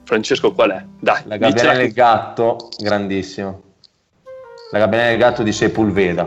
Francesco 0.03 0.53
qual 0.53 0.71
è? 0.71 0.83
Dai, 0.99 1.21
La 1.25 1.35
gabbiana 1.38 1.73
del 1.73 1.91
gatto, 1.91 2.69
grandissimo. 2.79 3.61
La 4.71 4.79
gabbiana 4.79 5.07
del 5.09 5.17
gatto 5.17 5.43
di 5.43 5.51
Sepulveda. 5.51 6.23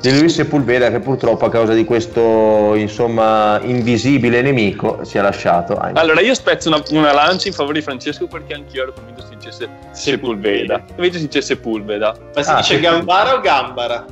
Di 0.00 0.16
lui 0.18 0.28
Sepulveda 0.28 0.90
che 0.90 1.00
purtroppo 1.00 1.44
a 1.44 1.50
causa 1.50 1.74
di 1.74 1.84
questo, 1.84 2.74
insomma, 2.76 3.60
invisibile 3.62 4.42
nemico 4.42 5.04
ci 5.04 5.18
ha 5.18 5.22
lasciato. 5.22 5.74
ahimè. 5.74 5.98
Allora, 5.98 6.20
io 6.20 6.34
spezzo 6.34 6.68
una, 6.68 6.82
una 6.90 7.12
lancia 7.12 7.46
in 7.48 7.54
favore 7.54 7.78
di 7.78 7.84
Francesco 7.84 8.26
perché 8.26 8.54
anch'io 8.54 8.82
ero 8.82 8.92
convinto 8.92 9.22
si 9.22 9.34
dicesse 9.36 9.68
Sepulveda. 9.92 10.84
Invece 10.96 11.18
si 11.18 11.26
dice 11.26 11.40
Sepulveda. 11.42 12.14
Ma 12.34 12.42
si 12.42 12.50
Ah, 12.50 12.56
dice. 12.56 12.80
Gambara 12.80 13.34
o 13.34 13.40
Gambara? 13.40 14.04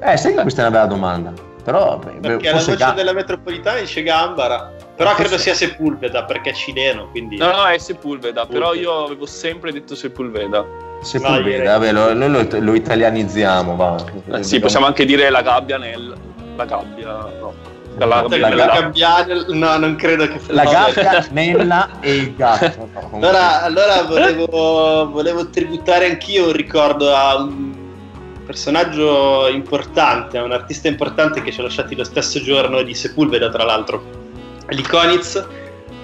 Eh, 0.00 0.16
sai 0.16 0.34
che 0.34 0.42
questa 0.42 0.62
è 0.64 0.66
una 0.68 0.76
bella 0.76 0.86
domanda. 0.88 1.32
Però 1.64 1.98
beh, 1.98 2.12
Perché 2.20 2.46
la 2.46 2.52
forse 2.52 2.72
voce 2.72 2.84
ga- 2.84 2.92
della 2.92 3.12
metropolitana 3.12 3.80
dice 3.80 4.02
Gambara. 4.02 4.72
Però 4.96 5.10
Forse- 5.10 5.22
credo 5.24 5.38
sia 5.42 5.54
Sepulveda 5.54 6.24
perché 6.24 6.50
è 6.50 6.52
cileno, 6.54 7.08
quindi... 7.10 7.36
No, 7.36 7.50
no, 7.50 7.64
è 7.66 7.78
Sepulveda, 7.78 8.46
però 8.46 8.72
Sepulveda. 8.72 8.80
io 8.82 9.04
avevo 9.04 9.26
sempre 9.26 9.70
detto 9.72 9.94
Sepulveda. 9.94 10.64
Sepulveda, 11.02 11.78
vabbè, 11.78 11.92
lo, 11.92 12.14
noi 12.14 12.30
lo, 12.30 12.46
lo 12.60 12.74
italianizziamo, 12.74 13.76
va. 13.76 13.96
Eh, 14.32 14.42
sì, 14.42 14.58
possiamo 14.60 14.86
anche 14.86 15.04
dire 15.04 15.30
la 15.30 15.42
gabbia 15.42 15.78
nel... 15.78 16.16
La 16.56 16.64
gabbia, 16.64 17.06
no. 17.38 17.52
La 17.98 18.06
La 18.06 18.20
gabbia, 18.22 18.38
la, 18.38 18.48
la 18.48 18.48
nella- 18.48 18.66
ga- 18.66 18.80
gabbiana, 18.80 19.44
no, 19.48 19.76
non 19.76 19.94
credo 19.96 20.26
che... 20.26 20.40
La 20.48 20.64
gabbia, 20.64 21.26
Nella 21.30 21.88
e 22.00 22.14
il 22.14 22.34
gatto. 22.34 22.88
Allora, 23.12 23.62
allora 23.62 24.02
volevo, 24.04 25.10
volevo 25.10 25.48
tributare 25.50 26.06
anch'io 26.06 26.46
un 26.46 26.52
ricordo 26.52 27.14
a 27.14 27.36
un 27.36 27.67
personaggio 28.48 29.46
importante, 29.48 30.38
un 30.38 30.52
artista 30.52 30.88
importante 30.88 31.42
che 31.42 31.52
ci 31.52 31.60
ha 31.60 31.64
lasciati 31.64 31.94
lo 31.94 32.02
stesso 32.02 32.40
giorno 32.40 32.80
di 32.80 32.94
Sepulveda, 32.94 33.50
tra 33.50 33.62
l'altro. 33.62 34.02
Lee 34.68 34.86
Konitz, 34.88 35.46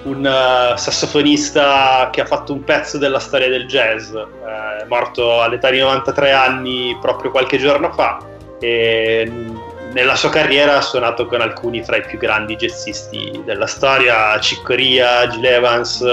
un 0.03 0.23
eh, 0.23 0.77
sassofonista 0.77 2.09
che 2.11 2.21
ha 2.21 2.25
fatto 2.25 2.53
un 2.53 2.63
pezzo 2.63 2.99
della 2.99 3.17
storia 3.17 3.49
del 3.49 3.65
jazz, 3.65 4.13
eh, 4.13 4.83
è 4.83 4.85
morto 4.87 5.41
all'età 5.41 5.71
di 5.71 5.79
93 5.79 6.31
anni 6.33 6.95
proprio 7.01 7.31
qualche 7.31 7.57
giorno 7.57 7.91
fa 7.91 8.19
e 8.59 9.27
mh, 9.27 9.54
nella 9.95 10.15
sua 10.15 10.29
carriera 10.29 10.75
ha 10.75 10.81
suonato 10.81 11.25
con 11.25 11.39
alcuni 11.39 11.81
fra 11.81 11.95
i 11.95 12.01
più 12.01 12.17
grandi 12.17 12.57
jazzisti 12.57 13.41
della 13.45 13.65
storia, 13.65 14.37
Chick 14.39 14.61
Corea, 14.61 15.25
Gil 15.27 15.45
Evans, 15.45 16.03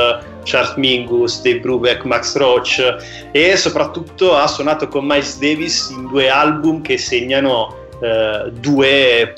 Charles 0.44 0.74
Mingus, 0.76 1.42
Dave 1.42 1.58
Brubeck, 1.58 2.04
Max 2.04 2.36
Roach 2.36 2.96
e 3.32 3.56
soprattutto 3.56 4.36
ha 4.36 4.46
suonato 4.46 4.86
con 4.86 5.04
Miles 5.04 5.36
Davis 5.38 5.88
in 5.90 6.06
due 6.06 6.28
album 6.30 6.80
che 6.80 6.96
segnano 6.96 7.88
eh, 8.00 8.52
due 8.52 9.34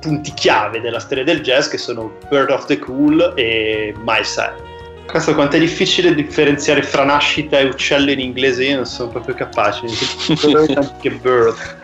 punti 0.00 0.32
chiave 0.32 0.80
della 0.80 0.98
storia 0.98 1.22
del 1.22 1.42
jazz 1.42 1.68
che 1.68 1.76
sono 1.76 2.16
Bird 2.30 2.50
of 2.50 2.64
the 2.64 2.78
Cool 2.78 3.34
e 3.36 3.94
My 4.02 4.24
Side. 4.24 4.72
Questo 5.04 5.34
quanto 5.34 5.56
è 5.56 5.58
difficile 5.58 6.14
differenziare 6.14 6.82
fra 6.82 7.04
nascita 7.04 7.58
e 7.58 7.64
uccello 7.64 8.10
in 8.10 8.20
inglese, 8.20 8.64
io 8.64 8.76
non 8.76 8.86
sono 8.86 9.10
proprio 9.10 9.34
capace. 9.34 9.84
che 11.02 11.10
bird. 11.10 11.76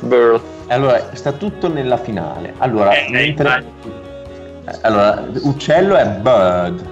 Bird. 0.00 0.58
Allora, 0.70 1.14
sta 1.14 1.32
tutto 1.32 1.68
nella 1.68 1.96
finale. 1.96 2.54
Allora, 2.58 2.92
Eh, 2.94 3.08
mentre... 3.10 3.64
eh, 4.66 4.78
allora, 4.82 5.24
uccello 5.42 5.96
è 5.96 6.06
bird, 6.06 6.86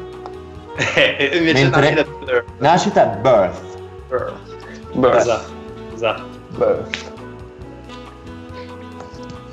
Eh, 0.96 1.30
invece 1.36 1.62
Mentre- 1.62 2.04
nascita 2.58 3.02
è 3.02 3.16
è 3.16 3.16
birth. 3.18 3.60
bird. 4.08 4.32
Bird. 4.94 5.14
Esatto, 5.14 5.50
esatto. 5.94 6.22
birth. 6.56 7.07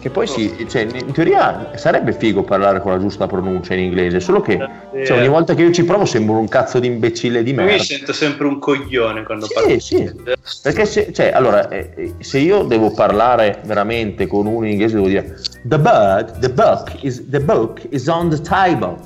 Che 0.05 0.11
poi 0.11 0.27
sì, 0.27 0.67
cioè, 0.69 0.81
in 0.81 1.13
teoria 1.13 1.71
sarebbe 1.77 2.13
figo 2.13 2.43
parlare 2.43 2.79
con 2.79 2.91
la 2.91 2.99
giusta 2.99 3.25
pronuncia 3.25 3.73
in 3.73 3.85
inglese, 3.85 4.19
solo 4.19 4.39
che 4.39 4.55
cioè, 5.03 5.17
ogni 5.17 5.27
volta 5.27 5.55
che 5.55 5.63
io 5.63 5.71
ci 5.71 5.83
provo 5.83 6.05
sembro 6.05 6.37
un 6.37 6.47
cazzo 6.47 6.77
di 6.77 6.85
imbecille 6.85 7.41
di 7.41 7.53
Io 7.53 7.63
mi 7.63 7.79
sento 7.79 8.13
sempre 8.13 8.45
un 8.45 8.59
coglione 8.59 9.23
quando 9.23 9.47
parlo. 9.51 9.79
Sì, 9.79 9.79
sì. 9.79 10.13
Perché 10.61 10.85
se, 10.85 11.11
cioè, 11.11 11.31
allora, 11.33 11.67
eh, 11.69 12.13
se 12.19 12.37
io 12.37 12.61
devo 12.61 12.91
parlare 12.91 13.61
veramente 13.63 14.27
con 14.27 14.45
uno 14.45 14.67
in 14.67 14.73
inglese, 14.73 14.93
devo 14.93 15.07
dire 15.07 15.39
The 15.63 15.79
bird, 15.79 16.37
the 16.37 16.51
book 16.51 16.91
is, 17.01 17.27
the 17.27 17.39
book 17.39 17.81
is 17.89 18.05
on 18.05 18.29
the 18.29 18.39
table. 18.39 18.97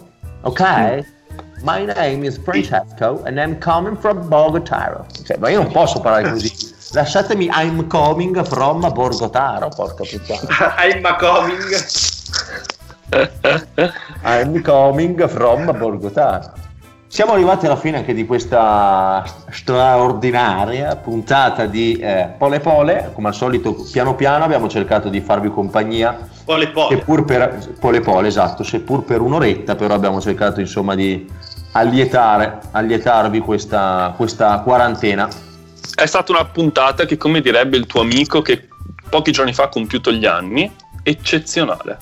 Ok? 0.42 1.06
My 1.62 1.86
name 1.86 2.26
is 2.26 2.38
Francesco 2.38 3.22
and 3.24 3.38
I'm 3.38 3.58
coming 3.60 3.98
from 3.98 4.28
Bogotaro. 4.28 5.06
Cioè, 5.24 5.38
ma 5.38 5.48
io 5.48 5.62
non 5.62 5.72
posso 5.72 6.02
parlare 6.02 6.30
così. 6.30 6.76
Lasciatemi 6.92 7.50
I'm 7.54 7.86
coming 7.88 8.44
from 8.44 8.92
Borgotaro, 8.92 9.70
porca 9.70 10.04
puttana. 10.04 10.76
I'm 10.82 11.04
coming. 11.18 11.60
I'm 14.24 14.62
coming 14.62 15.28
from 15.28 15.78
Borgotaro. 15.78 16.54
Siamo 17.06 17.34
arrivati 17.34 17.66
alla 17.66 17.76
fine 17.76 17.98
anche 17.98 18.14
di 18.14 18.26
questa 18.26 19.24
straordinaria 19.50 20.96
puntata 20.96 21.66
di 21.66 21.94
eh, 21.94 22.34
Pole 22.38 22.60
Pole. 22.60 23.12
Come 23.14 23.28
al 23.30 23.34
solito, 23.36 23.76
piano 23.92 24.16
piano 24.16 24.44
abbiamo 24.44 24.68
cercato 24.68 25.10
di 25.10 25.20
farvi 25.22 25.50
compagnia, 25.50 26.18
Pole 26.46 26.70
pole. 26.70 26.96
seppur 26.98 27.26
per 27.26 27.76
Pole 27.80 28.00
Pole, 28.02 28.28
esatto, 28.28 28.64
seppur 28.64 29.04
per 29.04 29.22
un'oretta, 29.22 29.76
però 29.76 29.94
abbiamo 29.94 30.22
cercato 30.22 30.60
insomma 30.60 30.96
di 30.96 31.28
allietare, 31.72 32.60
allietarvi 32.72 33.40
questa, 33.40 34.14
questa 34.16 34.60
quarantena. 34.60 35.28
È 35.96 36.06
stata 36.06 36.32
una 36.32 36.46
puntata 36.46 37.06
che, 37.06 37.18
come 37.18 37.42
direbbe 37.42 37.78
il 37.78 37.86
tuo 37.86 38.02
amico 38.02 38.42
che 38.42 38.68
pochi 39.10 39.32
giorni 39.32 39.54
fa 39.54 39.64
ha 39.64 39.70
compiuto 39.70 40.12
gli 40.12 40.26
anni, 40.26 40.72
eccezionale. 41.04 41.98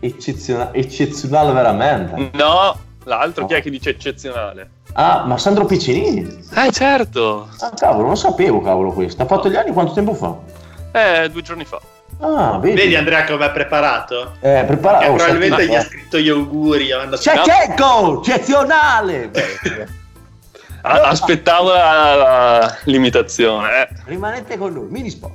Eccezionale, 0.00 0.78
eccezionale 0.78 1.52
veramente. 1.52 2.30
No, 2.34 2.78
l'altro 3.04 3.46
chi 3.46 3.54
è 3.54 3.62
che 3.62 3.70
dice 3.70 3.90
eccezionale? 3.90 4.70
Ah, 4.94 5.24
ma 5.26 5.38
Sandro 5.38 5.64
Piccinini? 5.64 6.44
Eh, 6.54 6.70
certo. 6.70 7.48
Ah, 7.60 7.70
cavolo, 7.70 8.06
non 8.06 8.16
sapevo, 8.16 8.60
cavolo, 8.60 8.92
questo. 8.92 9.22
Ha 9.22 9.26
fatto 9.26 9.48
gli 9.48 9.56
anni 9.56 9.72
quanto 9.72 9.92
tempo 9.92 10.14
fa? 10.14 10.36
Eh, 10.92 11.30
due 11.30 11.42
giorni 11.42 11.64
fa. 11.64 11.80
Ah, 12.20 12.58
vedi. 12.58 12.76
Vedi 12.76 12.94
Andrea 12.94 13.24
come 13.24 13.46
è 13.46 13.50
preparato? 13.50 14.36
Eh, 14.40 14.62
prepara- 14.66 14.98
Che 14.98 15.08
oh, 15.08 15.14
probabilmente 15.14 15.66
gli 15.66 15.74
ha 15.74 15.82
scritto 15.82 16.18
gli 16.18 16.28
auguri. 16.28 16.92
ha 16.92 17.08
C'è 17.08 17.40
Checco! 17.40 18.20
Eccezionale! 18.20 19.30
Aspettavo 20.86 21.72
la- 21.72 22.14
la- 22.14 22.76
l'imitazione. 22.84 23.68
Eh. 23.82 23.88
Rimanete 24.04 24.58
con 24.58 24.72
noi, 24.74 24.86
mini 24.90 25.08
spot. 25.10 25.32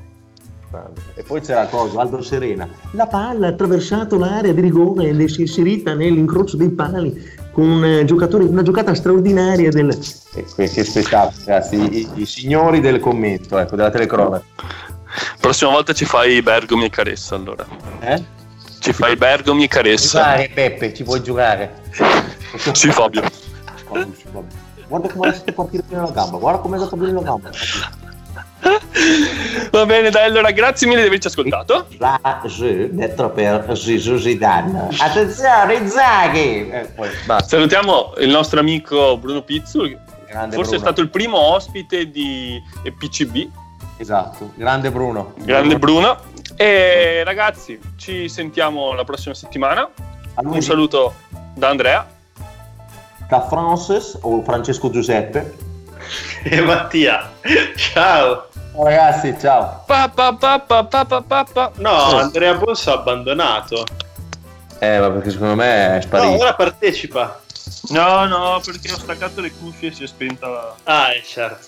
E 1.15 1.23
poi 1.23 1.41
c'era 1.41 1.65
cosa, 1.65 2.01
Aldo 2.01 2.21
Serena. 2.21 2.69
La 2.91 3.07
palla 3.07 3.47
ha 3.47 3.49
attraversato 3.49 4.19
l'area 4.19 4.53
di 4.53 4.61
rigore 4.61 5.09
e 5.09 5.27
si 5.27 5.39
è 5.39 5.41
inserita 5.41 5.95
nell'incrocio 5.95 6.57
dei 6.57 6.69
pali 6.69 7.37
con 7.51 7.67
un 7.67 7.83
eh, 7.83 8.05
giocatore, 8.05 8.43
una 8.43 8.61
giocata 8.61 8.93
straordinaria 8.93 9.71
del... 9.71 9.97
che, 10.55 10.69
che 10.69 10.83
spettacolo, 10.83 11.33
ragazzi, 11.45 11.75
i, 11.75 12.09
i 12.21 12.25
signori 12.27 12.81
del 12.81 12.99
commento, 12.99 13.57
ecco, 13.57 13.75
della 13.75 13.89
telecronaca. 13.89 14.43
Prossima 15.39 15.71
volta 15.71 15.93
ci 15.93 16.05
fai 16.05 16.39
Bergomi 16.43 16.85
e 16.85 16.89
Caressa 16.91 17.33
allora. 17.33 17.65
Eh? 18.01 18.23
Ci 18.77 18.93
fai 18.93 19.15
Bergomi 19.15 19.63
e 19.63 19.67
Caressa. 19.67 20.19
Giocare, 20.19 20.51
Peppe, 20.53 20.93
ci 20.93 21.03
vuoi 21.03 21.23
giocare? 21.23 21.73
Sì, 22.73 22.89
Fabio. 22.91 23.21
Guarda 24.89 25.07
come 25.09 25.27
ha 25.27 25.29
lasciato 25.29 25.53
partire 25.53 25.83
bene 25.87 26.01
la 26.01 26.11
gamba, 26.11 26.37
guarda 26.37 26.59
come 26.59 26.75
è 26.75 26.79
andato 26.79 26.97
bene 26.97 27.13
la 27.13 27.21
gamba. 27.21 27.49
Va 29.71 29.85
bene, 29.85 30.09
dai, 30.09 30.25
allora 30.25 30.49
grazie 30.51 30.87
mille 30.87 31.01
di 31.01 31.07
averci 31.07 31.27
ascoltato. 31.27 31.85
La 31.99 32.19
Z, 32.47 32.87
detto 32.89 33.29
per 33.29 33.77
Zizou 33.77 34.17
Zidane. 34.17 34.89
Attenzione, 34.97 35.87
Zaghi! 35.87 36.69
Eh. 36.69 36.89
Salutiamo 37.45 38.13
il 38.17 38.29
nostro 38.29 38.59
amico 38.59 39.17
Bruno 39.17 39.43
Pizzu, 39.43 39.83
che 39.83 39.97
Grande 40.27 40.55
forse 40.55 40.71
è 40.71 40.77
Bruno. 40.77 40.85
stato 40.91 41.01
il 41.01 41.09
primo 41.09 41.37
ospite 41.37 42.09
di 42.09 42.61
PCB, 42.97 43.47
Esatto, 43.97 44.51
grande 44.55 44.91
Bruno. 44.91 45.33
grande 45.37 45.77
Bruno. 45.77 46.17
E 46.55 47.21
ragazzi, 47.23 47.79
ci 47.95 48.27
sentiamo 48.27 48.93
la 48.93 49.03
prossima 49.03 49.33
settimana. 49.35 49.87
Un 50.35 50.61
saluto 50.61 51.13
da 51.53 51.69
Andrea. 51.69 52.07
Da 53.29 53.41
Francis 53.47 54.17
o 54.21 54.41
Francesco 54.43 54.89
Giuseppe. 54.89 55.67
E 56.43 56.61
Mattia. 56.61 57.29
Ciao. 57.75 58.47
Ciao 58.73 58.83
ragazzi, 58.83 59.35
ciao. 59.39 59.83
Pa, 59.85 60.09
pa, 60.09 60.33
pa, 60.33 60.57
pa, 60.59 60.83
pa, 60.85 61.05
pa, 61.05 61.43
pa. 61.43 61.71
No. 61.75 61.91
Andrea 62.17 62.55
Bonso 62.55 62.91
ha 62.91 62.93
abbandonato. 62.95 63.83
Eh, 64.79 64.99
ma 64.99 65.11
perché 65.11 65.31
secondo 65.31 65.55
me 65.55 65.87
è 65.87 65.95
No, 65.95 66.01
sparito. 66.01 66.41
ora 66.41 66.53
partecipa. 66.55 67.39
No, 67.89 68.25
no, 68.25 68.61
perché 68.65 68.91
ho 68.93 68.97
staccato 68.97 69.41
le 69.41 69.51
cuffie 69.51 69.89
e 69.89 69.93
si 69.93 70.03
è 70.03 70.07
spenta 70.07 70.47
la... 70.47 70.75
Ah, 70.85 71.11
è 71.13 71.21
certo. 71.21 71.67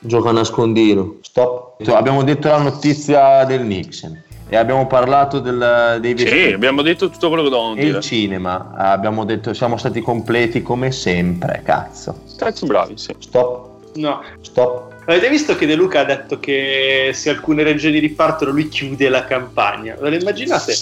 Gioca 0.00 0.30
a 0.30 0.32
nascondino. 0.32 1.16
Stop. 1.22 1.88
Abbiamo 1.88 2.24
detto 2.24 2.48
la 2.48 2.58
notizia 2.58 3.44
del 3.44 3.62
Nixon 3.62 4.20
e 4.52 4.56
abbiamo 4.56 4.86
parlato 4.88 5.38
del- 5.38 5.98
dei 6.00 6.18
Sì, 6.18 6.24
vestiti 6.24 6.52
abbiamo 6.52 6.82
detto 6.82 7.08
tutto 7.08 7.28
quello 7.28 7.44
che 7.44 7.50
dovevamo 7.50 7.76
e 7.76 7.80
il 7.82 7.86
dire. 7.86 8.00
cinema. 8.00 8.72
Abbiamo 8.76 9.24
detto 9.24 9.54
siamo 9.54 9.76
stati 9.76 10.00
completi 10.00 10.60
come 10.60 10.90
sempre, 10.90 11.62
cazzo. 11.64 12.22
Cazzo 12.36 12.66
bravi, 12.66 12.94
sì. 12.98 13.14
Stop, 13.18 13.94
No. 13.94 14.22
stop. 14.40 14.88
Avete 15.06 15.28
visto 15.28 15.54
che 15.56 15.66
De 15.66 15.76
Luca 15.76 16.00
ha 16.00 16.04
detto 16.04 16.40
che 16.40 17.10
se 17.14 17.30
alcune 17.30 17.62
regioni 17.62 18.00
ripartono 18.00 18.50
lui 18.50 18.68
chiude 18.68 19.08
la 19.08 19.24
campagna? 19.24 19.96
Ve 20.00 20.10
lo 20.10 20.16
immaginate? 20.16 20.74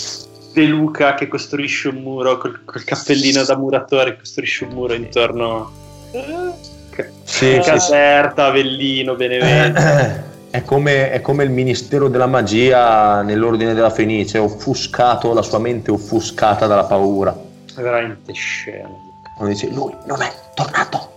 De 0.55 0.65
Luca 0.65 1.13
che 1.15 1.29
costruisce 1.29 1.89
un 1.89 1.97
muro 1.97 2.39
col, 2.39 2.61
col 2.65 2.83
cappellino 2.85 3.45
da 3.45 3.57
muratore, 3.57 4.17
costruisce 4.17 4.65
un 4.65 4.71
muro 4.71 4.95
intorno 4.95 5.71
Sì, 6.11 7.03
sì, 7.25 7.53
sì. 7.55 7.61
Caserta, 7.61 8.47
Avellino, 8.47 9.15
Benevento. 9.15 10.27
È 10.51 10.63
come, 10.65 11.11
è 11.11 11.21
come 11.21 11.45
il 11.45 11.51
ministero 11.51 12.09
della 12.09 12.27
magia 12.27 13.23
nell'ordine 13.23 13.75
della 13.75 13.91
Fenice, 13.91 14.39
offuscato 14.39 15.35
la 15.35 15.43
sua 15.43 15.59
mente 15.59 15.91
offuscata 15.91 16.67
dalla 16.67 16.85
paura. 16.85 17.37
È 17.75 17.81
veramente 17.81 18.33
scemo. 18.33 19.07
Quando 19.37 19.55
dice 19.55 19.69
lui 19.69 19.95
non 20.07 20.23
è 20.23 20.33
tornato. 20.55 21.13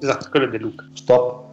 Esatto, 0.00 0.28
quello 0.30 0.46
è 0.46 0.48
De 0.48 0.58
Luca. 0.58 0.84
Stop. 0.94 1.49